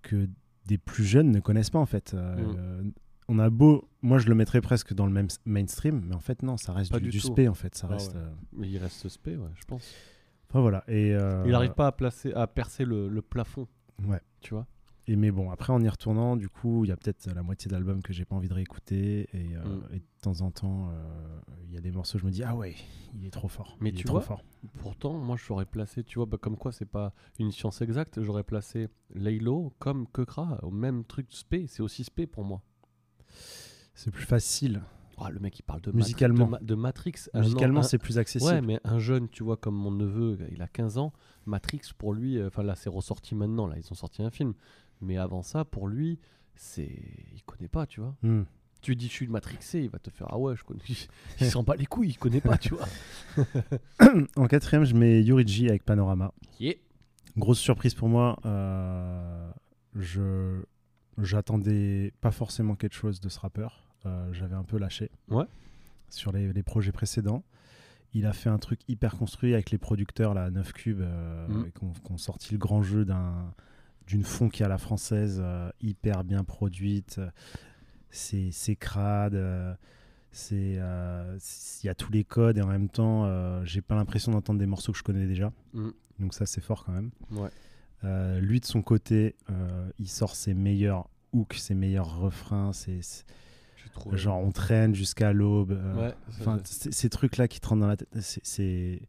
que 0.01 0.29
des 0.67 0.77
plus 0.77 1.03
jeunes 1.03 1.31
ne 1.31 1.41
connaissent 1.41 1.69
pas 1.71 1.79
en 1.79 1.85
fait. 1.85 2.13
Mm. 2.13 2.91
On 3.29 3.39
a 3.39 3.49
beau, 3.49 3.87
moi 4.01 4.17
je 4.17 4.27
le 4.27 4.35
mettrais 4.35 4.59
presque 4.61 4.93
dans 4.93 5.05
le 5.05 5.11
même 5.13 5.27
mainstream, 5.45 6.01
mais 6.07 6.15
en 6.15 6.19
fait 6.19 6.43
non, 6.43 6.57
ça 6.57 6.73
reste 6.73 6.91
Pas 6.91 6.99
du, 6.99 7.17
spé 7.19 7.47
en 7.47 7.53
fait, 7.53 7.75
ça 7.75 7.87
Ah 7.89 7.93
reste. 7.93 8.13
ouais. 8.15 8.19
euh, 8.19 8.29
Mais 8.53 8.69
il 8.69 8.77
reste 8.77 9.07
spé, 9.07 9.37
ouais, 9.37 9.49
je 9.55 9.63
pense. 9.65 9.93
enfin, 10.49 10.59
voilà. 10.61 10.83
Et 10.87 11.13
euh, 11.15 11.43
Il 11.45 11.51
n'arrive 11.51 11.73
pas 11.73 11.87
à, 11.87 11.91
placer, 11.91 12.33
à 12.33 12.47
percer 12.47 12.83
le, 12.85 13.07
le 13.07 13.21
plafond, 13.21 13.67
Ouais. 14.05 14.19
tu 14.41 14.53
vois? 14.53 14.65
Et 15.07 15.15
mais 15.15 15.31
bon, 15.31 15.49
après 15.49 15.73
en 15.73 15.81
y 15.81 15.89
retournant, 15.89 16.35
du 16.35 16.49
coup, 16.49 16.85
il 16.85 16.89
y 16.89 16.91
a 16.91 16.95
peut-être 16.97 17.31
la 17.33 17.41
moitié 17.41 17.69
d'albums 17.71 18.03
que 18.03 18.13
j'ai 18.13 18.25
pas 18.25 18.35
envie 18.35 18.47
de 18.47 18.53
réécouter. 18.53 19.27
Et, 19.33 19.55
euh, 19.55 19.63
Mm. 19.63 19.83
et 19.95 19.99
de 19.99 20.03
temps 20.21 20.41
en 20.41 20.51
temps, 20.51 20.89
euh, 20.91 21.39
il 21.67 21.73
y 21.73 21.77
a 21.77 21.81
des 21.81 21.89
morceaux, 21.91 22.19
je 22.19 22.25
me 22.25 22.29
dis, 22.31 22.43
ah 22.43 22.55
ouais, 22.55 22.75
il 23.15 23.25
est 23.25 23.31
trop 23.31 23.47
fort. 23.47 23.75
Mais 23.79 23.89
il 23.89 23.95
tu 23.95 24.01
est 24.01 24.03
trop 24.05 24.17
vois, 24.17 24.21
fort. 24.21 24.43
Pourtant, 24.77 25.13
moi, 25.17 25.35
j'aurais 25.35 25.65
placé, 25.65 26.03
tu 26.03 26.19
vois, 26.19 26.27
bah, 26.27 26.37
comme 26.39 26.57
quoi 26.57 26.71
c'est 26.71 26.85
pas 26.85 27.11
une 27.39 27.51
science 27.51 27.81
exacte, 27.81 28.21
j'aurais 28.21 28.43
placé 28.43 28.87
Laylo 29.15 29.73
comme 29.79 30.05
Kekra, 30.13 30.59
au 30.61 30.69
même 30.69 31.03
truc 31.05 31.25
spé, 31.31 31.65
c'est 31.67 31.81
aussi 31.81 32.03
spé 32.03 32.27
pour 32.27 32.43
moi. 32.43 32.61
C'est 33.93 34.11
plus 34.11 34.25
facile. 34.25 34.81
Ah, 35.21 35.29
le 35.29 35.39
mec, 35.39 35.59
il 35.59 35.63
parle 35.63 35.81
de, 35.81 35.91
Musicalement. 35.91 36.47
Matri- 36.47 36.65
de, 36.65 36.75
Ma- 36.75 36.77
de 36.77 36.81
Matrix. 36.81 37.13
Musicalement, 37.33 37.79
un- 37.81 37.83
c'est 37.83 37.97
plus 37.97 38.17
accessible. 38.17 38.51
Ouais, 38.53 38.61
mais 38.61 38.79
un 38.85 38.99
jeune, 38.99 39.27
tu 39.27 39.43
vois, 39.43 39.57
comme 39.57 39.75
mon 39.75 39.91
neveu, 39.91 40.37
il 40.53 40.61
a 40.61 40.67
15 40.67 40.97
ans, 40.97 41.11
Matrix, 41.45 41.81
pour 41.97 42.13
lui, 42.13 42.37
euh, 42.37 42.47
enfin 42.47 42.63
là, 42.63 42.75
c'est 42.75 42.89
ressorti 42.89 43.35
maintenant, 43.35 43.67
là, 43.67 43.75
ils 43.77 43.91
ont 43.91 43.95
sorti 43.95 44.21
un 44.23 44.29
film. 44.29 44.53
Mais 45.01 45.17
avant 45.17 45.41
ça, 45.43 45.65
pour 45.65 45.87
lui, 45.89 46.19
c'est. 46.55 46.89
Il 47.35 47.43
connaît 47.45 47.67
pas, 47.67 47.85
tu 47.85 47.99
vois. 47.99 48.15
Hmm. 48.23 48.43
Tu 48.81 48.91
lui 48.91 48.95
dis, 48.95 49.07
je 49.07 49.11
suis 49.11 49.27
Matrixé, 49.27 49.81
il 49.83 49.89
va 49.89 49.99
te 49.99 50.09
faire, 50.09 50.27
ah 50.29 50.37
ouais, 50.39 50.55
je 50.55 50.63
connais. 50.63 50.79
Il 51.41 51.45
s'en 51.47 51.63
bat 51.63 51.75
les 51.75 51.85
couilles, 51.85 52.11
il 52.11 52.17
connaît 52.17 52.39
pas, 52.39 52.57
tu 52.57 52.73
vois. 52.75 52.85
en 54.37 54.47
quatrième, 54.47 54.85
je 54.85 54.95
mets 54.95 55.21
Yuriji 55.21 55.67
avec 55.67 55.83
Panorama. 55.83 56.33
Yeah. 56.61 56.75
Grosse 57.35 57.59
surprise 57.59 57.93
pour 57.93 58.07
moi. 58.07 58.37
euh, 58.45 59.51
je 59.95 60.61
j'attendais 61.23 62.13
pas 62.21 62.31
forcément 62.31 62.75
quelque 62.75 62.95
chose 62.95 63.19
de 63.21 63.29
ce 63.29 63.39
rappeur. 63.39 63.83
Euh, 64.05 64.31
J'avais 64.33 64.55
un 64.55 64.63
peu 64.63 64.77
lâché. 64.77 65.09
Ouais. 65.29 65.45
Sur 66.09 66.31
les, 66.31 66.51
les 66.53 66.63
projets 66.63 66.91
précédents. 66.91 67.43
Il 68.13 68.25
a 68.25 68.33
fait 68.33 68.49
un 68.49 68.57
truc 68.57 68.79
hyper 68.87 69.17
construit 69.17 69.53
avec 69.53 69.69
les 69.71 69.77
producteurs, 69.77 70.33
là, 70.33 70.49
9 70.49 70.73
Cubes, 70.73 71.01
euh, 71.01 71.47
Mhm. 71.47 71.71
qui 72.03 72.11
ont 72.11 72.17
sorti 72.17 72.53
le 72.53 72.57
grand 72.57 72.81
jeu 72.83 73.05
d'un 73.05 73.53
d'une 74.07 74.23
funk 74.23 74.49
à 74.61 74.67
la 74.67 74.79
française, 74.79 75.39
euh, 75.39 75.69
hyper 75.81 76.23
bien 76.23 76.43
produite. 76.43 77.21
C'est 78.09 78.75
crade. 78.75 79.35
euh, 79.35 79.73
euh, 80.51 81.37
il 81.83 81.85
y 81.85 81.89
a 81.89 81.95
tous 81.95 82.11
les 82.11 82.23
codes 82.23 82.57
et 82.57 82.61
en 82.61 82.67
même 82.67 82.89
temps, 82.89 83.25
euh, 83.25 83.63
j'ai 83.65 83.81
pas 83.81 83.95
l'impression 83.95 84.31
d'entendre 84.31 84.59
des 84.59 84.65
morceaux 84.65 84.91
que 84.91 84.97
je 84.97 85.03
connais 85.03 85.27
déjà. 85.27 85.51
Mhm. 85.73 85.93
Donc 86.19 86.33
ça, 86.33 86.45
c'est 86.47 86.61
fort 86.61 86.85
quand 86.85 86.91
même. 86.91 87.11
Ouais. 87.31 87.49
Euh, 88.03 88.39
lui, 88.39 88.59
de 88.59 88.65
son 88.65 88.81
côté, 88.81 89.35
euh, 89.49 89.89
il 89.99 90.07
sort 90.07 90.35
ses 90.35 90.53
meilleurs 90.53 91.09
hooks, 91.33 91.55
ses 91.55 91.75
meilleurs 91.75 92.19
refrains. 92.19 92.71
Trouvé. 93.93 94.17
genre 94.17 94.37
on 94.39 94.51
traîne 94.51 94.93
jusqu'à 94.95 95.33
l'aube. 95.33 95.71
euh, 95.71 96.13
Ouais, 96.45 96.57
ces 96.63 97.09
trucs-là 97.09 97.47
qui 97.49 97.59
te 97.59 97.67
rentrent 97.67 97.81
dans 97.81 97.87
la 97.87 97.97
tête, 97.97 98.07
c'est, 98.19 99.01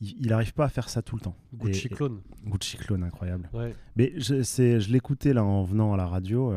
il, 0.00 0.16
il 0.26 0.32
arrive 0.32 0.52
pas 0.52 0.66
à 0.66 0.68
faire 0.68 0.88
ça 0.88 1.02
tout 1.02 1.16
le 1.16 1.22
temps. 1.22 1.34
Gucci 1.54 1.88
Et- 1.88 1.92
et- 1.92 1.94
Clone. 1.94 2.20
Gucci 2.44 2.76
Clone, 2.76 3.02
incroyable. 3.02 3.48
Ouais. 3.52 3.74
Mais 3.96 4.12
je, 4.16 4.90
l'écoutais 4.92 5.32
là 5.32 5.42
en 5.42 5.64
venant 5.64 5.92
à 5.94 5.96
la 5.96 6.06
radio 6.06 6.52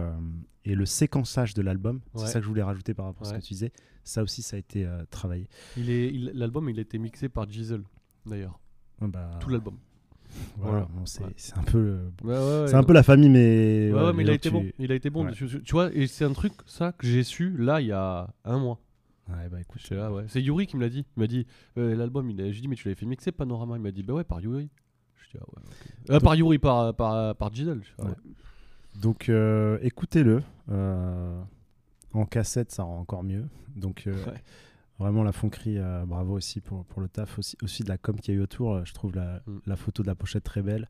et 0.65 0.75
le 0.75 0.85
séquençage 0.85 1.53
de 1.55 1.61
l'album, 1.63 2.01
Ouais. 2.13 2.25
c'est 2.25 2.33
ça 2.33 2.39
que 2.39 2.43
je 2.43 2.49
voulais 2.49 2.61
rajouter 2.63 2.93
par 2.93 3.05
rapport 3.05 3.23
à 3.25 3.29
ce 3.31 3.33
que 3.35 3.41
tu 3.41 3.53
disais. 3.53 3.71
Ça 4.03 4.21
aussi, 4.23 4.41
ça 4.43 4.57
a 4.57 4.59
été 4.59 4.87
travaillé. 5.09 5.47
Il 5.77 5.89
est, 5.89 6.13
il- 6.13 6.31
l'album, 6.35 6.69
il 6.69 6.77
a 6.77 6.81
été 6.81 6.99
mixé 6.99 7.27
par 7.29 7.47
Diesel, 7.47 7.81
d'ailleurs. 8.25 8.59
Ah 9.01 9.07
bah, 9.07 9.31
Tout 9.39 9.49
l'album. 9.49 9.77
Voilà, 10.58 10.88
bon, 10.93 11.06
c'est, 11.06 11.23
un 11.58 11.63
peu, 11.63 11.97
c'est 12.67 12.76
un 12.76 12.84
peu 12.84 12.93
la 12.93 13.04
famille, 13.04 13.30
mais 13.30 13.91
Ouais, 13.93 14.13
mais 14.13 14.23
il 14.23 14.30
a 14.30 14.34
été 14.34 14.50
que 14.50 14.54
bon. 14.54 14.62
tu- 14.62 14.73
Il 14.80 14.91
a 14.91 14.95
été 14.95 15.10
bon. 15.10 15.30
Tu, 15.32 15.47
tu 15.47 15.71
vois, 15.71 15.89
et 15.93 16.08
c'est 16.08 16.26
un 16.26 16.34
truc, 16.34 16.54
ça, 16.65 16.91
que 16.91 17.06
j'ai 17.08 17.23
su 17.23 17.56
là, 17.58 17.82
il 17.82 17.88
y 17.88 17.91
a 17.91 18.28
un 18.45 18.58
mois. 18.60 18.80
Ouais, 19.30 19.50
bah 19.52 19.60
écoute, 19.60 19.89
là, 19.89 20.12
ouais. 20.12 20.23
C'est 20.30 20.41
Yuri 20.41 20.67
qui 20.67 20.78
me 20.78 20.82
l'a 20.82 20.89
dit. 20.89 21.06
Il 21.17 21.19
m'a 21.19 21.28
dit, 21.28 21.45
euh, 21.78 21.95
l'album, 21.95 22.30
il 22.30 22.39
a... 22.41 22.50
j'ai 22.52 22.62
dit, 22.62 22.67
mais 22.69 22.76
tu 22.78 22.88
l'avais 22.88 22.95
fait 23.00 23.06
mixer 23.06 23.32
Panorama. 23.34 23.76
Il 23.76 23.82
m'a 23.82 23.91
dit, 23.91 24.02
bah 24.02 24.13
ouais, 24.13 24.23
par 24.23 24.39
Yuri. 24.39 24.69
Je 25.17 25.38
dis, 25.38 25.38
ah 25.41 25.43
ouais, 25.50 25.63
ok. 25.65 26.12
Euh, 26.12 26.19
par 26.21 26.36
Yuri, 26.36 26.60
par, 26.60 26.93
par, 26.95 27.36
par 27.36 27.54
Giselle. 27.54 27.82
Ah 28.00 28.04
Ouais. 28.04 28.10
ouais. 28.12 28.15
Donc 29.02 29.28
euh, 29.30 29.78
écoutez-le. 29.82 30.41
euh, 30.71 31.41
en 32.13 32.26
cassette, 32.26 32.71
ça 32.71 32.84
rend 32.84 33.00
encore 33.00 33.23
mieux. 33.23 33.45
Donc 33.76 34.06
euh, 34.08 34.13
Ouais. 34.26 34.41
Vraiment 34.99 35.23
la 35.23 35.31
fonquerie, 35.31 35.77
euh, 35.77 36.05
bravo 36.05 36.33
aussi 36.36 36.60
pour, 36.62 36.86
pour 36.86 37.01
le 37.01 37.07
taf. 37.10 37.38
Aussi, 37.39 37.57
aussi 37.63 37.83
de 37.83 37.89
la 37.89 37.97
com 37.97 38.19
qu'il 38.19 38.33
y 38.33 38.38
a 38.38 38.39
eu 38.39 38.43
autour. 38.43 38.73
euh, 38.75 38.86
Je 38.86 38.93
trouve 38.93 39.15
la, 39.15 39.41
Mm. 39.47 39.60
la 39.65 39.75
photo 39.75 40.01
de 40.03 40.07
la 40.07 40.15
pochette 40.15 40.43
très 40.43 40.62
belle. 40.62 40.89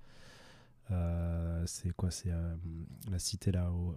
Euh, 0.92 1.64
c'est 1.66 1.92
quoi 1.94 2.12
C'est 2.12 2.32
euh, 2.32 2.56
la 3.12 3.20
cité 3.20 3.52
là, 3.52 3.70
au, 3.72 3.94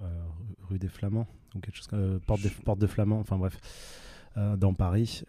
rue 0.68 0.78
des 0.78 0.88
Flamands, 0.88 1.28
donc 1.54 1.62
quelque 1.64 1.76
chose, 1.76 1.86
comme- 1.86 2.18
porte, 2.26 2.42
des, 2.42 2.50
porte 2.50 2.80
de 2.80 2.86
Flamands. 2.88 3.20
Enfin 3.20 3.38
bref, 3.38 3.58
dans 4.56 4.74
Paris. 4.74 5.22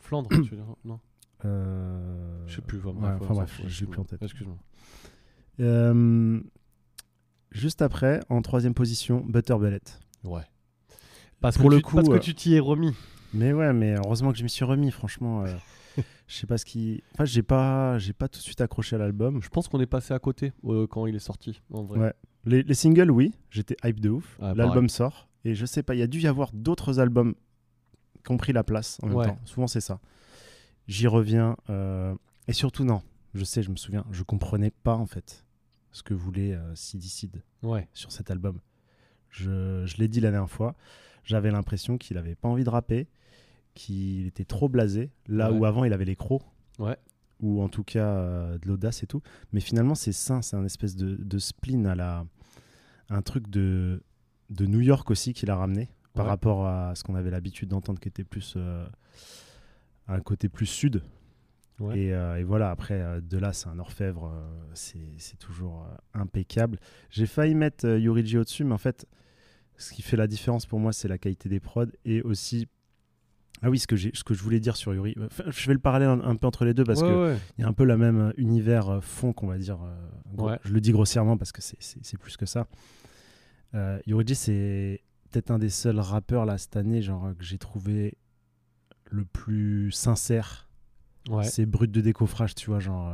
Flandre, 0.00 0.28
tu 0.30 0.36
veux 0.42 0.56
dire 0.56 0.74
Non, 0.84 1.00
je 1.42 2.54
sais 2.54 2.62
plus. 2.62 2.78
Ouais, 2.80 2.92
bref, 2.92 3.18
enfin, 3.22 3.34
bref, 3.34 3.60
j'ai 3.66 3.86
plus 3.86 4.00
en 4.00 4.04
tête. 4.04 4.22
Excuse-moi. 4.22 4.58
Juste 7.52 7.80
après, 7.80 8.20
en 8.28 8.42
troisième 8.42 8.74
position, 8.74 9.24
Butter 9.26 9.56
Bellet. 9.58 9.80
Ouais. 10.24 10.42
Parce 11.40 11.56
Pour 11.56 11.70
que 11.70 11.74
le 11.74 11.80
tu- 11.80 11.84
coup, 11.84 11.96
Parce 11.96 12.08
que 12.08 12.18
tu 12.18 12.34
t'y 12.34 12.54
es 12.54 12.60
remis. 12.60 12.92
Mais 13.36 13.52
ouais, 13.52 13.72
mais 13.72 13.94
heureusement 13.96 14.32
que 14.32 14.38
je 14.38 14.42
m'y 14.44 14.50
suis 14.50 14.64
remis, 14.64 14.90
franchement. 14.90 15.44
euh, 15.44 15.54
je 16.28 16.34
sais 16.34 16.46
pas 16.46 16.58
ce 16.58 16.64
qui. 16.64 17.02
Enfin, 17.14 17.24
j'ai 17.24 17.42
pas, 17.42 17.98
j'ai 17.98 18.12
pas 18.12 18.28
tout 18.28 18.38
de 18.38 18.44
suite 18.44 18.60
accroché 18.60 18.96
à 18.96 18.98
l'album. 18.98 19.40
Je 19.42 19.48
pense 19.48 19.68
qu'on 19.68 19.80
est 19.80 19.86
passé 19.86 20.14
à 20.14 20.18
côté 20.18 20.52
euh, 20.64 20.86
quand 20.86 21.06
il 21.06 21.14
est 21.14 21.18
sorti, 21.20 21.60
en 21.72 21.84
vrai. 21.84 21.98
Ouais. 22.00 22.12
Les, 22.44 22.62
les 22.62 22.74
singles, 22.74 23.10
oui, 23.10 23.32
j'étais 23.50 23.76
hype 23.84 24.00
de 24.00 24.10
ouf. 24.10 24.38
Ah, 24.40 24.54
L'album 24.54 24.88
sort 24.88 25.28
et 25.44 25.54
je 25.54 25.64
sais 25.64 25.82
pas, 25.84 25.94
il 25.94 25.98
y 25.98 26.02
a 26.02 26.06
dû 26.08 26.20
y 26.20 26.26
avoir 26.26 26.50
d'autres 26.52 26.98
albums 26.98 27.34
qui 28.24 28.32
ont 28.32 28.36
pris 28.36 28.52
la 28.52 28.64
place 28.64 28.98
en 29.02 29.06
même 29.06 29.16
Ouais. 29.16 29.26
temps. 29.26 29.38
Souvent, 29.44 29.68
c'est 29.68 29.80
ça. 29.80 30.00
J'y 30.88 31.06
reviens. 31.06 31.56
euh, 31.70 32.14
Et 32.48 32.52
surtout, 32.52 32.82
non, 32.84 33.00
je 33.34 33.44
sais, 33.44 33.62
je 33.62 33.70
me 33.70 33.76
souviens, 33.76 34.04
je 34.10 34.22
comprenais 34.24 34.70
pas 34.82 34.94
en 34.96 35.06
fait 35.06 35.44
ce 35.92 36.02
que 36.02 36.14
voulait 36.14 36.52
euh, 36.54 36.74
Sidi 36.74 37.08
Sid 37.08 37.42
Ouais. 37.62 37.88
sur 37.92 38.10
cet 38.10 38.30
album. 38.32 38.58
Je, 39.30 39.84
je 39.86 39.96
l'ai 39.98 40.08
dit 40.08 40.20
la 40.20 40.30
dernière 40.32 40.50
fois, 40.50 40.74
j'avais 41.24 41.50
l'impression 41.50 41.96
qu'il 41.98 42.18
avait 42.18 42.34
pas 42.34 42.48
envie 42.48 42.64
de 42.64 42.70
rapper, 42.70 43.06
qu'il 43.76 44.26
était 44.26 44.44
trop 44.44 44.68
blasé, 44.68 45.10
là 45.28 45.52
Ouais. 45.52 45.58
où 45.58 45.64
avant 45.64 45.84
il 45.84 45.92
avait 45.92 46.04
les 46.04 46.16
crocs, 46.16 46.42
Ouais. 46.80 46.96
ou 47.40 47.62
en 47.62 47.68
tout 47.68 47.84
cas 47.84 48.08
euh, 48.08 48.58
de 48.58 48.66
l'audace 48.66 49.02
et 49.04 49.06
tout. 49.06 49.22
Mais 49.52 49.60
finalement, 49.60 49.94
c'est 49.94 50.12
sain, 50.12 50.42
c'est 50.42 50.56
un 50.56 50.64
espèce 50.64 50.96
de, 50.96 51.14
de 51.16 51.38
spleen 51.38 51.86
à 51.86 51.94
la. 51.94 52.24
un 53.08 53.22
truc 53.22 53.48
de, 53.48 54.02
de 54.50 54.66
New 54.66 54.80
York 54.80 55.08
aussi 55.12 55.32
qu'il 55.32 55.48
a 55.50 55.56
ramené 55.56 55.88
par 56.12 56.24
Ouais. 56.24 56.30
rapport 56.30 56.66
à 56.66 56.94
ce 56.96 57.04
qu'on 57.04 57.14
avait 57.14 57.30
l'habitude 57.30 57.68
d'entendre 57.68 58.00
qui 58.00 58.08
était 58.08 58.24
plus. 58.24 58.54
euh, 58.56 58.84
un 60.08 60.20
côté 60.20 60.48
plus 60.48 60.66
sud. 60.66 61.02
Ouais. 61.80 61.98
Et, 61.98 62.14
euh, 62.14 62.36
et 62.38 62.44
voilà, 62.44 62.70
après, 62.70 63.20
de 63.20 63.38
là, 63.38 63.52
c'est 63.52 63.68
un 63.68 63.78
orfèvre, 63.78 64.32
c'est 64.74 64.98
c'est 65.18 65.36
toujours 65.38 65.86
impeccable. 66.14 66.78
J'ai 67.10 67.26
failli 67.26 67.54
mettre 67.54 67.86
Yuriji 67.98 68.38
au-dessus, 68.38 68.64
mais 68.64 68.72
en 68.74 68.78
fait, 68.78 69.06
ce 69.76 69.92
qui 69.92 70.00
fait 70.02 70.16
la 70.16 70.26
différence 70.26 70.64
pour 70.64 70.80
moi, 70.80 70.92
c'est 70.92 71.08
la 71.08 71.18
qualité 71.18 71.48
des 71.48 71.60
prods 71.60 71.86
et 72.04 72.22
aussi. 72.22 72.66
Ah 73.62 73.70
oui, 73.70 73.78
ce 73.78 73.86
que, 73.86 73.96
ce 73.96 74.22
que 74.24 74.34
je 74.34 74.42
voulais 74.42 74.60
dire 74.60 74.76
sur 74.76 74.92
Yuri. 74.94 75.14
Enfin, 75.24 75.44
je 75.46 75.50
fais 75.60 75.72
le 75.72 75.78
parallèle 75.78 76.08
un, 76.08 76.20
un 76.20 76.36
peu 76.36 76.46
entre 76.46 76.64
les 76.64 76.74
deux 76.74 76.84
parce 76.84 77.00
Ouais, 77.00 77.08
que 77.08 77.32
ouais. 77.32 77.38
il 77.58 77.62
y 77.62 77.64
a 77.64 77.68
un 77.68 77.72
peu 77.72 77.84
la 77.84 77.96
même 77.96 78.18
euh, 78.20 78.32
univers 78.36 78.88
euh, 78.88 79.00
fond 79.00 79.32
qu'on 79.32 79.46
va 79.46 79.56
dire. 79.58 79.78
euh, 79.82 79.94
gros- 80.34 80.50
Ouais. 80.50 80.58
Je 80.64 80.72
le 80.74 80.80
dis 80.80 80.92
grossièrement 80.92 81.36
parce 81.38 81.52
que 81.52 81.62
c'est- 81.62 82.18
plus 82.18 82.36
que 82.36 82.44
ça. 82.46 82.66
Euh, 83.74 83.98
Yoriji, 84.06 84.34
c'est 84.34 85.00
peut-être 85.30 85.50
un 85.50 85.58
des 85.58 85.70
seuls 85.70 85.98
rappeurs 86.00 86.44
là 86.44 86.58
cette 86.58 86.76
année 86.76 87.00
genre, 87.02 87.30
que 87.36 87.44
j'ai 87.44 87.58
trouvé 87.58 88.18
le 89.10 89.24
plus 89.24 89.90
sincère. 89.90 90.68
Ouais. 91.28 91.44
C'est 91.44 91.66
brut 91.66 91.90
de 91.90 92.00
décoffrage, 92.00 92.54
tu 92.54 92.70
vois. 92.70 92.78
Genre, 92.80 93.08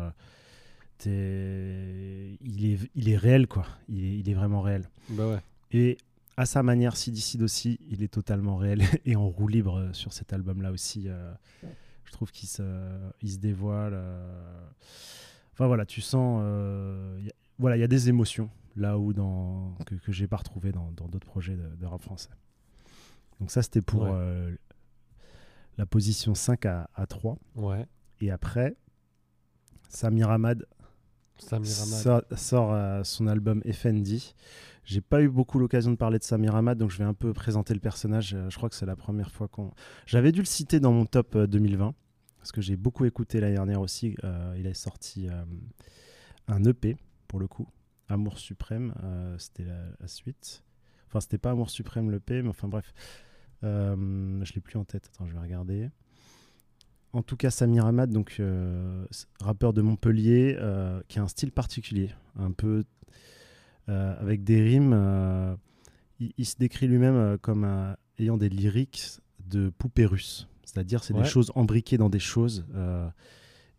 euh, 1.06 2.34
il, 2.40 2.66
est, 2.72 2.78
il 2.94 3.08
est 3.08 3.16
réel, 3.16 3.46
quoi. 3.46 3.66
Il 3.88 4.04
est, 4.04 4.18
il 4.18 4.28
est 4.30 4.34
vraiment 4.34 4.60
réel. 4.60 4.88
Bah 5.10 5.26
ouais. 5.28 5.38
Et 5.72 5.98
à 6.36 6.46
sa 6.46 6.62
manière, 6.62 6.96
Sid 6.96 7.42
aussi, 7.42 7.78
il 7.88 8.02
est 8.02 8.08
totalement 8.12 8.56
réel 8.56 8.82
et 9.04 9.16
en 9.16 9.28
roue 9.28 9.48
libre 9.48 9.78
euh, 9.78 9.92
sur 9.92 10.12
cet 10.12 10.32
album-là 10.32 10.72
aussi. 10.72 11.08
euh, 11.08 11.32
je 12.04 12.12
trouve 12.12 12.30
qu'il 12.30 12.48
se, 12.48 12.62
il 13.22 13.30
se 13.30 13.38
dévoile. 13.38 13.92
euh. 13.94 14.66
Enfin 15.52 15.66
voilà, 15.66 15.84
tu 15.86 16.00
sens. 16.00 16.40
euh, 16.44 17.20
a- 17.28 17.32
voilà, 17.58 17.76
il 17.76 17.80
y 17.80 17.84
a 17.84 17.88
des 17.88 18.08
émotions 18.08 18.50
là 18.76 18.98
où 18.98 19.12
dans, 19.12 19.74
que, 19.86 19.94
que 19.94 20.12
j'ai 20.12 20.26
pas 20.26 20.38
retrouvé 20.38 20.72
dans 20.72 20.90
d'autres 20.92 21.26
projets 21.26 21.56
de, 21.56 21.68
de 21.76 21.86
rap 21.86 22.00
français. 22.02 22.30
Donc 23.40 23.50
ça, 23.50 23.62
c'était 23.62 23.82
pour 23.82 24.02
Ouais. 24.04 24.10
euh, 24.14 24.56
la 25.78 25.84
position 25.86 26.34
5 26.34 26.64
à, 26.66 26.88
à 26.94 27.06
3. 27.06 27.36
Ouais. 27.56 27.86
Et 28.20 28.30
après, 28.30 28.76
Samir 29.88 30.30
Hamad 30.30 30.64
Samir 31.38 31.70
Hamad. 31.82 32.24
sort, 32.36 32.72
euh, 32.72 33.04
son 33.04 33.26
album 33.26 33.60
Effendi. 33.64 34.34
J'ai 34.84 35.00
pas 35.00 35.22
eu 35.22 35.28
beaucoup 35.28 35.58
l'occasion 35.58 35.90
de 35.92 35.96
parler 35.96 36.18
de 36.18 36.24
Samir 36.24 36.56
Hamad, 36.56 36.76
donc 36.78 36.90
je 36.90 36.98
vais 36.98 37.04
un 37.04 37.14
peu 37.14 37.32
présenter 37.32 37.72
le 37.74 37.80
personnage. 37.80 38.34
Euh, 38.34 38.50
Je 38.50 38.56
crois 38.56 38.68
que 38.68 38.74
c'est 38.74 38.86
la 38.86 38.96
première 38.96 39.30
fois 39.30 39.48
qu'on. 39.48 39.70
J'avais 40.06 40.32
dû 40.32 40.40
le 40.40 40.44
citer 40.46 40.80
dans 40.80 40.92
mon 40.92 41.06
top 41.06 41.36
euh, 41.36 41.46
2020, 41.46 41.94
parce 42.38 42.52
que 42.52 42.60
j'ai 42.60 42.76
beaucoup 42.76 43.04
écouté 43.04 43.40
l'année 43.40 43.54
dernière 43.54 43.80
aussi. 43.80 44.16
Euh, 44.24 44.56
il 44.58 44.66
a 44.66 44.74
sorti 44.74 45.28
euh, 45.28 45.44
un 46.48 46.64
EP, 46.64 46.96
pour 47.28 47.38
le 47.38 47.46
coup, 47.46 47.68
Amour 48.08 48.38
Suprême. 48.38 48.92
euh, 49.04 49.36
c'était 49.38 49.64
la, 49.64 50.08
suite. 50.08 50.64
Enfin, 51.06 51.20
c'était 51.20 51.38
pas 51.38 51.50
Amour 51.52 51.70
Suprême 51.70 52.10
l'EP, 52.10 52.42
mais 52.42 52.48
enfin 52.48 52.68
bref. 52.68 52.92
Euh, 53.64 54.44
je 54.44 54.52
l'ai 54.54 54.60
plus 54.60 54.78
en 54.78 54.84
tête. 54.84 55.08
Attends, 55.14 55.26
je 55.26 55.32
vais 55.32 55.38
regarder. 55.40 55.90
En 57.14 57.22
tout 57.22 57.36
cas, 57.36 57.50
Samir 57.50 57.84
Hamad, 57.84 58.10
donc 58.10 58.36
euh, 58.40 59.04
rappeur 59.40 59.74
de 59.74 59.82
Montpellier, 59.82 60.56
euh, 60.58 61.00
qui 61.08 61.18
a 61.18 61.22
un 61.22 61.28
style 61.28 61.52
particulier, 61.52 62.10
un 62.38 62.52
peu 62.52 62.84
euh, 63.90 64.14
avec 64.18 64.44
des 64.44 64.62
rimes. 64.62 65.58
il, 66.20 66.32
il 66.38 66.46
se 66.46 66.56
décrit 66.56 66.86
lui-même 66.86 67.36
comme 67.38 67.94
ayant 68.18 68.38
des 68.38 68.48
lyrics 68.48 69.20
de 69.46 69.68
poupée 69.70 70.06
russe, 70.06 70.48
c'est-à-dire 70.64 71.04
c'est 71.04 71.12
Ouais. 71.12 71.22
des 71.22 71.28
choses 71.28 71.52
embriquées 71.54 71.98
dans 71.98 72.08
des 72.08 72.18
choses, 72.18 72.64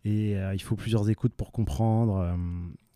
et 0.04 0.32
il 0.34 0.62
faut 0.62 0.76
plusieurs 0.76 1.10
écoutes 1.10 1.34
pour 1.34 1.50
comprendre. 1.50 2.36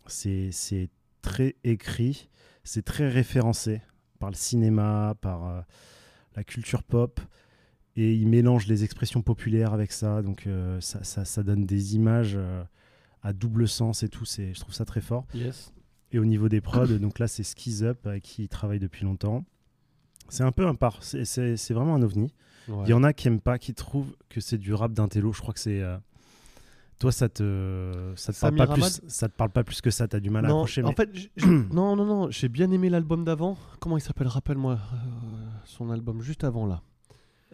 c'est 0.07 0.89
très 1.21 1.55
écrit, 1.65 2.29
c'est 2.63 2.85
très 2.85 3.09
référencé 3.09 3.81
par 4.19 4.29
le 4.29 4.35
cinéma, 4.35 5.15
par 5.19 5.65
la 6.35 6.43
culture 6.45 6.83
pop 6.83 7.19
et 7.95 8.13
il 8.13 8.27
mélange 8.27 8.67
les 8.67 8.83
expressions 8.83 9.21
populaires 9.21 9.73
avec 9.73 9.91
ça, 9.91 10.21
donc 10.21 10.47
euh, 10.47 10.79
ça, 10.81 11.03
ça- 11.03 11.25
ça 11.25 11.43
donne 11.43 11.65
des 11.65 11.95
images 11.95 12.33
euh, 12.35 12.63
à 13.23 13.33
double 13.33 13.67
sens 13.67 14.03
et 14.03 14.09
tout, 14.09 14.25
c'est, 14.25 14.53
je 14.53 14.59
trouve 14.59 14.73
ça 14.73 14.85
très 14.85 15.01
fort. 15.01 15.25
Yes. 15.33 15.73
Et 16.11 16.19
au 16.19 16.25
niveau 16.25 16.49
des 16.49 16.61
prods, 16.61 16.87
donc 16.99 17.19
là 17.19 17.27
c'est 17.27 17.43
Skiz 17.43 17.83
Up 17.83 18.07
avec 18.07 18.23
qui 18.23 18.43
il 18.43 18.47
travaille 18.49 18.79
depuis 18.79 19.03
longtemps. 19.05 19.43
C'est 20.29 20.43
un 20.43 20.51
peu 20.51 20.65
un 20.67 20.75
par, 20.75 21.03
c'est, 21.03 21.23
vraiment 21.73 21.95
un 21.95 22.01
ovni. 22.03 22.33
Ouais. 22.67 22.83
Il 22.85 22.89
y 22.89 22.93
en 22.93 23.03
a 23.03 23.13
qui 23.13 23.27
aiment 23.27 23.41
pas, 23.41 23.57
qui 23.57 23.73
trouvent 23.73 24.15
que 24.29 24.39
c'est 24.41 24.57
du 24.59 24.73
rap 24.73 24.93
d'intello. 24.93 25.33
Je 25.33 25.41
crois 25.41 25.53
que 25.55 25.59
c'est. 25.59 25.81
euh, 25.81 25.97
Toi, 26.99 27.11
ça 27.11 27.27
te, 27.29 28.13
ça 28.15 28.31
te 28.31 28.39
parle 28.39 28.51
Samir 28.53 28.67
pas 28.67 28.73
plus, 28.73 28.81
Hamad 28.83 29.01
ça 29.09 29.27
te 29.29 29.35
parle 29.35 29.49
pas 29.49 29.63
plus 29.63 29.81
que 29.81 29.89
ça. 29.89 30.07
T'as 30.07 30.19
du 30.19 30.29
mal 30.29 30.45
à 30.45 30.49
accrocher. 30.49 30.83
en 30.83 30.89
mais- 30.89 30.95
fait, 30.95 31.09
j- 31.15 31.31
j- 31.35 31.45
non, 31.71 31.95
non, 31.95 32.05
non, 32.05 32.29
j'ai 32.29 32.47
bien 32.49 32.69
aimé 32.71 32.89
l'album 32.89 33.23
d'avant. 33.25 33.57
Comment 33.79 33.97
il 33.97 34.01
s'appelle? 34.01 34.27
Rappelle-moi 34.27 34.77
son 35.65 35.89
album 35.89 36.21
juste 36.21 36.43
avant 36.43 36.67
là. 36.67 36.83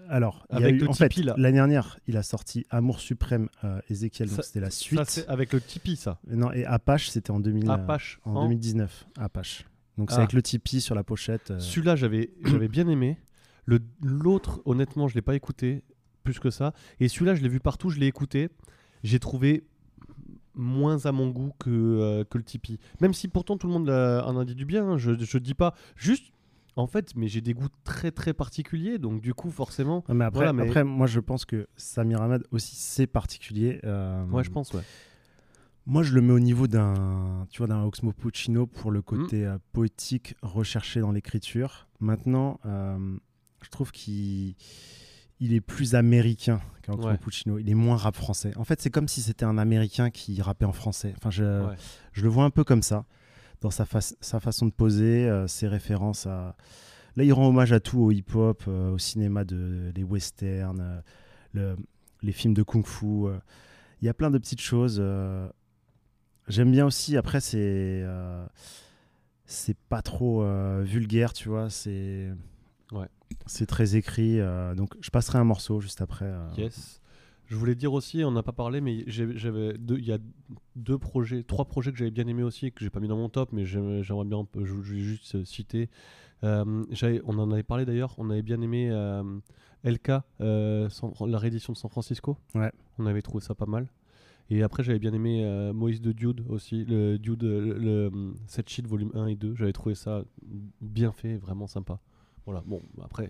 Alors, 0.09 0.45
il 0.51 0.59
y 0.59 0.63
a 0.63 0.65
Avec 0.67 0.75
eu- 0.75 0.83
le 0.83 0.89
en 0.89 0.93
fait, 0.93 1.09
Tipeee, 1.09 1.23
là. 1.25 1.33
l'année 1.37 1.55
dernière, 1.57 1.99
il 2.07 2.15
a 2.17 2.23
sorti 2.23 2.65
Amour 2.69 2.99
suprême, 2.99 3.49
euh, 3.63 3.79
Ezekiel. 3.89 4.29
Donc 4.29 4.37
Ça- 4.37 4.43
c'était 4.43 4.59
la 4.59 4.69
suite. 4.69 4.99
Ça, 4.99 5.05
c'est 5.05 5.27
avec 5.27 5.51
le 5.53 5.61
Tipeee, 5.61 5.95
ça. 5.95 6.19
Non, 6.27 6.51
et 6.51 6.65
Apache, 6.65 7.09
c'était 7.09 7.31
en 7.31 7.39
2000. 7.39 7.69
euh, 7.69 7.73
Apache. 7.73 8.19
En 8.23 8.35
en- 8.35 8.43
2019, 8.43 9.07
Apache. 9.17 9.65
Donc 9.97 10.11
c'est 10.11 10.17
Ah. 10.17 10.19
avec 10.19 10.33
le 10.33 10.41
Tipeee 10.41 10.81
sur 10.81 10.93
la 10.95 11.03
pochette. 11.03 11.51
euh, 11.51 11.59
Celui-là, 11.59 11.95
j'avais, 11.95 12.31
j'avais 12.43 12.67
bien 12.67 12.87
aimé. 12.87 13.17
Le, 13.65 13.79
l'autre, 14.03 14.61
honnêtement, 14.65 15.07
je 15.07 15.15
l'ai 15.15 15.21
pas 15.23 15.35
écouté 15.35 15.83
plus 16.23 16.39
que 16.39 16.49
ça. 16.51 16.73
Et 16.99 17.07
celui-là, 17.07 17.33
je 17.35 17.41
l'ai 17.41 17.49
vu 17.49 17.59
partout, 17.59 17.89
je 17.89 17.99
l'ai 17.99 18.07
écouté. 18.07 18.49
J'ai 19.03 19.19
trouvé 19.19 19.63
moins 20.53 21.05
à 21.05 21.11
mon 21.11 21.29
goût 21.29 21.51
que, 21.59 21.69
euh, 21.69 22.23
que 22.23 22.37
le 22.37 22.43
Tipeee. 22.43 22.79
Même 23.01 23.13
si 23.13 23.27
pourtant 23.27 23.57
tout 23.57 23.67
le 23.67 23.73
monde 23.73 23.89
en 23.89 24.37
a 24.37 24.45
dit 24.45 24.55
du 24.55 24.65
bien, 24.65 24.85
hein, 24.87 24.97
je, 24.97 25.11
je 25.17 25.37
dis 25.37 25.53
pas. 25.53 25.73
Juste, 25.95 26.31
en 26.77 26.87
fait, 26.87 27.15
mais 27.15 27.27
j'ai 27.27 27.41
des 27.41 27.53
goûts 27.53 27.69
très 27.83 28.11
très 28.11 28.33
particuliers, 28.33 28.97
donc 28.97 29.21
du 29.21 29.33
coup, 29.33 29.49
forcément. 29.51 30.03
ouais, 30.09 30.13
mais 30.15 30.25
après, 30.25 30.39
Voilà, 30.39 30.53
mais- 30.53 30.63
après, 30.67 30.83
moi 30.83 31.07
je 31.07 31.19
pense 31.19 31.45
que 31.45 31.67
Samir 31.77 32.21
Hamad 32.21 32.43
aussi 32.51 32.75
c'est 32.75 33.07
particulier. 33.07 33.79
euh, 33.83 34.25
Ouais, 34.27 34.43
je 34.43 34.51
pense, 34.51 34.73
ouais. 34.73 34.81
Moi 35.87 36.01
je 36.03 36.13
le 36.15 36.21
mets 36.21 36.33
au 36.33 36.39
niveau 36.39 36.67
d'un, 36.67 37.45
tu 37.51 37.59
vois, 37.59 37.67
d'un 37.67 37.83
Oxmo 37.83 38.11
Puccino 38.11 38.65
pour 38.65 38.89
le 38.91 38.99
Mm. 38.99 39.03
côté 39.03 39.45
euh, 39.45 39.57
poétique 39.71 40.35
recherché 40.41 40.99
dans 40.99 41.11
l'écriture. 41.11 41.87
Maintenant, 41.99 42.59
euh, 42.65 43.17
je 43.61 43.69
trouve 43.69 43.91
qu'il 43.91 44.55
il 45.41 45.53
est 45.53 45.61
plus 45.61 45.95
américain 45.95 46.59
qu'un 46.81 46.93
Oxmo 46.93 47.07
Ouais. 47.09 47.17
Puccino. 47.17 47.57
Il 47.59 47.69
est 47.69 47.73
moins 47.75 47.97
rap 47.97 48.15
français. 48.15 48.51
En 48.57 48.63
fait, 48.63 48.81
c'est 48.81 48.89
comme 48.89 49.07
si 49.09 49.21
c'était 49.21 49.43
un 49.45 49.57
américain 49.57 50.09
qui 50.09 50.41
rappait 50.41 50.65
en 50.65 50.71
français. 50.71 51.13
Enfin, 51.17 51.29
je, 51.29 51.43
Ouais. 51.67 51.75
je 52.13 52.23
le 52.23 52.29
vois 52.29 52.45
un 52.45 52.49
peu 52.51 52.63
comme 52.63 52.81
ça, 52.81 53.05
dans 53.61 53.71
sa, 53.71 53.85
fa- 53.85 53.99
sa 54.01 54.39
façon 54.39 54.65
de 54.65 54.71
poser, 54.71 55.27
euh, 55.27 55.47
ses 55.47 55.67
références 55.67 56.25
à. 56.27 56.55
Là, 57.15 57.23
il 57.23 57.31
rend 57.31 57.47
hommage 57.47 57.71
à 57.71 57.79
tout, 57.79 57.99
au 57.99 58.11
hip-hop, 58.11 58.63
euh, 58.67 58.91
au 58.91 58.97
cinéma, 58.97 59.45
de, 59.45 59.91
les 59.95 60.03
westerns, 60.03 60.81
euh, 60.81 61.01
le- 61.53 61.77
les 62.21 62.31
films 62.33 62.53
de 62.53 62.63
kung-fu. 62.63 63.27
Il 64.01 64.05
y 64.05 64.09
a 64.09 64.13
plein 64.13 64.29
de 64.31 64.37
petites 64.37 64.61
choses. 64.61 65.01
J'aime 66.47 66.71
bien 66.71 66.85
aussi, 66.85 67.17
après, 67.17 67.39
c'est. 67.39 68.03
c'est 69.45 69.77
pas 69.89 70.01
trop 70.01 70.43
vulgaire, 70.83 71.33
tu 71.33 71.49
vois. 71.49 71.69
C'est. 71.69 72.29
Ouais. 72.91 73.07
C'est 73.45 73.65
très 73.67 73.95
écrit. 73.95 74.39
donc, 74.75 74.93
je 75.01 75.09
passerai 75.11 75.37
un 75.39 75.43
morceau 75.43 75.79
juste 75.81 76.01
après. 76.01 76.31
Yes. 76.57 76.99
Je 77.47 77.55
voulais 77.55 77.75
dire 77.75 77.93
aussi, 77.93 78.23
on 78.23 78.31
n'a 78.31 78.41
pas 78.43 78.51
parlé, 78.53 78.81
mais 78.81 79.03
j'avais 79.07 79.75
il 79.77 80.05
y 80.05 80.11
a 80.11 80.17
deux 80.75 80.97
projets, 80.97 81.43
trois 81.43 81.65
projets 81.65 81.91
que 81.91 81.97
j'avais 81.97 82.11
bien 82.11 82.27
aimé 82.27 82.41
aussi, 82.43 82.71
que 82.71 82.83
j'ai 82.83 82.89
pas 82.89 82.99
mis 82.99 83.07
dans 83.07 83.17
mon 83.17 83.29
top, 83.29 83.49
mais 83.53 83.65
j'aime- 83.65 84.01
j'aimerais 84.01 84.25
bien, 84.25 84.45
je 84.63 84.73
vais 84.73 84.99
juste 84.99 85.35
euh, 85.35 85.45
citer. 85.45 85.89
Euh, 86.43 86.83
on 87.25 87.37
en 87.39 87.51
avait 87.51 87.63
parlé 87.63 87.85
d'ailleurs, 87.85 88.15
on 88.17 88.29
avait 88.29 88.41
bien 88.41 88.61
aimé 88.61 88.89
euh, 88.91 89.23
LK, 89.83 90.11
euh, 90.41 90.89
San- 90.89 91.13
la 91.27 91.37
réédition 91.37 91.71
de 91.73 91.77
San 91.77 91.89
Francisco. 91.89 92.37
Ouais. 92.55 92.71
On 92.97 93.05
avait 93.05 93.21
trouvé 93.21 93.43
ça 93.43 93.53
pas 93.55 93.65
mal. 93.67 93.87
Et 94.49 94.61
après, 94.61 94.83
j'avais 94.83 94.99
bien 94.99 95.13
aimé 95.13 95.43
Moïse 95.73 96.01
de 96.01 96.11
Dude 96.11 96.43
aussi, 96.49 96.85
le 96.85 97.17
Dude, 97.17 97.41
le, 97.43 97.77
le- 97.79 98.33
Set 98.47 98.69
Sheet 98.69 98.85
volume 98.87 99.09
1 99.15 99.25
et 99.27 99.35
2. 99.35 99.55
J'avais 99.55 99.73
trouvé 99.73 99.95
ça 99.95 100.23
bien 100.81 101.11
fait, 101.11 101.35
vraiment 101.37 101.65
sympa. 101.67 101.99
Voilà, 102.45 102.61
bon, 102.65 102.79
après. 103.03 103.27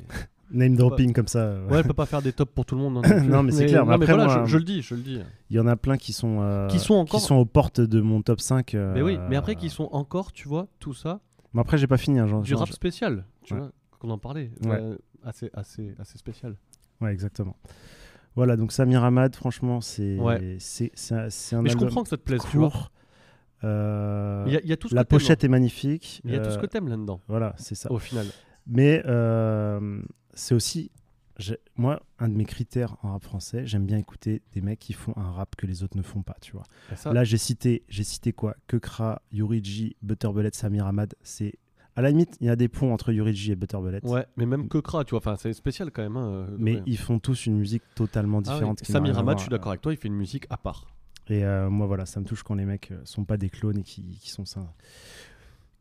Name 0.52 0.76
dropping 0.76 1.12
comme 1.14 1.28
ça. 1.28 1.40
euh, 1.40 1.68
Ouais, 1.70 1.80
elle 1.80 1.84
peut 1.88 1.94
pas 1.94 2.06
faire 2.06 2.22
des 2.22 2.32
tops 2.34 2.52
pour 2.54 2.66
tout 2.66 2.76
le 2.76 2.82
monde. 2.82 3.02
hein, 3.06 3.20
non, 3.24 3.44
mais 3.44 3.52
c'est 3.52 3.66
clair, 3.66 3.86
mais 3.86 3.94
non, 3.94 3.98
mais 3.98 4.04
après, 4.06 4.14
voilà, 4.16 4.36
moi, 4.36 4.46
je, 4.46 4.52
je 4.52 4.58
le 4.58 4.64
dis, 4.64 4.82
je 4.82 4.96
le 4.96 5.02
dis. 5.02 5.20
Il 5.50 5.56
y 5.56 5.60
en 5.60 5.68
a 5.68 5.76
plein 5.76 5.98
qui 5.98 6.14
sont, 6.14 6.42
euh, 6.42 6.68
Qui 6.68 6.80
sont 6.80 6.94
encore- 6.96 7.32
aux 7.32 7.46
portes 7.46 7.82
de 7.82 8.00
mon 8.02 8.22
top 8.22 8.40
5. 8.42 8.76
euh, 8.76 8.94
Mais 8.94 9.02
oui, 9.02 9.18
mais 9.30 9.36
après, 9.36 9.56
qui 9.56 9.70
sont 9.70 9.90
encore, 9.92 10.32
tu 10.32 10.48
vois, 10.48 10.68
tout 10.80 10.94
ça, 10.94 11.20
Mais 11.54 11.62
après, 11.62 11.78
j'ai 11.78 11.88
pas 11.88 11.98
fini. 11.98 12.20
Hein, 12.20 12.28
genre, 12.28 12.42
du 12.42 12.54
rap 12.56 12.70
spécial, 12.70 13.26
tu 13.44 13.54
Ouais. 13.54 13.60
vois, 13.62 13.72
qu'on 14.00 14.10
en 14.10 14.18
parlait. 14.18 14.52
Ouais. 14.66 14.78
euh, 14.80 14.98
assez, 15.24 15.50
assez, 15.54 15.96
assez 16.00 16.18
spécial. 16.18 16.56
Ouais, 17.02 17.12
exactement. 17.12 17.56
Voilà, 18.36 18.58
donc 18.58 18.72
Samir 18.74 19.04
Hamad, 19.04 19.36
franchement, 19.36 19.80
c'est 19.82 20.20
Ouais. 20.20 20.58
c'est 20.60 20.92
un, 21.12 21.62
Mais 21.62 21.70
je 21.70 21.78
comprends 21.78 22.04
que 22.04 22.10
ça 22.10 22.18
te 22.18 22.22
plaise, 22.24 22.42
tu 22.52 22.58
vois. 22.58 22.70
court. 22.70 22.92
Euh, 23.64 24.44
Il 24.48 24.54
y, 24.54 24.58
a- 24.58 24.62
il 24.62 24.70
y 24.70 24.74
a 24.74 24.78
tout 24.78 24.90
ce 24.90 24.96
la 24.96 25.06
pochette 25.06 25.44
hein. 25.44 25.48
est 25.48 25.50
magnifique. 25.50 26.22
Il 26.26 26.32
y 26.32 26.36
a 26.36 26.40
tout 26.40 26.52
ce 26.52 26.58
euh, 26.58 26.62
que 26.62 26.66
t'aimes 26.68 26.88
là-dedans, 26.90 27.22
Voilà, 27.28 27.56
c'est 27.58 27.74
ça. 27.76 27.92
au 27.92 27.98
final. 27.98 28.26
Mais 28.68 29.04
euh, 29.06 30.02
c'est 30.34 30.56
aussi, 30.56 30.92
moi, 31.76 32.02
un 32.20 32.30
de 32.30 32.34
mes 32.34 32.46
critères 32.46 32.98
en 33.04 33.12
rap 33.12 33.24
français, 33.24 33.66
j'aime 33.66 33.86
bien 33.86 33.98
écouter 33.98 34.42
des 34.54 34.62
mecs 34.62 34.80
qui 34.80 34.94
font 34.94 35.14
un 35.18 35.32
rap 35.32 35.56
que 35.56 35.68
les 35.68 35.84
autres 35.84 35.98
ne 35.98 36.02
font 36.04 36.22
pas, 36.24 36.36
tu 36.42 36.54
vois. 36.54 36.64
Ça, 36.96 37.14
Là, 37.14 37.24
j'ai 37.24 37.38
cité, 37.38 37.84
j'ai 37.90 38.04
cité 38.04 38.34
quoi? 38.34 38.56
Kekra, 38.68 39.22
Yuriji, 39.32 39.96
Butterbullet, 40.02 40.50
Samir 40.54 40.86
Hamad. 40.88 41.14
C'est 41.22 41.54
à 41.98 42.02
la 42.02 42.10
limite, 42.10 42.36
il 42.42 42.48
y 42.48 42.50
a 42.50 42.56
des 42.58 42.68
ponts 42.68 42.94
entre 42.94 43.12
Yuriji 43.14 43.52
et 43.52 43.56
Butterbullet. 43.56 44.06
ouais, 44.06 44.26
mais 44.36 44.46
même 44.46 44.68
que 44.68 44.80
Kra, 44.80 45.06
tu 45.06 45.12
vois, 45.12 45.20
enfin, 45.20 45.36
c'est 45.38 45.54
spécial 45.54 45.92
quand 45.92 46.02
même. 46.04 46.18
hein, 46.18 46.48
Mais 46.58 46.76
ouais. 46.78 46.84
ils 46.86 46.98
font 46.98 47.20
tous 47.20 47.46
une 47.46 47.58
musique 47.58 47.84
totalement 47.96 48.40
Ah 48.46 48.50
oui, 48.50 48.54
différente. 48.54 48.82
n'a 48.82 48.88
Samir 48.94 49.24
voir. 49.24 49.38
je 49.38 49.44
suis 49.44 49.50
d'accord 49.50 49.72
avec 49.72 49.82
toi, 49.82 49.94
il 49.94 49.98
fait 49.98 50.08
une 50.10 50.16
musique 50.16 50.46
à 50.50 50.58
part. 50.58 50.88
Et 51.28 51.44
euh, 51.44 51.70
moi, 51.70 51.88
voilà, 51.88 52.06
ça 52.06 52.20
me 52.20 52.26
touche 52.26 52.44
quand 52.44 52.54
les 52.56 52.66
mecs 52.66 52.92
euh, 52.92 53.00
sont 53.04 53.24
pas 53.26 53.38
des 53.38 53.50
clones 53.50 53.80
et 53.80 53.84
qui, 53.84 54.04
qui 54.20 54.30
sont 54.30 54.46
ça, 54.46 54.74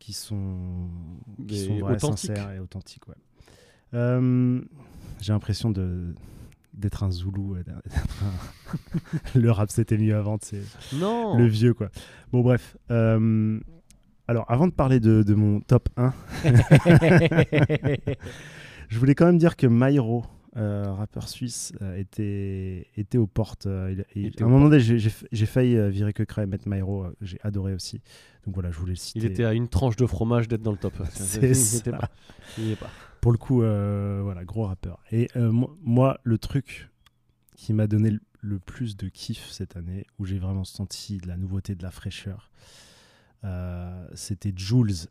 qui 0.05 0.13
sont, 0.13 0.87
qui 1.47 1.65
sont 1.65 1.79
vrais, 1.79 1.97
sincères 1.97 2.51
et 2.51 2.59
authentiques. 2.59 3.07
Ouais. 3.07 3.15
Euh, 3.95 4.61
J'ai 5.19 5.33
l'impression 5.33 5.71
de 5.71 6.13
d'être 6.75 7.03
un 7.03 7.09
Zoulou. 7.09 7.55
un- 7.55 7.63
le 9.39 9.49
rap, 9.49 9.71
c'était 9.71 9.97
mieux 9.97 10.15
avant. 10.15 10.37
C'est 10.41 10.61
Non 10.93 11.37
le 11.37 11.47
vieux, 11.47 11.73
quoi. 11.73 11.89
Bon, 12.31 12.41
bref. 12.41 12.77
euh, 12.91 13.59
alors, 14.27 14.45
avant 14.51 14.67
de 14.67 14.73
parler 14.73 14.99
de, 14.99 15.23
de 15.23 15.33
mon 15.33 15.59
top 15.61 15.89
1, 15.97 16.13
je 18.89 18.99
voulais 18.99 19.15
quand 19.15 19.25
même 19.25 19.37
dire 19.37 19.55
que 19.55 19.65
Myro, 19.67 20.23
euh, 20.57 20.83
rappeur 20.93 21.27
suisse, 21.27 21.73
euh, 21.81 21.97
était, 21.97 22.87
était 22.95 23.17
aux 23.17 23.27
portes. 23.27 23.65
euh, 23.65 24.03
il- 24.15 24.31
à 24.39 24.45
un 24.45 24.47
moment 24.47 24.69
donné, 24.69 24.79
j'ai- 24.79 25.45
failli 25.45 25.75
euh, 25.75 25.89
virer 25.89 26.13
Kekra 26.13 26.43
et 26.43 26.45
mettre 26.45 26.67
Myro. 26.69 27.03
euh, 27.03 27.15
j'ai 27.21 27.39
adoré 27.43 27.73
aussi. 27.73 28.01
Donc 28.45 28.53
voilà, 28.55 28.71
je 28.71 28.77
voulais 28.77 28.93
le 28.93 28.97
citer. 28.97 29.19
Il 29.19 29.25
était 29.25 29.43
à 29.43 29.53
une 29.53 29.67
tranche 29.67 29.95
de 29.97 30.05
fromage 30.05 30.47
d'être 30.47 30.61
dans 30.61 30.71
le 30.71 30.77
top. 30.77 30.93
C'est 31.11 31.91
pas. 31.91 32.09
Il 32.57 32.71
est 32.71 32.75
pas. 32.79 32.89
Pour 33.21 33.31
le 33.31 33.37
coup, 33.37 33.57
voilà, 33.57 34.43
gros 34.45 34.63
rappeur. 34.65 34.99
Et 35.11 35.29
mo- 35.35 35.75
moi, 35.81 36.19
le 36.23 36.37
truc 36.37 36.89
qui 37.55 37.73
m'a 37.73 37.87
donné 37.87 38.11
le, 38.11 38.19
le 38.41 38.59
plus 38.59 38.95
de 38.97 39.07
kiff 39.09 39.49
cette 39.49 39.75
année, 39.75 40.05
où 40.19 40.25
j'ai 40.25 40.37
vraiment 40.39 40.63
senti 40.63 41.17
de 41.17 41.27
la 41.27 41.35
nouveauté, 41.37 41.73
de 41.75 41.81
la 41.83 41.91
fraîcheur, 41.91 42.51
c'était 44.13 44.53
Jules 44.55 45.07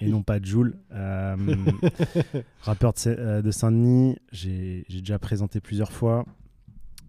et 0.00 0.08
non 0.08 0.22
pas 0.22 0.40
Joule. 0.42 0.76
Euh, 0.92 1.36
rappeur 2.60 2.92
de, 2.92 2.98
euh, 3.08 3.42
de 3.42 3.50
Saint-Denis, 3.50 4.16
j'ai 4.32 4.84
déjà 4.88 5.18
présenté 5.18 5.60
plusieurs 5.60 5.92
fois. 5.92 6.24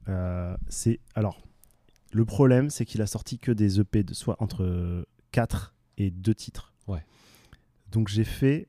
Euh, 0.08 0.56
c'est 0.68 1.00
alors 1.16 1.42
le 2.12 2.26
problème, 2.26 2.70
c'est 2.70 2.86
qu'il 2.86 3.02
a 3.02 3.08
sorti 3.08 3.40
que 3.40 3.52
des 3.52 3.80
EP 3.80 4.04
de 4.04 4.14
soit 4.14 4.36
entre 4.42 5.06
4 5.32 5.74
et 5.98 6.12
2 6.12 6.34
titres. 6.36 6.74
Ouais. 6.88 7.04
Donc 7.92 8.08
j'ai 8.08 8.24
fait 8.24 8.68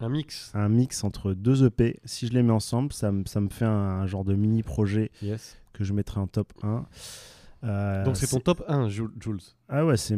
Un 0.00 0.08
mix. 0.08 0.50
un 0.54 0.68
mix 0.68 1.02
entre 1.04 1.32
deux 1.34 1.64
EP. 1.64 1.98
Si 2.04 2.26
je 2.26 2.32
les 2.32 2.42
mets 2.42 2.52
ensemble, 2.52 2.92
ça, 2.92 3.10
me- 3.12 3.24
ça 3.26 3.40
me 3.40 3.48
fait 3.48 3.64
un, 3.64 3.70
un 3.70 4.06
genre 4.06 4.24
de 4.24 4.34
mini 4.34 4.62
projet 4.62 5.10
Yes. 5.22 5.56
que 5.72 5.84
je 5.84 5.92
mettrai 5.92 6.20
en 6.20 6.26
top 6.26 6.52
1. 6.62 6.84
Euh, 7.64 8.04
Donc 8.04 8.16
c'est 8.16 8.26
ton 8.28 8.38
top 8.40 8.62
1, 8.68 8.88
Ju- 8.88 9.08
Jules. 9.20 9.40
Ah 9.68 9.84
ouais, 9.84 9.96
c'est 9.96 10.14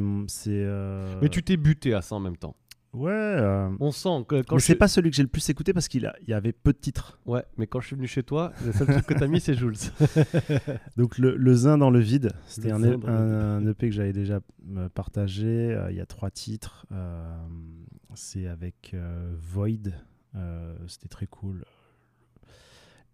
euh, 0.49 1.19
Mais 1.23 1.29
tu 1.31 1.43
t'es 1.43 1.57
buté 1.57 1.95
à 1.95 2.03
ça 2.03 2.15
en 2.17 2.21
même 2.21 2.37
temps. 2.37 2.55
Ouais. 2.93 3.11
euh, 3.13 3.71
On 3.79 3.93
sent 3.93 4.25
que 4.27 4.43
quand 4.43 4.57
Mais 4.57 4.61
je 4.61 4.67
c'est 4.67 4.75
pas 4.75 4.89
celui 4.89 5.11
que 5.11 5.17
j'ai 5.17 5.23
le 5.23 5.29
plus 5.29 5.49
écouté 5.49 5.73
parce 5.73 5.87
qu'il 5.89 6.07
a- 6.07 6.17
il 6.23 6.29
y 6.29 6.33
avait 6.33 6.53
peu 6.53 6.73
de 6.73 6.79
titres. 6.79 7.21
Ouais, 7.25 7.45
mais 7.57 7.67
quand 7.67 7.81
je 7.81 7.87
suis 7.89 7.97
venu 7.97 8.09
chez 8.09 8.23
toi, 8.25 8.53
le 8.65 8.73
seul 8.73 8.89
truc 8.89 9.07
que 9.07 9.15
t'as 9.15 9.29
mis, 9.29 9.41
c'est 9.41 9.55
Jules. 9.55 9.77
Donc 10.97 11.19
le, 11.19 11.37
le 11.37 11.55
Zin 11.55 11.79
dans 11.79 11.91
le 11.91 12.01
vide, 12.01 12.33
c'était 12.47 12.73
un, 12.73 12.83
EP 13.67 13.89
que 13.89 13.95
j'avais 13.95 14.13
déjà 14.13 14.41
euh, 14.77 14.89
partagé. 14.89 15.47
Euh, 15.73 15.91
Il 15.91 15.97
y 15.97 16.01
a 16.01 16.07
trois 16.07 16.31
titres. 16.31 16.87
Euh, 16.91 17.39
c'est 18.15 18.49
avec 18.49 18.97
Void, 19.39 19.93
c'était 20.89 21.09
très 21.09 21.27
cool. 21.27 21.65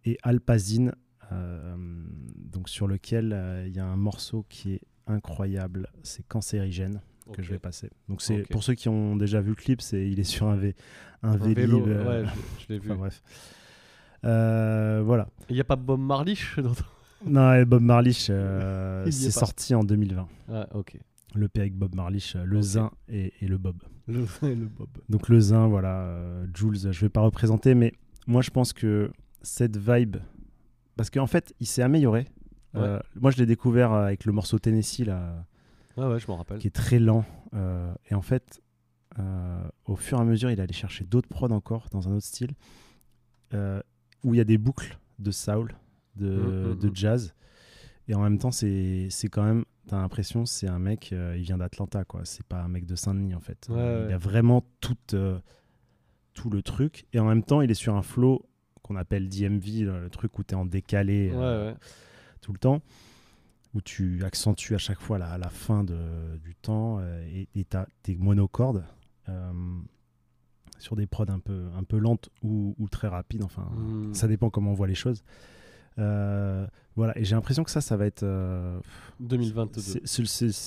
Et 0.06 0.16
Alpazine, 0.22 0.92
donc 1.30 2.70
sur 2.70 2.86
lequel 2.88 3.64
il 3.66 3.76
y 3.76 3.78
a 3.78 3.84
un 3.84 3.96
morceau 3.96 4.46
qui 4.48 4.72
est 4.72 4.80
incroyable. 5.06 5.90
C'est 6.02 6.26
Cancérigène 6.26 7.02
que 7.32 7.42
je 7.42 7.50
vais 7.50 7.58
passer. 7.58 7.90
Donc 8.08 8.22
c'est 8.22 8.42
pour 8.48 8.62
ceux 8.62 8.74
qui 8.74 8.88
ont 8.88 9.16
déjà 9.16 9.40
vu 9.40 9.50
le 9.50 9.54
clip, 9.56 9.80
c'est 9.80 10.08
il 10.08 10.20
est 10.20 10.24
sur 10.24 10.48
un, 10.48 10.56
vé, 10.56 10.74
un, 11.22 11.32
Un 11.32 11.36
vélo, 11.36 11.86
euh, 11.86 12.22
ouais, 12.22 12.28
je, 12.58 12.64
je 12.64 12.72
l'ai 12.72 12.78
vu. 12.78 12.90
enfin, 12.90 12.98
bref. 12.98 13.22
Euh, 14.24 15.02
voilà. 15.04 15.28
Il 15.48 15.54
n'y 15.54 15.60
a 15.60 15.64
pas 15.64 15.76
Bob 15.76 16.00
Marlich 16.00 16.58
dans 16.58 16.72
Non, 17.26 17.54
et 17.54 17.64
Bob 17.64 17.82
Marlich, 17.82 18.28
euh, 18.30 19.10
c'est 19.10 19.30
sorti 19.30 19.74
en 19.74 19.82
2020. 19.82 20.28
Ah, 20.52 20.68
ok. 20.74 20.98
Le 21.34 21.48
P 21.48 21.60
avec 21.60 21.74
Bob 21.74 21.94
Marlich, 21.94 22.34
euh, 22.36 22.44
le. 22.44 22.62
Zin 22.62 22.90
et, 23.08 23.32
et 23.40 23.46
le 23.46 23.58
Bob. 23.58 23.76
Le, 24.06 24.26
le 24.42 24.66
Bob. 24.66 24.88
Donc 25.08 25.28
le 25.28 25.40
Zin, 25.40 25.66
voilà, 25.66 26.18
Jules, 26.54 26.92
je 26.92 27.00
vais 27.00 27.08
pas 27.08 27.20
représenter, 27.20 27.74
mais 27.74 27.92
moi 28.26 28.42
je 28.42 28.50
pense 28.50 28.72
que 28.72 29.10
cette 29.42 29.76
vibe, 29.76 30.16
parce 30.96 31.10
qu'en 31.10 31.26
fait, 31.26 31.54
il 31.60 31.66
s'est 31.66 31.82
amélioré. 31.82 32.26
Moi, 32.74 33.30
je 33.30 33.38
l'ai 33.38 33.46
découvert 33.46 33.92
avec 33.92 34.26
le 34.26 34.32
morceau 34.32 34.58
Tennessee, 34.58 35.06
là, 35.06 35.46
Ouais, 35.96 36.06
ouais, 36.06 36.18
je 36.18 36.26
m'en 36.28 36.36
rappelle. 36.36 36.58
qui 36.58 36.66
est 36.66 36.70
très 36.74 36.98
lent. 36.98 37.24
euh, 37.54 37.92
et 38.10 38.14
en 38.14 38.22
fait, 38.22 38.60
euh, 39.18 39.68
au 39.86 39.96
fur 39.96 40.18
et 40.18 40.20
à 40.20 40.24
mesure, 40.24 40.50
il 40.50 40.60
allait 40.60 40.72
chercher 40.74 41.04
d'autres 41.04 41.28
prods 41.28 41.50
encore, 41.50 41.88
dans 41.90 42.08
un 42.08 42.12
autre 42.12 42.26
style, 42.26 42.52
euh, 43.54 43.80
où 44.24 44.34
il 44.34 44.38
y 44.38 44.40
a 44.40 44.44
des 44.44 44.58
boucles 44.58 44.98
de 45.18 45.30
soul, 45.30 45.74
de, 46.16 46.28
Mhm, 46.28 46.78
de 46.78 46.88
mhm. 46.88 46.96
jazz. 46.96 47.34
Et 48.08 48.14
en 48.14 48.20
même 48.20 48.38
temps, 48.38 48.50
c'est 48.52 49.08
quand 49.30 49.42
même, 49.42 49.64
t'as 49.88 49.96
l'impression, 50.00 50.44
c'est 50.46 50.68
un 50.68 50.78
mec, 50.78 51.10
il 51.12 51.42
vient 51.42 51.58
d'Atlanta, 51.58 52.04
quoi. 52.04 52.20
C'est 52.24 52.44
pas 52.46 52.60
un 52.62 52.68
mec 52.68 52.86
de 52.86 52.94
Saint-Denis, 52.94 53.34
en 53.34 53.40
fait. 53.40 53.66
Ouais, 53.70 53.76
Euh, 53.78 54.02
ouais. 54.04 54.10
Il 54.10 54.14
a 54.14 54.18
vraiment 54.18 54.62
tout, 54.80 54.96
tout 56.34 56.50
le 56.50 56.62
truc. 56.62 57.06
Et 57.12 57.18
en 57.18 57.24
même 57.24 57.42
temps, 57.42 57.62
il 57.62 57.70
est 57.70 57.74
sur 57.74 57.94
un 57.96 58.02
flow 58.02 58.44
qu'on 58.82 58.96
appelle 58.96 59.28
DMV, 59.28 59.84
le 59.84 60.08
truc 60.10 60.38
où 60.38 60.44
t'es 60.44 60.54
en 60.54 60.64
décalé 60.66 61.32
ouais. 61.32 61.74
tout 62.40 62.52
le 62.52 62.58
temps, 62.58 62.80
où 63.76 63.80
tu 63.82 64.24
accentues 64.24 64.74
à 64.74 64.78
chaque 64.78 65.00
fois 65.00 65.18
la, 65.18 65.36
la 65.38 65.50
fin 65.50 65.84
de, 65.84 66.36
du 66.42 66.54
temps 66.54 66.96
euh, 67.00 67.44
et 67.54 67.64
tes 68.02 68.16
monocordes 68.16 68.84
euh, 69.28 69.52
sur 70.78 70.96
des 70.96 71.06
prods 71.06 71.26
un 71.28 71.38
peu, 71.38 71.66
un 71.76 71.84
peu 71.84 71.98
lentes 71.98 72.30
ou, 72.42 72.74
ou 72.78 72.88
très 72.88 73.08
rapides, 73.08 73.42
enfin, 73.44 73.64
Hmm. 73.74 74.14
ça 74.14 74.28
dépend 74.28 74.48
comment 74.50 74.70
on 74.70 74.74
voit 74.74 74.86
les 74.86 74.94
choses. 74.94 75.22
Euh, 75.98 76.66
voilà, 76.94 77.16
et 77.18 77.24
j'ai 77.24 77.34
l'impression 77.34 77.64
que 77.64 77.70
ça, 77.70 77.80
ça 77.80 77.96
va 77.96 78.06
être. 78.06 78.22
euh, 78.22 78.78
2022. 79.20 79.80
c'est- 79.80 80.06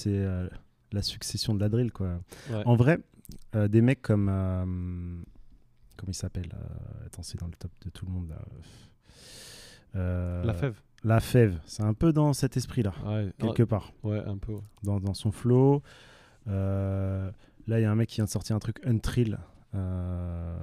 euh, 0.08 0.48
la 0.92 1.02
succession 1.02 1.54
de 1.56 1.60
la 1.60 1.70
drill, 1.70 1.92
quoi. 1.92 2.20
Ouais. 2.52 2.64
En 2.66 2.76
vrai, 2.76 3.00
des 3.54 3.82
mecs 3.82 4.02
comme. 4.02 4.26
comment 5.98 6.10
il 6.12 6.16
s'appelle 6.16 6.50
Attends, 7.06 7.22
c'est 7.24 7.40
dans 7.40 7.46
le 7.48 7.54
top 7.54 7.72
de 7.86 7.90
tout 7.92 8.06
le 8.08 8.12
monde, 8.12 8.30
là. 8.30 8.42
La 10.44 10.54
fève. 10.54 10.80
La 11.04 11.20
fève, 11.22 11.60
c'est 11.66 11.84
un 11.84 11.94
peu 11.94 12.12
dans 12.12 12.34
cet 12.34 12.58
esprit-là, 12.58 12.94
Ouais, 13.06 13.32
quelque 13.40 13.64
part, 13.64 13.94
ah, 14.04 14.08
ouais, 14.08 14.20
un 14.26 14.38
peu. 14.38 14.54
ouais. 14.54 14.62
dans, 14.84 15.00
dans 15.00 15.14
son 15.14 15.32
flow. 15.32 15.82
Euh, 16.48 17.30
là, 17.68 17.80
il 17.80 17.84
y 17.84 17.86
a 17.86 17.92
un 17.92 17.96
mec 17.96 18.10
qui 18.10 18.16
vient 18.18 18.26
de 18.26 18.30
sortir 18.30 18.56
un 18.56 18.60
truc 18.60 18.80
Untrill. 18.86 19.38
Euh, 19.76 20.58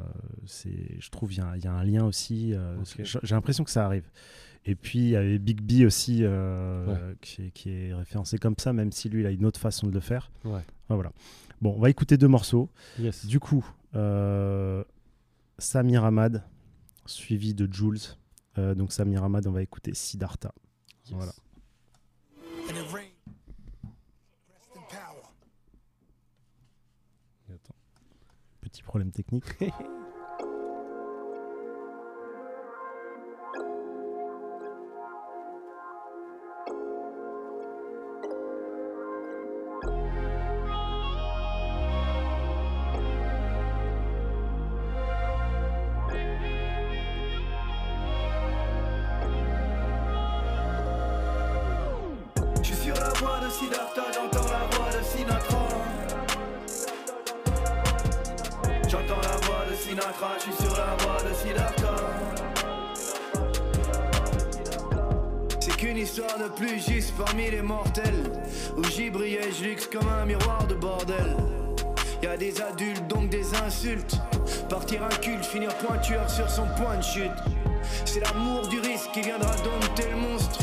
c'est, 0.47 1.01
je 1.01 1.11
trouve 1.11 1.33
il 1.33 1.39
y, 1.39 1.41
a 1.41 1.47
un- 1.47 1.57
il 1.57 1.65
y 1.65 1.69
a 1.69 1.73
un 1.73 1.85
lien 1.85 2.05
aussi. 2.05 2.53
euh, 2.55 2.77
j'ai 3.23 3.35
l'impression 3.35 3.65
que 3.65 3.71
ça 3.71 3.87
arrive. 3.87 4.11
Et 4.67 4.75
puis 4.75 4.99
il 4.99 5.09
y 5.11 5.17
avait 5.17 5.39
Big 5.39 5.61
B 5.63 5.87
aussi 5.87 6.21
euh, 6.25 7.15
qui, 7.21 7.43
est, 7.47 7.51
qui 7.53 7.71
est 7.71 7.95
référencé 7.95 8.37
comme 8.37 8.57
ça, 8.59 8.73
même 8.73 8.91
si 8.93 9.09
lui 9.09 9.23
il 9.23 9.27
a 9.27 9.31
une 9.31 9.47
autre 9.47 9.61
façon 9.61 9.87
de 9.87 9.93
le 9.93 10.01
faire. 10.01 10.31
Ouais. 10.45 10.61
Enfin, 10.85 10.97
voilà. 10.97 11.13
Bon, 11.63 11.73
on 11.77 11.81
va 11.81 11.89
écouter 11.89 12.17
deux 12.19 12.27
morceaux. 12.29 12.69
Yes. 12.99 13.25
Du 13.27 13.39
coup, 13.41 13.65
Samir 15.59 16.05
Ahmad, 16.05 16.43
suivi 17.07 17.55
de 17.55 17.73
Jules. 17.73 18.01
Euh, 18.59 18.75
donc 18.75 18.93
Samir 18.93 19.23
Ahmad, 19.25 19.47
on 19.47 19.53
va 19.53 19.63
écouter 19.63 19.95
Siddhartha. 19.95 20.53
Yes. 21.07 21.15
Voilà. 21.15 21.33
Attends. 27.49 27.75
Petit 28.61 28.83
problème 28.83 29.11
technique. 29.11 29.45
luxe 69.63 69.87
comme 69.87 70.09
un 70.09 70.25
miroir 70.25 70.67
de 70.67 70.75
bordel. 70.75 71.37
Y 72.23 72.27
a 72.27 72.37
des 72.37 72.61
adultes, 72.61 73.07
donc 73.09 73.29
des 73.29 73.55
insultes. 73.55 74.19
Partir 74.69 75.03
un 75.05 75.17
culte, 75.17 75.45
finir 75.45 75.75
pointure 75.77 76.29
sur 76.29 76.49
son 76.49 76.67
point 76.77 76.97
de 76.97 77.03
chute. 77.03 77.31
C'est 78.05 78.21
l'amour 78.21 78.67
du 78.69 78.81
risque 78.81 79.11
qui 79.13 79.23
viendra 79.23 79.55
dompter 79.57 80.11
le 80.11 80.17
monstre. 80.17 80.61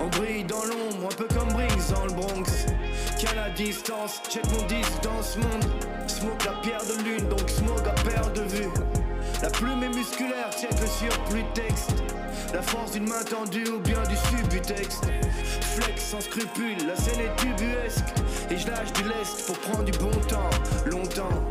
On 0.00 0.08
brille 0.18 0.44
dans 0.44 0.64
l'ombre, 0.64 1.08
un 1.10 1.16
peu 1.16 1.26
comme 1.34 1.48
Briggs 1.48 1.90
dans 1.92 2.04
le 2.04 2.12
Bronx. 2.12 2.66
Qu'à 3.18 3.34
la 3.34 3.50
distance, 3.50 4.20
jette 4.32 4.50
mon 4.52 4.66
disque 4.66 5.02
dans 5.02 5.22
ce 5.22 5.38
monde. 5.38 5.64
Smoke 6.06 6.44
la 6.44 6.52
pierre 6.62 6.84
de 6.84 7.02
lune, 7.04 7.28
donc 7.28 7.48
smoke 7.48 7.86
à 7.86 7.94
perte 8.02 8.34
de 8.36 8.42
vue. 8.42 8.70
La 9.42 9.50
plume 9.50 9.82
est 9.82 9.94
musculaire, 9.94 10.50
check 10.58 10.78
le 10.80 10.86
surplus 10.86 11.42
de 11.42 11.60
texte. 11.60 12.02
La 12.52 12.62
force 12.62 12.92
d'une 12.92 13.08
main 13.08 13.22
tendue 13.22 13.68
ou 13.68 13.80
bien 13.80 14.02
du 14.08 14.16
subtexte. 14.16 15.04
Flex 15.76 16.02
sans 16.02 16.20
scrupule, 16.20 16.86
la 16.86 16.96
scène 16.96 17.20
est 17.20 17.36
tubuesque. 17.36 18.04
Et 18.50 18.56
je 18.56 18.66
lâche 18.66 18.92
du 18.94 19.04
lest 19.04 19.46
pour 19.46 19.58
prendre 19.58 19.84
du 19.84 19.92
bon 19.98 20.10
temps, 20.28 20.50
longtemps. 20.86 21.46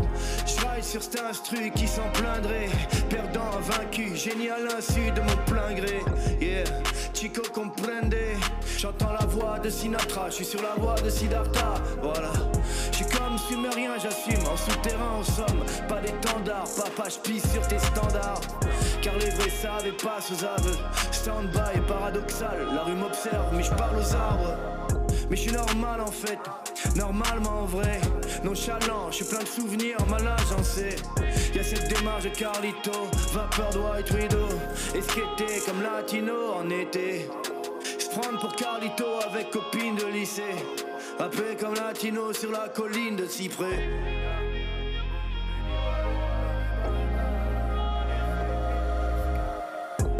Je 0.45 0.59
ride 0.67 0.83
sur 0.83 1.01
cet 1.01 1.21
instru 1.21 1.71
qui 1.71 1.87
s'en 1.87 2.09
plaindrait. 2.13 2.69
Perdant, 3.09 3.51
vaincu, 3.61 4.15
génie 4.15 4.49
à 4.49 4.59
l'insu 4.59 5.11
de 5.11 5.21
mon 5.21 5.37
plein 5.45 5.73
gré. 5.73 6.01
Yeah, 6.41 6.65
Chico 7.13 7.41
comprende. 7.53 8.15
J'entends 8.77 9.13
la 9.13 9.25
voix 9.25 9.59
de 9.59 9.69
Sinatra, 9.69 10.29
je 10.29 10.35
suis 10.35 10.45
sur 10.45 10.61
la 10.61 10.73
voie 10.75 10.95
de 10.95 11.09
Siddhartha. 11.09 11.75
Voilà, 12.01 12.31
je 12.91 12.97
suis 12.97 13.05
comme 13.05 13.37
sumérien, 13.37 13.93
j'assume. 14.01 14.45
En 14.47 14.57
souterrain, 14.57 15.19
en 15.19 15.23
somme, 15.23 15.63
pas 15.87 15.99
d'étendard. 15.99 16.65
Papa, 16.75 17.09
je 17.09 17.19
pisse 17.19 17.51
sur 17.51 17.67
tes 17.67 17.79
standards. 17.79 18.41
Car 19.01 19.15
les 19.17 19.29
vrais 19.29 19.49
savent 19.49 19.87
et 19.87 19.91
passent 19.91 20.31
aux 20.31 20.43
aveux. 20.43 20.77
Stand-by, 21.11 21.81
paradoxal, 21.87 22.67
la 22.73 22.83
rue 22.83 22.95
m'observe, 22.95 23.53
mais 23.53 23.63
je 23.63 23.71
parle 23.71 23.97
aux 23.97 24.15
arbres. 24.15 24.57
Mais 25.29 25.35
je 25.35 25.41
suis 25.43 25.51
normal 25.51 26.01
en 26.01 26.11
fait, 26.11 26.39
normalement 26.95 27.61
en 27.61 27.65
vrai. 27.65 28.01
Nonchalant, 28.43 29.11
je 29.11 29.17
suis 29.17 29.25
plein 29.25 29.43
de 29.43 29.47
souvenirs, 29.47 29.97
j'en 30.49 30.63
sais. 30.63 30.95
Y'a 31.53 31.63
cette 31.63 31.87
démarche 31.87 32.23
de 32.23 32.29
Carlito, 32.29 33.07
vapeur 33.33 33.69
de 33.69 33.79
White 33.79 34.11
Widow. 34.11 34.47
Skater 35.01 35.61
comme 35.65 35.83
latino 35.83 36.53
en 36.59 36.69
été. 36.69 37.29
Se 37.99 38.09
prendre 38.09 38.39
pour 38.39 38.55
Carlito 38.55 39.05
avec 39.29 39.51
copine 39.51 39.95
de 39.95 40.05
lycée. 40.05 40.55
Happé 41.21 41.57
comme 41.59 41.73
latino 41.73 42.31
sur 42.31 42.49
la 42.49 42.69
colline 42.69 43.17
de 43.17 43.25
cyprès. 43.25 43.89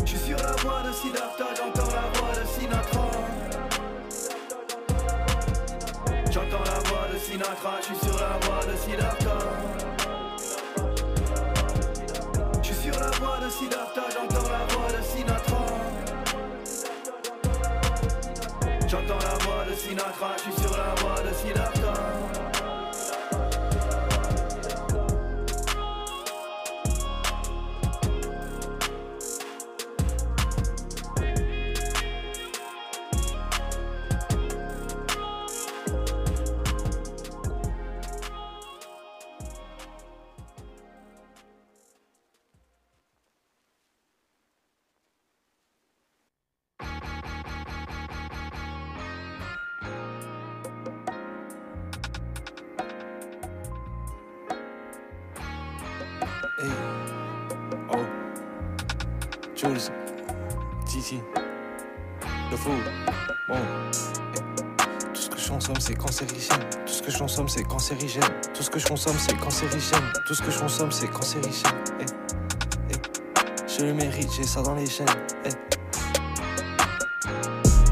Je 0.04 0.06
suis 0.06 0.18
sur 0.18 0.38
la 0.38 0.52
voie 0.58 0.82
de 0.86 0.92
Siddhartha, 0.92 1.46
j'entends 1.56 1.90
la 1.96 2.20
voix 2.20 2.36
de 2.36 2.46
Sinatra. 2.46 3.08
J'entends 6.32 6.66
la 6.66 6.80
voix 6.90 7.08
de 7.14 7.18
Sinatra, 7.18 7.78
je 7.80 7.86
suis 7.86 7.96
sur 7.96 8.20
la 8.20 8.38
voie 8.46 8.66
de 8.66 8.76
Siddhartha. 8.76 9.38
Je 12.62 12.74
sur 12.74 13.00
la 13.00 13.12
voie 13.12 13.40
de 13.46 13.50
Siddhartha, 13.50 14.04
j'entends 14.14 14.39
J'entends 18.90 19.20
la 19.20 19.38
voix 19.46 19.66
de 19.70 19.76
Sinatra, 19.76 20.36
je 20.38 20.52
suis 20.52 20.62
sur 20.64 20.76
la 20.76 20.96
voix 20.96 21.22
de 21.22 21.32
Siddhartha. 21.32 21.79
C'est 65.80 65.96
cancérigène. 65.96 66.60
Tout 66.86 66.94
ce 66.94 67.02
que 67.02 67.12
je 67.12 67.18
consomme, 67.18 67.48
c'est 67.48 67.64
cancérigène. 67.64 68.24
Tout 68.54 68.64
ce 68.64 68.70
que 68.70 68.80
je 68.80 68.88
consomme, 68.88 69.16
c'est 69.18 69.38
cancérigène. 69.38 70.04
Tout 70.28 70.34
ce 70.34 70.42
que 70.42 70.52
je 70.52 70.60
consomme, 70.60 70.92
c'est 70.92 71.08
cancérigène. 71.08 71.72
Hey. 72.00 72.06
Hey. 72.90 72.98
Je 73.68 73.86
le 73.86 73.94
mérite, 73.94 74.30
j'ai 74.36 74.44
ça 74.44 74.62
dans 74.62 74.76
les 74.76 74.86
gènes. 74.86 75.08
Hey. 75.46 75.54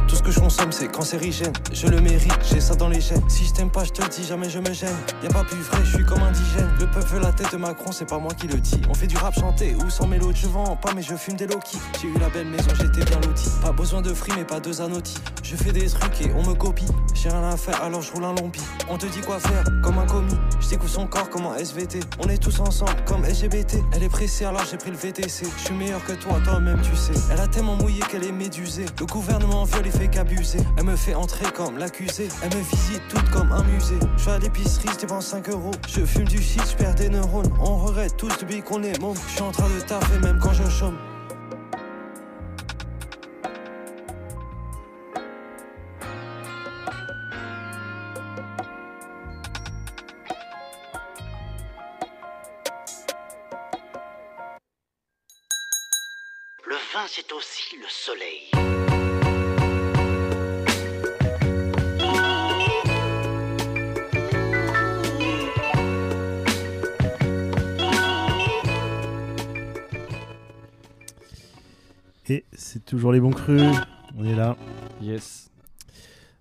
Tout 0.07 0.15
ce 0.15 0.23
que 0.23 0.31
je 0.31 0.39
consomme, 0.39 0.71
c'est 0.71 0.88
cancérigène. 0.88 1.53
Je 1.71 1.88
le 1.88 2.01
mérite, 2.01 2.38
j'ai 2.43 2.59
ça 2.59 2.75
dans 2.75 2.89
les 2.89 2.99
gènes. 2.99 3.27
Si 3.29 3.45
je 3.45 3.53
t'aime 3.53 3.69
pas, 3.69 3.83
je 3.83 3.91
te 3.91 4.01
le 4.01 4.09
dis, 4.09 4.25
jamais 4.25 4.49
je 4.49 4.59
me 4.59 4.73
gêne. 4.73 4.95
Y 5.23 5.27
a 5.27 5.29
pas 5.29 5.43
plus 5.43 5.61
vrai, 5.61 5.79
je 5.83 5.95
suis 5.95 6.05
comme 6.05 6.21
indigène. 6.21 6.69
Le 6.79 6.88
peuple 6.88 7.07
veut 7.07 7.19
la 7.19 7.31
tête 7.31 7.51
de 7.51 7.57
Macron, 7.57 7.91
c'est 7.91 8.05
pas 8.05 8.17
moi 8.17 8.33
qui 8.33 8.47
le 8.47 8.59
dis. 8.59 8.81
On 8.89 8.93
fait 8.93 9.07
du 9.07 9.17
rap 9.17 9.33
chanté 9.35 9.75
ou 9.75 9.89
sans 9.89 10.07
mélodie. 10.07 10.41
Je 10.41 10.47
vends 10.47 10.75
pas, 10.75 10.93
mais 10.93 11.01
je 11.01 11.15
fume 11.15 11.35
des 11.35 11.47
low-key. 11.47 11.77
J'ai 12.01 12.07
eu 12.07 12.17
la 12.19 12.29
belle 12.29 12.47
maison, 12.47 12.69
j'étais 12.75 13.05
bien 13.05 13.19
loti. 13.21 13.49
Pas 13.61 13.71
besoin 13.71 14.01
de 14.01 14.13
free, 14.13 14.33
mais 14.35 14.45
pas 14.45 14.59
de 14.59 14.71
zanotti. 14.71 15.15
Je 15.43 15.55
fais 15.55 15.71
des 15.71 15.89
trucs 15.89 16.21
et 16.21 16.31
on 16.35 16.43
me 16.45 16.53
copie. 16.53 16.88
J'ai 17.20 17.30
rien 17.30 17.49
à 17.49 17.57
faire, 17.57 17.82
alors 17.82 18.03
je 18.03 18.11
roule 18.11 18.26
un 18.26 18.36
lompi. 18.36 18.61
On 18.89 18.97
te 18.97 19.07
dit 19.07 19.22
quoi 19.22 19.39
faire, 19.39 19.63
comme 19.84 19.97
un 19.97 20.05
commis. 20.05 20.38
Je 20.59 20.70
découvre 20.70 20.91
son 20.91 21.07
corps 21.07 21.30
comme 21.32 21.47
un 21.47 21.55
SVT. 21.55 22.01
On 22.24 22.30
est 22.30 22.38
tous 22.38 22.59
ensemble, 22.59 22.93
comme 23.07 23.24
LGBT. 23.24 23.78
Elle 23.93 24.03
est 24.03 24.09
pressée, 24.09 24.45
alors 24.45 24.63
j'ai 24.70 24.78
pris 24.78 24.91
le 24.91 24.97
VTC. 24.97 25.47
Je 25.57 25.63
suis 25.63 25.74
meilleur 25.74 26.03
que 26.05 26.13
toi, 26.13 26.39
toi-même 26.43 26.80
tu 26.82 26.95
sais. 26.95 27.13
Elle 27.32 27.39
a 27.39 27.47
tellement 27.47 27.76
mouillé 27.76 28.01
qu'elle 28.11 28.24
est 28.24 28.32
médusée. 28.32 28.86
Le 28.99 29.05
gouvernement 29.07 29.63
viole 29.63 29.88
et 29.88 29.91
fait 29.91 30.09
qu'abuser. 30.09 30.59
Elle 30.78 30.84
me 30.84 30.95
fait 30.95 31.15
entrer 31.15 31.51
comme 31.55 31.80
l'accusé. 31.80 32.30
Elle 32.43 32.55
me 32.55 32.61
visite 32.61 33.01
toute 33.09 33.30
comme 33.32 33.51
un 33.51 33.63
musée. 33.63 33.97
Je 34.15 34.22
suis 34.22 34.32
à 34.32 34.38
l'épicerie, 34.38 34.89
je 34.93 34.99
dépense 34.99 35.26
5 35.26 35.49
euros. 35.49 35.72
Je 35.88 36.05
fume 36.05 36.28
du 36.28 36.39
shit, 36.39 36.61
je 36.70 36.76
perds 36.76 36.95
des 36.95 37.09
neurones. 37.09 37.51
On 37.59 37.78
regrette 37.78 38.15
tous 38.18 38.38
depuis 38.39 38.61
qu'on 38.61 38.84
est 38.84 38.99
môme. 38.99 39.18
Je 39.28 39.34
suis 39.34 39.41
en 39.41 39.51
train 39.51 39.68
de 39.70 39.82
taffer 39.82 40.20
même 40.20 40.38
quand 40.39 40.53
je 40.53 40.70
chôme. 40.70 40.97
C'est 57.05 57.31
aussi 57.31 57.75
le 57.77 57.85
soleil. 57.87 58.49
Et 72.29 72.45
c'est 72.53 72.83
toujours 72.83 73.11
les 73.11 73.19
bons 73.19 73.31
crus. 73.31 73.61
On 74.17 74.25
est 74.25 74.35
là. 74.35 74.57
Yes. 75.01 75.49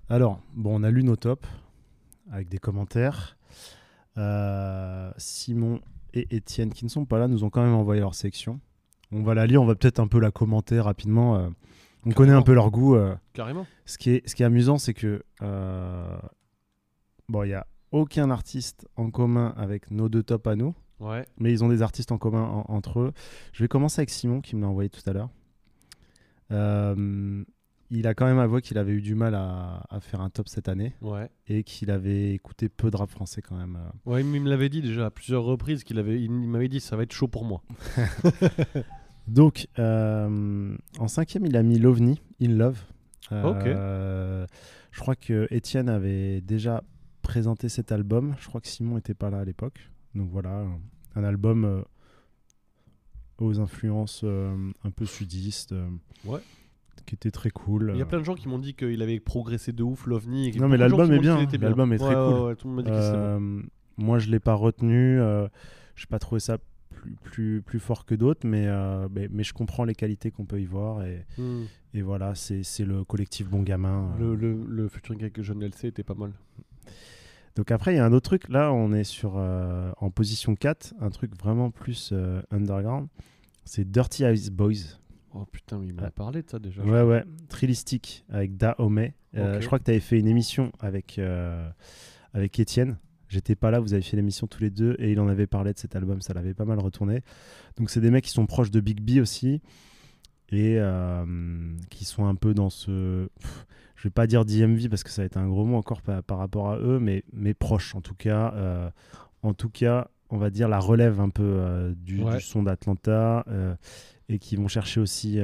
Alors, 0.09 0.41
bon, 0.55 0.81
on 0.81 0.83
a 0.83 0.91
lu 0.91 1.05
nos 1.05 1.17
tops 1.17 1.47
avec 2.31 2.49
des 2.49 2.59
commentaires. 2.59 3.37
Euh, 4.17 5.13
Simon 5.19 5.81
et 6.15 6.35
Étienne, 6.35 6.73
qui 6.73 6.85
ne 6.85 6.91
sont 6.91 7.05
pas 7.05 7.19
là, 7.19 7.29
nous 7.29 7.45
ont 7.45 7.51
quand 7.51 7.63
même 7.63 7.75
envoyé 7.75 8.01
leur 8.01 8.15
section. 8.15 8.59
On 9.13 9.23
va 9.23 9.35
la 9.35 9.47
lire, 9.47 9.63
on 9.63 9.67
va 9.67 9.75
peut-être 9.75 10.01
un 10.01 10.09
peu 10.09 10.19
la 10.21 10.31
commenter 10.31 10.81
rapidement. 10.81 11.37
euh. 11.37 11.49
on 12.05 12.11
connaît 12.11 12.33
un 12.33 12.43
peu 12.43 12.55
leur 12.55 12.71
goût. 12.71 12.95
euh. 12.97 13.15
Carrément. 13.33 13.67
Ce 13.85 13.99
qui 13.99 14.11
est, 14.11 14.29
ce 14.29 14.35
qui 14.35 14.43
est 14.43 14.47
amusant, 14.47 14.79
c'est 14.79 14.95
que 14.95 15.23
euh, 15.43 16.17
bon, 17.29 17.45
il 17.45 17.51
y 17.51 17.55
a 17.55 17.67
aucun 17.93 18.31
artiste 18.31 18.89
en 18.97 19.11
commun 19.11 19.55
avec 19.57 19.91
nos 19.91 20.09
deux 20.09 20.23
tops 20.23 20.47
à 20.49 20.57
nous, 20.57 20.75
Ouais. 20.99 21.25
mais 21.39 21.53
ils 21.53 21.63
ont 21.63 21.69
des 21.69 21.83
artistes 21.83 22.11
en 22.13 22.19
commun 22.19 22.43
en- 22.43 22.65
entre 22.69 23.01
eux. 23.01 23.13
Je 23.53 23.63
vais 23.63 23.69
commencer 23.69 24.01
avec 24.01 24.11
Simon 24.11 24.41
qui 24.41 24.57
me 24.57 24.63
l'a 24.63 24.69
envoyé 24.69 24.91
tout 24.91 25.03
à 25.09 25.13
l'heure. 25.13 25.31
Euh, 26.53 27.45
il 27.91 28.07
a 28.09 28.15
quand 28.15 28.27
même 28.27 28.39
avoué 28.41 28.63
qu'il 28.63 28.79
avait 28.79 28.93
eu 28.93 29.01
du 29.03 29.15
mal 29.15 29.37
à, 29.37 29.85
à 29.91 30.01
faire 30.01 30.21
un 30.21 30.29
top 30.31 30.49
cette 30.49 30.69
année 30.69 30.93
Ouais. 31.03 31.29
et 31.47 31.63
qu'il 31.63 31.91
avait 31.93 32.33
écouté 32.35 32.69
peu 32.69 32.91
de 32.91 32.97
rap 32.97 33.09
français 33.11 33.43
quand 33.43 33.57
même. 33.57 33.79
Ouais, 34.05 34.23
il 34.23 34.27
me 34.27 34.49
l'avait 34.51 34.69
dit 34.69 34.83
déjà 34.83 35.07
à 35.07 35.11
plusieurs 35.11 35.45
reprises 35.45 35.85
qu'il 35.85 35.99
avait, 36.01 36.21
il 36.21 36.31
m'avait 36.31 36.69
dit 36.69 36.81
ça 36.81 36.97
va 36.97 37.05
être 37.05 37.13
chaud 37.13 37.29
pour 37.29 37.45
moi. 37.45 37.63
Donc, 39.29 39.67
euh, 39.79 40.77
en 40.99 41.09
cinquième, 41.09 41.47
il 41.47 41.57
a 41.57 41.63
mis 41.63 41.79
l'OVNI, 41.79 42.21
In 42.43 42.49
Love. 42.53 42.79
Euh, 43.33 44.47
Je 44.93 45.01
crois 45.01 45.17
que 45.17 45.47
Étienne 45.51 45.89
avait 45.89 46.41
déjà 46.41 46.83
présenté 47.23 47.69
cet 47.69 47.91
album. 47.93 48.35
Je 48.39 48.47
crois 48.47 48.61
que 48.61 48.69
Simon 48.69 48.95
n'était 48.97 49.15
pas 49.15 49.31
là 49.31 49.41
à 49.41 49.45
l'époque. 49.45 49.91
Donc 50.15 50.31
voilà, 50.31 50.51
un, 50.61 50.79
un 51.17 51.25
album 51.25 51.65
euh, 51.65 51.83
aux 53.39 53.59
influences 53.61 54.25
un 54.25 54.91
peu 54.91 55.05
sudistes. 55.07 55.75
Ouais. 56.25 56.41
Qui 57.05 57.15
était 57.15 57.31
très 57.31 57.51
cool. 57.51 57.93
Il 57.95 57.99
y 57.99 58.03
a 58.03 58.07
plein 58.07 58.19
de 58.19 58.25
gens 58.25 58.35
qui 58.35 58.49
m'ont 58.49 58.59
dit 58.59 58.75
qu'il 58.75 59.01
avait 59.01 59.21
progressé 59.21 59.71
de 59.73 59.83
ouf 59.85 60.07
l'OVNI. 60.07 60.57
Non, 60.59 60.67
mais 60.69 60.77
l'album 60.77 61.13
est 61.13 61.19
bien, 61.21 61.47
l'album 61.61 61.93
est 61.93 61.99
très 61.99 62.09
Ouais, 62.09 62.15
cool. 62.15 62.35
ouais, 62.35 62.47
ouais, 62.47 62.57
tout 62.57 62.69
le 62.69 62.75
monde 62.75 62.85
m'a 62.85 62.91
dit 62.91 62.97
que 62.97 63.05
c'était 63.05 63.17
bon. 63.17 63.63
Moi, 63.99 64.19
je 64.19 64.29
l'ai 64.31 64.41
pas 64.41 64.55
retenu. 64.55 65.21
Euh, 65.21 65.47
j'ai 65.95 66.07
pas 66.07 66.19
trouvé 66.19 66.41
ça 66.41 66.59
plus, 67.07 67.31
plus, 67.31 67.63
plus 67.63 67.79
fort 67.81 68.05
que 68.05 68.15
d'autres, 68.15 68.47
mais, 68.47 68.67
euh, 68.67 69.09
mais, 69.15 69.29
mais 69.31 69.43
je 69.45 69.53
comprends 69.55 69.85
les 69.85 69.95
qualités 69.95 70.31
qu'on 70.31 70.45
peut 70.45 70.61
y 70.61 70.67
voir. 70.67 71.05
Et, 71.05 71.25
Hmm. 71.39 71.65
et 71.95 72.03
voilà, 72.03 72.35
c'est 72.35 72.63
le 72.85 73.05
collectif 73.05 73.49
Bon 73.49 73.63
Gamin. 73.63 74.13
euh. 74.15 74.19
Le, 74.19 74.35
le, 74.35 74.65
le 74.67 74.89
featuring 74.89 75.21
avec 75.23 75.41
Jeune 75.41 75.63
LC 75.63 75.85
était 75.87 76.03
pas 76.03 76.15
mal. 76.15 76.33
Donc 77.57 77.71
après, 77.71 77.95
il 77.95 77.97
y 77.97 78.01
a 78.01 78.05
un 78.05 78.13
autre 78.13 78.29
truc. 78.29 78.49
Là, 78.51 78.73
on 78.73 78.93
est 78.93 79.05
sur 79.05 79.35
euh, 79.37 79.91
en 79.99 80.11
position 80.11 80.55
4, 80.57 80.95
un 81.01 81.09
truc 81.11 81.35
vraiment 81.39 81.71
plus 81.71 82.11
euh, 82.13 82.43
underground. 82.51 83.09
C'est 83.65 83.91
Dirty 83.91 84.25
Eyes 84.25 84.51
Boys. 84.51 84.99
Oh 85.33 85.45
putain, 85.51 85.79
mais 85.79 85.87
il 85.89 85.95
m'a 85.95 86.03
Ouais. 86.05 86.11
parlé 86.11 86.43
de 86.43 86.51
ça 86.51 86.59
déjà. 86.59 86.83
Ouais, 86.83 87.03
ouais. 87.03 87.25
Trilistique 87.49 88.25
avec 88.31 88.57
Da 88.57 88.75
Ok. 88.79 88.91
Je 89.35 89.67
crois 89.67 89.79
que 89.79 89.85
tu 89.85 89.91
avais 89.91 90.01
fait 90.01 90.19
une 90.19 90.29
émission 90.29 90.71
avec, 90.81 91.21
avec 92.33 92.59
Étienne. 92.61 92.97
J'étais 93.29 93.57
pas 93.57 93.71
là, 93.71 93.81
vous 93.81 93.93
avez 93.93 94.03
fait 94.03 94.17
l'émission 94.17 94.47
tous 94.47 94.61
les 94.63 94.71
deux 94.71 94.95
et 94.99 95.11
il 95.13 95.19
en 95.21 95.29
avait 95.29 95.47
parlé 95.49 95.73
de 95.73 95.79
cet 95.79 95.97
album, 95.97 96.21
ça 96.23 96.33
l'avait 96.35 96.55
pas 96.55 96.65
mal 96.65 96.79
retourné. 96.79 97.23
Donc 97.77 97.91
c'est 97.91 98.01
des 98.01 98.11
mecs 98.11 98.25
qui 98.25 98.31
sont 98.31 98.47
proches 98.47 98.71
de 98.71 98.81
Big 98.81 99.01
B 99.01 99.21
aussi 99.21 99.61
et 100.51 100.77
euh, 100.79 101.75
qui 101.91 102.05
sont 102.05 102.27
un 102.27 102.37
peu 102.37 102.55
dans 102.55 102.71
ce... 102.71 103.29
je 103.97 104.03
vais 104.05 104.11
pas 104.11 104.27
dire 104.29 104.45
DMV 104.45 104.89
parce 104.89 105.03
que 105.03 105.11
ça 105.11 105.23
va 105.23 105.27
être 105.27 105.37
un 105.39 105.49
gros 105.49 105.65
mot 105.65 105.77
encore 105.77 106.03
par, 106.03 106.23
par 106.23 106.39
rapport 106.39 106.71
à 106.71 106.79
eux, 106.79 107.01
mais, 107.01 107.25
mais 107.33 107.53
proches 107.53 107.95
en 107.97 108.01
tout 108.01 108.15
cas. 108.15 108.53
euh, 108.55 108.89
en 109.43 109.55
tout 109.55 109.71
cas, 109.71 110.09
on 110.31 110.39
va 110.39 110.51
dire 110.51 110.69
la 110.69 110.79
relève 110.79 111.21
un 111.21 111.29
peu 111.31 111.43
euh, 111.43 111.95
du, 111.97 112.23
Ouais. 112.23 112.37
du 112.37 112.41
son 112.43 112.63
d'Atlanta 112.63 113.45
et 114.29 114.39
qui 114.39 114.57
vont 114.57 114.69
chercher 114.69 115.01
aussi 115.01 115.39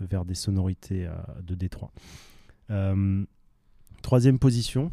vers 0.00 0.24
des 0.26 0.34
sonorités 0.34 1.08
de 1.42 1.54
Détroit. 1.54 1.90
Troisième 4.02 4.38
position, 4.38 4.92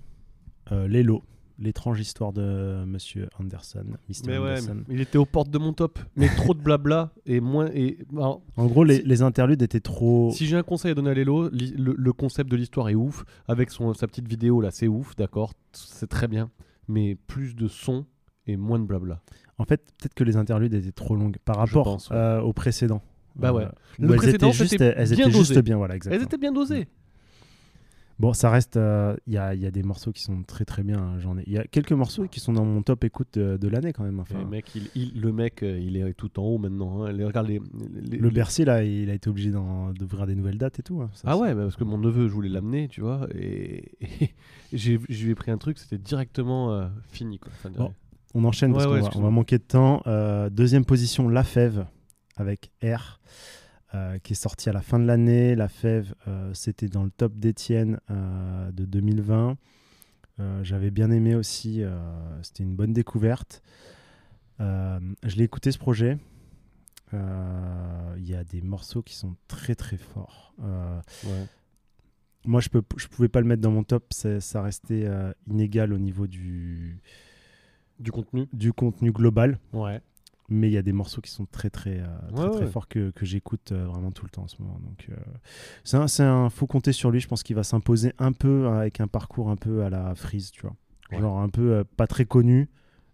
euh, 0.72 0.88
Lelo, 0.88 1.24
l'étrange 1.60 2.00
histoire 2.00 2.34
de 2.34 2.84
Monsieur 2.86 3.30
Anderson, 3.40 3.86
Mr. 4.10 4.16
Mais 4.28 4.38
ouais, 4.38 4.52
Anderson. 4.60 4.84
il 4.90 5.02
était 5.02 5.18
aux 5.18 5.26
portes 5.26 5.50
de 5.50 5.58
mon 5.58 5.74
top. 5.74 6.00
Mais 6.16 6.28
trop 6.36 6.54
de 6.54 6.60
blabla 6.62 7.12
et 7.26 7.40
moins. 7.40 7.70
Et, 7.74 7.98
alors, 8.14 8.42
En 8.58 8.66
gros, 8.68 8.84
les, 8.84 9.02
les 9.02 9.22
interludes 9.22 9.62
étaient 9.62 9.80
trop. 9.80 10.32
Si 10.34 10.46
j'ai 10.46 10.58
un 10.58 10.64
conseil 10.64 10.92
à 10.92 10.94
donner 10.96 11.12
à 11.12 11.14
Lelo, 11.14 11.50
li- 11.50 11.74
le, 11.78 11.96
le 11.98 12.14
concept 12.14 12.50
de 12.52 12.56
l'histoire 12.56 12.90
est 12.90 12.96
ouf. 12.96 13.24
Avec 13.48 13.72
son, 13.72 13.94
sa 13.94 14.08
petite 14.08 14.28
vidéo 14.28 14.60
là, 14.62 14.72
c'est 14.72 14.88
ouf, 14.88 15.16
d'accord 15.16 15.54
C'est 15.72 16.08
très 16.10 16.28
bien. 16.28 16.50
Mais 16.88 17.16
plus 17.16 17.56
de 17.56 17.68
son 17.68 18.06
et 18.48 18.58
moins 18.58 18.78
de 18.80 18.84
blabla. 18.86 19.22
En 19.58 19.64
fait, 19.66 19.82
peut-être 19.98 20.14
que 20.14 20.24
les 20.24 20.36
interludes 20.38 20.74
étaient 20.74 20.92
trop 20.92 21.16
longues 21.16 21.38
par 21.46 21.56
rapport 21.58 21.86
pense, 21.86 22.10
ouais. 22.10 22.16
euh, 22.18 22.42
au 22.42 22.52
précédent. 22.54 23.02
Bah 23.36 23.52
ouais. 23.54 23.64
Euh, 23.64 23.70
Le 24.00 24.12
elles 24.12 24.18
précédent, 24.18 24.48
étaient 24.50 24.58
juste, 24.58 24.82
elles 24.82 25.10
bien 25.10 25.28
étaient 25.28 25.32
juste 25.38 25.60
bien, 25.60 25.78
voilà, 25.78 25.96
exactement. 25.96 26.20
Elles 26.22 26.26
étaient 26.28 26.38
bien 26.38 26.52
dosées. 26.52 26.88
Bon, 28.18 28.32
ça 28.32 28.50
reste. 28.50 28.78
euh, 28.78 29.16
Il 29.28 29.34
y, 29.34 29.38
a, 29.38 29.54
il 29.54 29.62
y 29.62 29.66
a 29.66 29.72
des 29.72 29.84
morceaux 29.84 30.12
qui 30.14 30.22
sont 30.24 30.42
très 30.44 30.64
très 30.64 30.84
bien. 30.84 30.98
hein, 31.00 31.20
J'en 31.20 31.38
ai. 31.38 31.44
Il 31.48 31.54
y 31.54 31.58
a 31.58 31.66
quelques 31.66 31.92
morceaux 31.92 32.28
qui 32.28 32.40
sont 32.40 32.54
dans 32.54 32.64
mon 32.64 32.82
top 32.82 33.04
écoute 33.04 33.38
de, 33.38 33.58
de 33.58 33.68
l'année 33.68 33.92
quand 33.92 34.04
même. 34.04 34.20
Enfin, 34.22 34.40
Le 34.40 34.46
mec, 34.46 34.74
il, 34.74 34.90
il- 34.96 35.20
le 35.20 35.34
mec, 35.34 35.64
euh, 35.64 35.78
il 35.78 35.98
est 35.98 36.14
tout 36.14 36.40
en 36.40 36.44
haut 36.44 36.58
maintenant. 36.58 37.04
hein. 37.04 37.12
Les- 37.12 37.26
Regarde 37.26 37.48
les. 37.48 37.60
les- 38.02 38.18
le 38.18 38.30
Bercy 38.30 38.64
là, 38.64 38.84
il 38.84 39.10
a 39.10 39.14
été 39.14 39.30
obligé 39.30 39.52
d'ouvrir 39.52 40.28
des 40.28 40.36
nouvelles 40.36 40.58
dates 40.58 40.80
et 40.80 40.84
tout. 40.84 41.02
hein. 41.02 41.10
Ça, 41.14 41.28
Ah 41.30 41.38
ouais, 41.38 41.54
bah 41.54 41.64
parce 41.64 41.76
que 41.76 41.84
mon 41.84 41.98
neveu, 41.98 42.28
je 42.30 42.34
voulais 42.34 42.48
l'amener, 42.50 42.88
tu 42.88 43.02
vois, 43.02 43.28
et, 43.36 43.92
et 44.02 44.30
j'ai, 44.72 44.98
je 45.10 45.26
lui 45.26 45.32
ai 45.32 45.36
pris 45.36 45.52
un 45.52 45.58
truc, 45.58 45.78
c'était 45.78 45.98
directement 45.98 46.72
euh, 46.72 46.88
fini, 47.10 47.38
quoi. 47.38 47.52
Enfin, 47.54 47.70
Bon, 47.78 47.94
On 48.34 48.46
enchaîne 48.46 48.72
parce 48.72 48.86
Ouais, 48.86 49.02
qu'on 49.02 49.18
ouais, 49.20 49.24
va- 49.24 49.30
manquer 49.30 49.58
de 49.58 49.64
temps. 49.64 50.02
Euh, 50.08 50.50
deuxième 50.50 50.86
position, 50.86 51.28
La 51.28 51.44
Fève 51.44 51.86
avec 52.38 52.72
R. 52.82 53.20
euh, 53.94 54.18
qui 54.20 54.34
est 54.34 54.36
sorti 54.36 54.70
à 54.70 54.74
la 54.74 54.82
fin 54.82 55.00
de 55.00 55.06
l'année. 55.06 55.56
La 55.56 55.68
Fève, 55.70 56.16
euh, 56.28 56.54
c'était 56.54 56.88
dans 56.90 57.04
le 57.04 57.12
top 57.12 57.34
d'Étienne 57.36 58.00
euh, 58.10 58.72
de 58.72 58.86
2020. 58.86 59.58
Euh, 60.40 60.64
J'avais 60.64 60.92
bien 60.92 61.12
aimé 61.12 61.36
aussi. 61.36 61.84
c'était 62.42 62.64
une 62.64 62.76
bonne 62.76 62.94
découverte. 62.94 63.62
Je 64.60 65.36
l'ai 65.36 65.44
écouté 65.44 65.72
ce 65.72 65.78
projet. 65.78 66.18
Il 67.14 68.28
y 68.28 68.36
a 68.36 68.44
des 68.44 68.62
morceaux 68.62 69.02
qui 69.02 69.16
sont 69.16 69.36
très 69.48 69.76
très 69.76 69.98
forts. 69.98 70.54
Ouais. 70.60 71.46
moi, 72.46 72.60
je 72.60 72.70
peux, 72.70 72.82
je 72.98 73.08
pouvais 73.08 73.30
pas 73.30 73.40
le 73.40 73.48
mettre 73.48 73.62
dans 73.62 73.72
mon 73.72 73.84
top. 73.84 74.12
Ça 74.14 74.62
restait 74.62 75.08
inégal 75.48 75.94
au 75.94 75.98
niveau 75.98 76.28
du, 76.28 77.00
Du 78.00 78.12
contenu. 78.12 78.48
du 78.52 78.74
contenu 78.74 79.12
global. 79.12 79.60
Ouais. 79.72 80.02
Mais 80.48 80.70
il 80.70 80.74
y 80.74 80.78
a 80.78 80.84
des 80.84 80.92
morceaux 80.94 81.22
qui 81.22 81.32
sont 81.32 81.46
très 81.48 81.70
très, 81.72 82.00
euh, 82.02 82.06
très, 82.34 82.44
Ouais, 82.44 82.52
très 82.52 82.66
ouais. 82.66 82.72
forts 82.72 82.88
que, 82.88 83.10
que 83.12 83.26
j'écoute 83.26 83.72
euh, 83.72 83.86
vraiment 83.88 84.12
tout 84.12 84.26
le 84.26 84.30
temps 84.30 84.44
en 84.44 84.48
ce 84.48 84.62
moment. 84.62 84.80
Donc, 84.80 85.08
euh, 85.10 85.16
c'est 85.84 85.98
un, 85.98 86.08
c'est 86.08 86.22
un- 86.24 86.50
faut 86.52 86.68
compter 86.68 86.92
sur 86.92 87.10
lui. 87.10 87.20
Je 87.20 87.28
pense 87.28 87.42
qu'il 87.42 87.56
va 87.56 87.64
s'imposer 87.64 88.14
un 88.20 88.32
peu 88.32 88.68
hein, 88.68 88.78
avec 88.78 89.00
un 89.02 89.08
parcours 89.08 89.50
un 89.50 89.56
peu 89.56 89.84
à 89.84 89.90
la 89.90 90.14
Freeze, 90.14 90.52
tu 90.52 90.62
vois. 90.62 90.76
Ouais. 91.12 91.20
Genre 91.20 91.40
un 91.40 91.50
peu 91.50 91.84
pas 91.98 92.06
très 92.06 92.26
connu, 92.26 92.70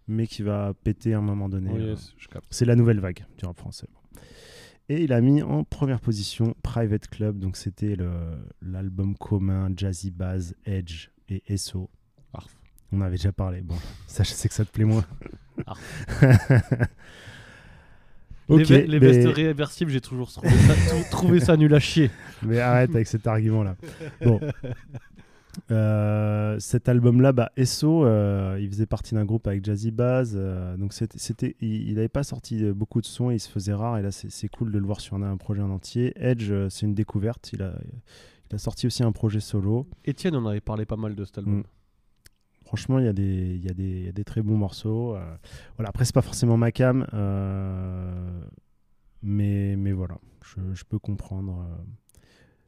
mais 0.08 0.26
qui 0.26 0.42
va 0.42 0.74
péter 0.84 1.14
à 1.14 1.18
un 1.18 1.22
moment 1.22 1.48
donné. 1.48 1.72
Yes, 1.72 2.14
capte. 2.30 2.46
C'est 2.50 2.66
la 2.66 2.76
nouvelle 2.76 3.00
vague 3.00 3.24
du 3.38 3.46
rap 3.46 3.56
français. 3.58 3.86
Et 4.90 5.04
il 5.04 5.12
a 5.14 5.20
mis 5.22 5.42
en 5.42 5.64
première 5.64 6.00
position 6.00 6.54
Private 6.62 7.06
Club, 7.08 7.38
donc 7.38 7.56
c'était 7.56 7.96
le- 7.96 8.36
l'album 8.60 9.16
commun 9.16 9.70
Jazzy 9.74 10.10
Bass, 10.10 10.54
Edge 10.66 11.08
et 11.30 11.42
SO. 11.56 11.88
On 12.92 13.00
avait 13.00 13.16
déjà 13.16 13.32
parlé. 13.32 13.60
Bon, 13.62 13.76
ça, 14.06 14.22
je 14.22 14.30
sais 14.30 14.48
que 14.48 14.54
ça 14.54 14.64
te 14.64 14.70
plaît 14.70 14.84
moins. 14.84 15.04
Ah. 15.66 15.74
ok, 18.48 18.68
les, 18.68 18.86
les 18.86 19.00
mais, 19.00 19.12
vestes 19.12 19.34
réversibles, 19.36 19.90
j'ai 19.90 20.00
toujours 20.00 20.30
trouvé 20.30 20.50
ça, 20.50 20.74
trouvé 21.10 21.40
ça 21.40 21.56
nul 21.56 21.74
à 21.74 21.80
chier. 21.80 22.10
mais 22.42 22.60
arrête 22.60 22.94
avec 22.94 23.06
cet 23.06 23.26
argument-là. 23.26 23.76
Bon. 24.24 24.40
Euh, 25.70 26.58
cet 26.58 26.88
album-là, 26.88 27.32
bah, 27.32 27.52
SO, 27.64 28.04
euh, 28.04 28.58
il 28.60 28.68
faisait 28.68 28.86
partie 28.86 29.14
d'un 29.14 29.24
groupe 29.24 29.46
avec 29.46 29.64
Jazzy 29.64 29.90
Bass. 29.90 30.32
euh, 30.34 30.76
donc 30.76 30.92
c'était, 30.92 31.56
il 31.60 31.94
n'avait 31.94 32.08
pas 32.08 32.22
sorti 32.22 32.64
beaucoup 32.72 33.00
de 33.00 33.06
sons, 33.06 33.30
il 33.30 33.40
se 33.40 33.50
faisait 33.50 33.74
rare. 33.74 33.98
Et 33.98 34.02
là, 34.02 34.10
c'est, 34.10 34.48
cool 34.48 34.72
de 34.72 34.78
le 34.78 34.86
voir 34.86 35.00
sur 35.00 35.16
un, 35.16 35.22
un 35.22 35.36
projet 35.36 35.62
en 35.62 35.70
entier. 35.70 36.12
Edge, 36.16 36.52
c'est 36.68 36.86
une 36.86 36.94
découverte. 36.94 37.50
Il 37.52 37.62
a, 37.62 37.74
il 38.50 38.54
a 38.54 38.58
sorti 38.58 38.86
aussi 38.86 39.02
un 39.02 39.12
projet 39.12 39.40
solo. 39.40 39.86
Étienne, 40.04 40.36
on 40.36 40.46
avait 40.46 40.60
parlé 40.60 40.84
pas 40.84 40.96
mal 40.96 41.14
de 41.14 41.24
cet 41.24 41.38
album. 41.38 41.58
Mm. 41.58 41.64
Franchement, 42.72 42.98
il 43.00 43.04
y, 43.04 43.08
a 43.08 43.12
des- 43.12 43.58
y, 43.58 44.06
y 44.06 44.08
a 44.08 44.24
très 44.24 44.40
bons 44.40 44.56
morceaux. 44.56 45.14
euh, 45.14 45.20
voilà. 45.76 45.90
Après, 45.90 46.06
c'est 46.06 46.14
pas 46.14 46.22
forcément 46.22 46.56
ma 46.56 46.72
cam, 46.72 47.06
euh, 47.12 48.40
mais, 49.22 49.76
mais 49.76 49.92
voilà, 49.92 50.16
je, 50.42 50.56
je 50.72 50.82
peux 50.84 50.98
comprendre. 50.98 51.60
euh, 51.68 51.82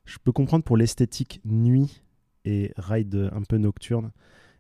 je 0.05 0.19
peux 0.23 0.31
comprendre 0.31 0.63
pour 0.63 0.77
l'esthétique 0.77 1.41
nuit 1.47 2.03
et 2.45 2.73
ride 2.77 3.31
un 3.35 3.41
peu 3.49 3.57
nocturne 3.57 4.11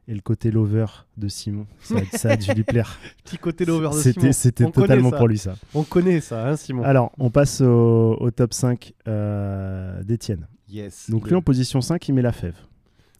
et 0.08 0.14
le 0.14 0.22
côté 0.22 0.50
lover 0.50 0.86
de 1.18 1.28
Simon. 1.28 1.66
Ça, 1.82 1.96
ça 2.14 2.30
a 2.30 2.36
dû 2.36 2.50
lui 2.54 2.64
plaire. 2.64 2.98
Petit 3.22 3.36
côté 3.36 3.66
lover 3.66 3.90
de 3.90 4.12
Simon. 4.12 4.32
c'était 4.32 4.70
totalement 4.70 5.10
pour 5.10 5.28
lui 5.28 5.36
ça. 5.36 5.56
On 5.74 5.82
connaît 5.82 6.22
ça, 6.22 6.48
hein, 6.48 6.56
Simon 6.56 6.84
Alors, 6.84 7.12
on 7.18 7.28
passe 7.30 7.60
au, 7.60 8.16
au 8.18 8.30
top 8.30 8.54
5 8.54 8.94
euh, 9.08 10.02
d'Étienne. 10.04 10.48
Yes. 10.70 11.10
Donc, 11.10 11.28
lui, 11.28 11.34
en 11.36 11.42
position 11.42 11.82
5, 11.82 12.08
il 12.08 12.14
met 12.14 12.22
la 12.22 12.32
fève. 12.32 12.56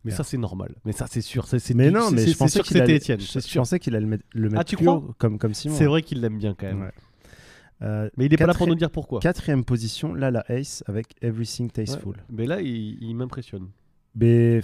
Mais 0.04 0.10
ça, 0.10 0.24
c'est 0.24 0.36
normal. 0.38 0.74
Mais 0.84 0.92
ça, 0.92 1.06
c'est 1.10 1.20
sûr. 1.20 1.46
Mais 1.74 1.90
non, 1.90 2.10
mais 2.10 2.26
je 2.26 2.36
pensais 2.36 2.60
qu'il 2.60 2.68
c'était 2.68 2.80
allait, 2.82 2.96
Étienne. 2.96 3.20
je, 3.20 3.58
pensais 3.58 3.78
qu'il 3.78 3.96
allait 3.96 4.04
le 4.04 4.10
mettre, 4.10 4.24
mettre 4.34 4.64
tu 4.64 4.76
plus 4.76 4.84
crois 4.84 4.98
haut, 4.98 5.14
comme, 5.18 5.38
comme 5.38 5.54
Simon. 5.54 5.74
C'est 5.76 5.86
vrai 5.86 6.02
qu'il 6.02 6.20
l'aime 6.20 6.38
bien 6.38 6.54
quand 6.54 6.66
même. 6.66 6.82
Ouais. 6.82 6.92
Euh, 7.82 8.08
Mais 8.16 8.26
il 8.26 8.32
est 8.34 8.36
pas 8.36 8.46
là 8.46 8.54
pour 8.54 8.66
quatri- 8.66 8.70
nous 8.70 8.74
dire 8.76 8.90
pourquoi. 8.90 9.20
Quatrième 9.20 9.64
position, 9.64 10.14
là, 10.14 10.30
la 10.30 10.44
Ace 10.50 10.84
avec 10.86 11.14
Everything 11.22 11.70
Tasteful. 11.70 12.16
Mais 12.30 12.46
là, 12.46 12.60
il, 12.60 13.02
il 13.02 13.14
m'impressionne. 13.14 13.68
Mais 14.14 14.60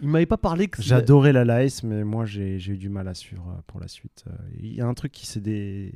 Il 0.00 0.08
m'avait 0.08 0.26
pas 0.26 0.38
parlé 0.38 0.68
que 0.68 0.80
j'adorais 0.82 1.32
la 1.32 1.44
la 1.44 1.64
Ace, 1.64 1.82
mais 1.82 2.04
moi, 2.04 2.24
j'ai 2.26 2.56
eu 2.56 2.76
du 2.78 2.88
mal 2.88 3.08
à 3.08 3.14
suivre 3.14 3.46
euh, 3.48 3.60
pour 3.66 3.80
la 3.80 3.88
suite. 3.88 4.24
Euh, 4.28 4.32
Il 4.60 4.74
y 4.74 4.80
a 4.80 4.86
un 4.86 4.94
truc 4.94 5.12
qui 5.12 5.26
s'est 5.26 5.40
dé... 5.40 5.92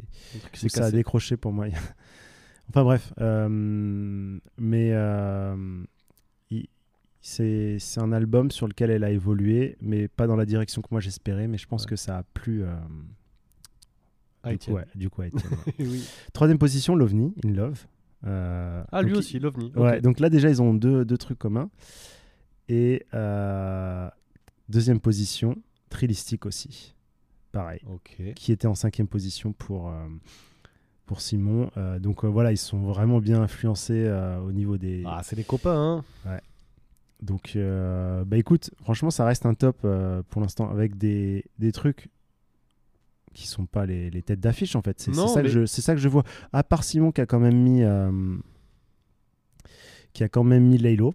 ça 0.66 0.86
a 0.86 0.90
décroché 0.90 1.36
pour 1.36 1.52
moi. 1.52 1.66
enfin 2.70 2.82
bref, 2.84 3.12
euh, 3.20 3.48
mais 4.58 4.90
euh, 4.92 5.84
c'est 7.26 7.78
un 7.96 8.12
album 8.12 8.50
sur 8.50 8.68
lequel 8.68 8.90
elle 8.90 9.02
a 9.02 9.10
évolué, 9.10 9.76
mais 9.80 10.08
pas 10.08 10.26
dans 10.26 10.36
la 10.36 10.44
direction 10.44 10.82
que 10.82 10.88
moi 10.90 11.00
j'espérais. 11.00 11.48
Mais 11.48 11.56
je 11.56 11.66
pense 11.66 11.84
Ouais. 11.84 11.90
que 11.90 11.96
ça 11.96 12.18
a 12.18 12.22
plu. 12.22 12.62
euh, 12.64 12.74
du, 14.46 14.58
coup, 14.58 14.72
ouais, 14.72 14.84
du 14.94 15.08
coup, 15.10 15.22
à 15.22 15.26
Étienne, 15.28 15.52
ouais. 15.66 15.74
oui. 15.80 16.06
Troisième 16.34 16.58
position, 16.58 16.94
l'OVNI, 16.94 17.34
In 17.44 17.50
Love. 17.52 17.86
Euh, 18.26 18.84
Ah, 18.92 19.00
lui 19.02 19.14
aussi, 19.14 19.38
l'OVNI. 19.38 19.72
Ouais, 19.74 20.00
donc 20.02 20.20
là 20.20 20.28
déjà 20.28 20.50
ils 20.50 20.60
ont 20.60 20.74
deux, 20.74 21.04
deux 21.06 21.16
trucs 21.18 21.38
communs. 21.38 21.70
Et 22.68 23.04
euh, 23.14 24.08
deuxième 24.68 25.00
position, 25.00 25.56
Trilistic 25.88 26.44
aussi. 26.46 26.94
Pareil. 27.52 27.80
Qui 28.36 28.52
était 28.52 28.66
en 28.66 28.74
cinquième 28.74 29.06
position 29.08 29.52
pour, 29.52 29.90
pour 31.06 31.20
Simon. 31.22 31.70
Euh, 31.78 31.98
donc 31.98 32.24
euh, 32.24 32.28
voilà, 32.28 32.52
ils 32.52 32.58
sont 32.58 32.80
vraiment 32.82 33.20
bien 33.20 33.40
influencés 33.42 34.04
euh, 34.06 34.38
au 34.40 34.52
niveau 34.52 34.76
des. 34.76 35.02
Ah, 35.06 35.20
c'est 35.22 35.36
des 35.36 35.44
copains, 35.44 36.02
hein. 36.26 36.38
Donc 37.24 37.52
euh, 37.56 38.22
bah 38.26 38.36
écoute, 38.36 38.70
franchement 38.82 39.10
ça 39.10 39.24
reste 39.24 39.46
un 39.46 39.54
top 39.54 39.78
euh, 39.84 40.22
pour 40.28 40.42
l'instant 40.42 40.70
avec 40.70 40.98
des, 40.98 41.44
des 41.58 41.72
trucs 41.72 42.08
qui 43.32 43.46
sont 43.48 43.64
pas 43.66 43.86
les, 43.86 44.10
les 44.10 44.22
têtes 44.22 44.40
d'affiche 44.40 44.76
en 44.76 44.82
fait. 44.82 45.00
C'est 45.00 45.12
ça, 45.14 45.42
que 45.42 45.58
mais- 45.58 45.66
ça 45.66 45.94
que 45.94 46.00
je 46.00 46.08
vois. 46.08 46.22
À 46.52 46.62
part 46.62 46.84
Simon 46.84 47.12
qui 47.12 47.20
a 47.22 47.26
quand 47.26 47.40
même 47.40 47.56
mis 47.56 47.82
euh, 47.82 48.10
qui 50.12 50.22
a 50.22 50.28
quand 50.28 50.44
même 50.44 50.64
mis 50.64 50.78
Laylo. 50.78 51.14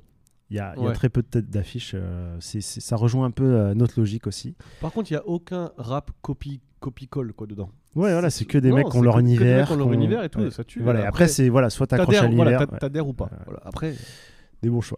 Il 0.51 0.57
y 0.57 0.59
a, 0.59 0.73
il 0.77 0.81
y 0.81 0.85
a 0.85 0.87
Ouais. 0.89 0.93
très 0.95 1.09
peu 1.09 1.21
de 1.21 1.27
têtes 1.27 1.49
d'affiche. 1.51 1.91
euh, 1.93 2.37
ça 2.39 2.95
rejoint 2.95 3.25
un 3.27 3.31
peu 3.31 3.73
notre 3.75 3.99
logique 3.99 4.25
aussi. 4.25 4.55
Par 4.81 4.91
contre, 4.91 5.11
il 5.11 5.13
y 5.13 5.17
a 5.17 5.25
aucun 5.27 5.71
rap 5.77 6.09
copie 6.23 6.59
copie 6.79 7.07
colle 7.07 7.33
quoi 7.33 7.45
dedans. 7.45 7.69
Ouais, 7.95 8.11
voilà, 8.13 8.29
c'est 8.31 8.45
que 8.45 8.57
des 8.57 8.69
Non, 8.69 8.77
mecs 8.77 8.89
qui 8.89 8.97
ont 8.97 9.01
leur 9.01 9.15
que- 9.15 9.19
univers. 9.19 9.67
qui 9.67 9.73
ont 9.73 9.77
leur 9.77 9.93
univers 9.93 10.23
et 10.23 10.29
tout, 10.29 10.39
ouais. 10.39 10.49
ça 10.49 10.63
tue. 10.63 10.81
Voilà, 10.81 10.99
et 11.01 11.03
Après, 11.03 11.25
après, 11.25 11.27
c'est 11.27 11.49
voilà, 11.49 11.69
soit 11.69 11.85
t'accroches 11.87 12.15
à 12.17 12.23
l'univers. 12.23 12.45
voilà, 12.45 12.65
t'a- 12.65 12.71
ouais. 12.73 12.79
t'adhères 12.79 13.07
ou 13.07 13.13
pas. 13.13 13.25
Ouais. 13.25 13.37
Voilà. 13.45 13.61
Après, 13.65 13.93
Des 14.63 14.69
bons 14.69 14.81
choix. 14.81 14.97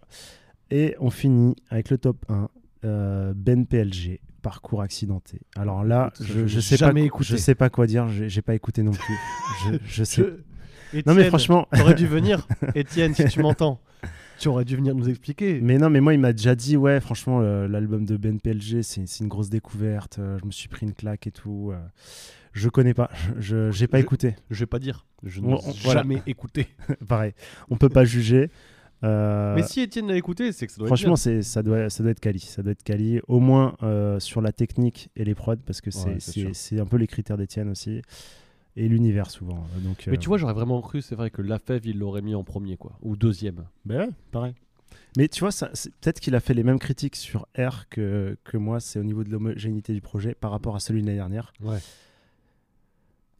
Et 0.74 0.96
on 1.00 1.10
finit 1.10 1.54
avec 1.70 1.90
le 1.90 1.98
top 1.98 2.24
1, 2.28 2.48
euh, 2.84 3.32
Ben 3.36 3.66
PLG, 3.66 4.20
parcours 4.40 4.80
accidenté. 4.82 5.40
Alors 5.54 5.84
là, 5.84 6.12
je, 6.20 6.24
je 6.24 6.46
je 6.46 6.60
sais 6.60 6.76
pas, 6.78 6.86
jamais 6.86 7.00
quoi- 7.02 7.06
écouté. 7.06 7.24
je 7.28 7.36
sais 7.36 7.54
pas 7.54 7.68
quoi 7.70 7.86
dire, 7.86 8.08
j'ai 8.08 8.42
pas 8.42 8.54
écouté 8.54 8.82
non 8.82 8.92
plus. 8.92 9.14
je, 9.66 9.76
je 9.86 10.04
sais. 10.04 10.22
je- 10.94 11.02
Non 11.06 11.14
mais 11.14 11.24
franchement, 11.24 11.68
t'aurais 11.76 11.94
dû 11.94 12.06
venir. 12.06 12.46
Étienne, 12.74 13.14
si 13.14 13.24
tu 13.26 13.40
m'entends, 13.40 13.80
tu 14.38 14.48
aurais 14.48 14.64
dû 14.64 14.76
venir 14.76 14.94
nous 14.94 15.08
expliquer. 15.08 15.60
mais 15.60 15.76
non 15.78 15.90
mais 15.90 16.00
moi 16.00 16.14
il 16.14 16.20
m'a 16.20 16.32
déjà 16.32 16.54
dit 16.54 16.76
ouais 16.76 17.00
franchement 17.00 17.40
l'album 17.40 18.04
de 18.04 18.16
Ben 18.16 18.40
PLG 18.40 18.82
c'est 18.82 19.06
c'est 19.06 19.22
une 19.22 19.28
grosse 19.28 19.50
découverte. 19.50 20.18
euh, 20.18 20.38
je 20.40 20.46
me 20.46 20.50
suis 20.50 20.68
pris 20.68 20.86
une 20.86 20.94
claque 20.94 21.26
et 21.26 21.30
tout. 21.32 21.70
euh, 21.72 21.78
je 22.52 22.68
connais 22.68 22.94
pas, 22.94 23.10
je 23.38 23.70
j'ai 23.70 23.86
pas 23.86 23.98
Je- 23.98 24.02
écouté. 24.02 24.36
Je 24.50 24.60
vais 24.60 24.66
pas 24.66 24.78
dire. 24.78 25.06
Je 25.22 25.40
n'ai 25.40 25.52
on- 25.52 25.60
voilà. 25.84 26.00
jamais 26.00 26.22
écouté. 26.26 26.66
Pareil, 27.08 27.32
on 27.70 27.76
peut 27.76 27.88
pas 27.90 28.04
juger. 28.04 28.50
Euh, 29.04 29.54
Mais 29.56 29.62
si 29.64 29.80
Étienne 29.80 30.06
l'a 30.08 30.16
écouté, 30.16 30.52
c'est 30.52 30.66
que 30.66 30.72
ça 30.72 30.78
doit 30.78 30.86
Franchement, 30.86 31.12
être 31.14 31.18
c'est 31.18 31.42
ça 31.42 31.62
doit 31.62 31.90
ça 31.90 32.02
doit 32.02 32.12
être 32.12 32.20
quali, 32.20 32.38
ça 32.38 32.62
doit 32.62 32.72
être 32.72 32.84
quali, 32.84 33.20
au 33.28 33.40
moins 33.40 33.76
euh, 33.82 34.20
sur 34.20 34.40
la 34.40 34.52
technique 34.52 35.08
et 35.16 35.24
les 35.24 35.34
prods 35.34 35.56
parce 35.56 35.80
que 35.80 35.90
c'est 35.90 36.06
Ouais, 36.08 36.16
c'est 36.20 36.32
c'est 36.32 36.40
sûr. 36.40 36.50
c'est 36.54 36.80
un 36.80 36.86
peu 36.86 36.96
les 36.96 37.06
critères 37.08 37.36
d'Etienne 37.36 37.68
aussi 37.68 38.02
et 38.76 38.88
l'univers 38.88 39.30
souvent. 39.30 39.66
Donc. 39.84 40.04
Mais 40.06 40.14
euh, 40.14 40.16
tu 40.16 40.28
vois, 40.28 40.38
j'aurais 40.38 40.54
vraiment 40.54 40.80
cru, 40.80 41.02
c'est 41.02 41.14
vrai 41.16 41.30
que 41.30 41.42
la 41.42 41.58
fève, 41.58 41.84
il 41.84 41.98
l'aurait 41.98 42.22
mis 42.22 42.34
en 42.34 42.44
premier, 42.44 42.76
quoi. 42.76 42.92
Ou 43.02 43.16
deuxième. 43.16 43.64
ben 43.84 43.98
ouais, 44.06 44.10
pareil. 44.30 44.54
Mais 45.16 45.28
tu 45.28 45.40
vois, 45.40 45.50
ça, 45.52 45.68
c'est- 45.74 45.90
peut-être 46.00 46.20
qu'il 46.20 46.34
a 46.34 46.40
fait 46.40 46.54
les 46.54 46.62
mêmes 46.62 46.78
critiques 46.78 47.16
sur 47.16 47.46
R 47.58 47.88
que, 47.90 48.36
que 48.44 48.56
moi, 48.56 48.78
c'est 48.80 48.98
au 48.98 49.04
niveau 49.04 49.24
de 49.24 49.30
l'homogénéité 49.30 49.92
du 49.92 50.00
projet 50.00 50.34
par 50.34 50.50
rapport 50.52 50.74
à 50.76 50.80
celui 50.80 51.02
de 51.02 51.06
l'année 51.06 51.18
dernière. 51.18 51.52
Ouais. 51.62 51.78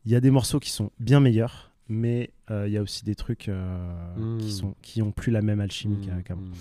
Il 0.05 0.11
y 0.13 0.17
a 0.17 0.21
des 0.21 0.31
morceaux 0.31 0.59
qui 0.61 0.71
sont 0.71 0.91
bien 0.99 1.21
meilleurs, 1.21 1.72
mais 1.89 2.31
euh, 2.51 2.67
il 2.69 2.73
y 2.73 2.77
a 2.79 2.83
aussi 2.83 3.05
des 3.05 3.15
trucs 3.15 3.49
euh, 3.49 4.39
qui 4.39 4.51
sont 4.53 4.75
qui 4.83 5.03
ont 5.03 5.13
plus 5.13 5.31
la 5.33 5.43
même 5.43 5.61
alchimie 5.61 5.97
Mmh, 5.97 6.07
qu'a- 6.07 6.23
qu'avant. 6.23 6.41
mmh. 6.43 6.53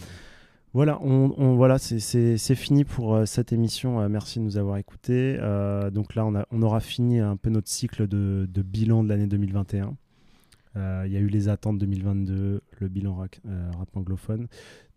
Voilà, 0.73 0.99
on, 1.01 1.33
on- 1.37 1.55
voilà 1.55 1.77
c'est- 1.77 1.99
fini 2.55 2.85
pour 2.85 3.13
euh, 3.15 3.25
cette 3.25 3.51
émission. 3.51 3.99
Euh, 3.99 4.07
merci 4.07 4.39
de 4.39 4.45
nous 4.45 4.57
avoir 4.57 4.77
écoutés. 4.77 5.35
Euh, 5.39 5.89
donc 5.91 6.15
là, 6.15 6.25
on, 6.25 6.33
a, 6.35 6.45
on 6.51 6.61
aura 6.61 6.79
fini 6.79 7.19
un 7.19 7.35
peu 7.35 7.49
notre 7.49 7.67
cycle 7.67 8.07
de, 8.07 8.47
de 8.49 8.61
bilan 8.61 9.03
de 9.03 9.09
l'année 9.09 9.27
2021. 9.27 9.95
Euh, 10.77 11.03
Il 11.05 11.11
y 11.11 11.17
a 11.17 11.19
eu 11.19 11.27
les 11.27 11.49
attentes 11.49 11.77
2022, 11.77 12.61
le 12.79 12.87
bilan 12.87 13.15
rap, 13.15 13.35
rap 13.77 13.89
anglophone. 13.97 14.47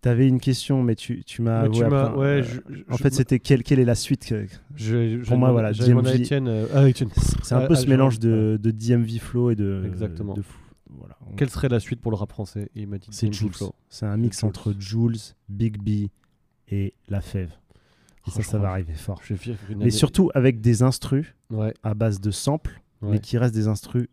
Tu 0.05 0.11
avais 0.11 0.29
une 0.29 0.39
question, 0.39 0.83
mais 0.83 0.97
tu, 0.97 1.25
tu 1.25 1.41
m'as 1.41 1.67
ouais, 1.67 2.43
en 2.91 2.99
fait, 2.99 3.15
c'était 3.15 3.39
quelle, 3.39 3.63
quelle 3.63 3.79
est 3.79 3.87
la 3.87 3.95
suite 3.95 4.35
je 4.77 5.25
Pour 5.25 5.39
moi, 5.39 5.51
voilà, 5.51 5.73
DMV. 5.73 6.31
Euh, 6.31 6.67
ah. 6.75 6.85
C'est 7.43 7.55
un 7.55 7.61
Ah, 7.61 7.67
peu 7.67 7.73
ah, 7.73 7.77
ce 7.77 7.87
mélange 7.87 8.19
de, 8.19 8.61
de 8.63 8.71
DMV 8.71 9.19
Flow 9.19 9.51
et 9.53 9.55
de. 9.55 9.83
Exactement. 9.87 10.35
de 10.35 10.43
fou- 10.43 10.59
voilà. 10.91 11.17
On- 11.27 11.35
Quelle 11.37 11.49
serait 11.49 11.71
la 11.71 11.81
suite 11.81 12.03
pour 12.03 12.11
le 12.11 12.19
rap 12.19 12.31
français 12.31 12.69
il 12.75 12.87
m'a 12.87 12.99
dit 12.99 13.09
C'est 13.13 13.33
Jules. 13.33 13.53
C'est 13.89 14.05
un 14.05 14.19
mix 14.19 14.41
Jules. 14.41 14.47
entre 14.51 14.75
Jules, 14.79 15.17
Big 15.49 15.79
B 15.79 16.11
et 16.69 16.93
La 17.09 17.23
Fève. 17.23 17.53
Et 18.27 18.31
ça, 18.31 18.41
Oh, 18.41 18.43
ça 18.43 18.59
va 18.59 18.73
arriver 18.73 18.93
fort. 18.93 19.23
Je 19.25 19.33
Mais 19.75 19.89
surtout 19.89 20.31
avec 20.35 20.61
des 20.61 20.83
instrus 20.83 21.35
Ouais, 21.49 21.73
à 21.83 21.95
base 21.95 22.21
de 22.21 22.31
samples, 22.31 22.83
mais 23.01 23.21
qui 23.21 23.39
restent 23.39 23.55
des 23.55 23.69
instrus 23.69 24.09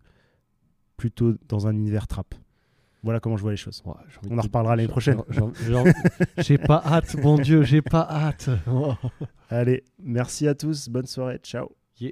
plutôt 0.95 1.33
dans 1.49 1.67
un 1.67 1.75
univers 1.75 2.07
trap. 2.07 2.33
Voilà 3.03 3.19
comment 3.19 3.35
je 3.37 3.41
vois 3.41 3.51
les 3.51 3.57
choses. 3.57 3.81
Ouais, 3.85 3.93
j'ai 4.09 4.17
envie 4.19 4.29
On 4.35 4.37
en 4.37 4.41
reparlera 4.41 4.75
l'année 4.75 4.87
prochaine. 4.87 5.21
j'ai- 6.37 6.57
pas 6.59 6.83
hâte, 6.85 7.15
mon 7.15 7.37
Dieu, 7.39 7.63
j'ai 7.63 7.81
pas 7.81 8.07
hâte. 8.09 8.49
Oh. 8.71 8.93
Allez, 9.49 9.83
merci 9.99 10.47
à 10.47 10.53
tous, 10.53 10.87
bonne 10.87 11.07
soirée, 11.07 11.39
ciao. 11.43 11.71
Yeah. 11.99 12.11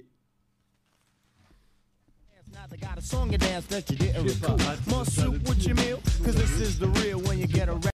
I 2.71 2.77
got 2.77 2.97
a 2.97 3.01
song 3.01 3.29
and 3.33 3.39
dance 3.39 3.65
that 3.67 3.89
you 3.89 3.95
didn't 3.97 4.23
recoup. 4.23 4.59
Must 4.87 5.11
suit 5.11 5.47
with 5.47 5.65
your 5.65 5.75
meal, 5.75 5.99
cause 6.23 6.35
this 6.35 6.59
is 6.59 6.77
the 6.79 6.87
real 7.01 7.19
when 7.21 7.39
you 7.39 7.47
get 7.47 7.67
a 7.69 7.73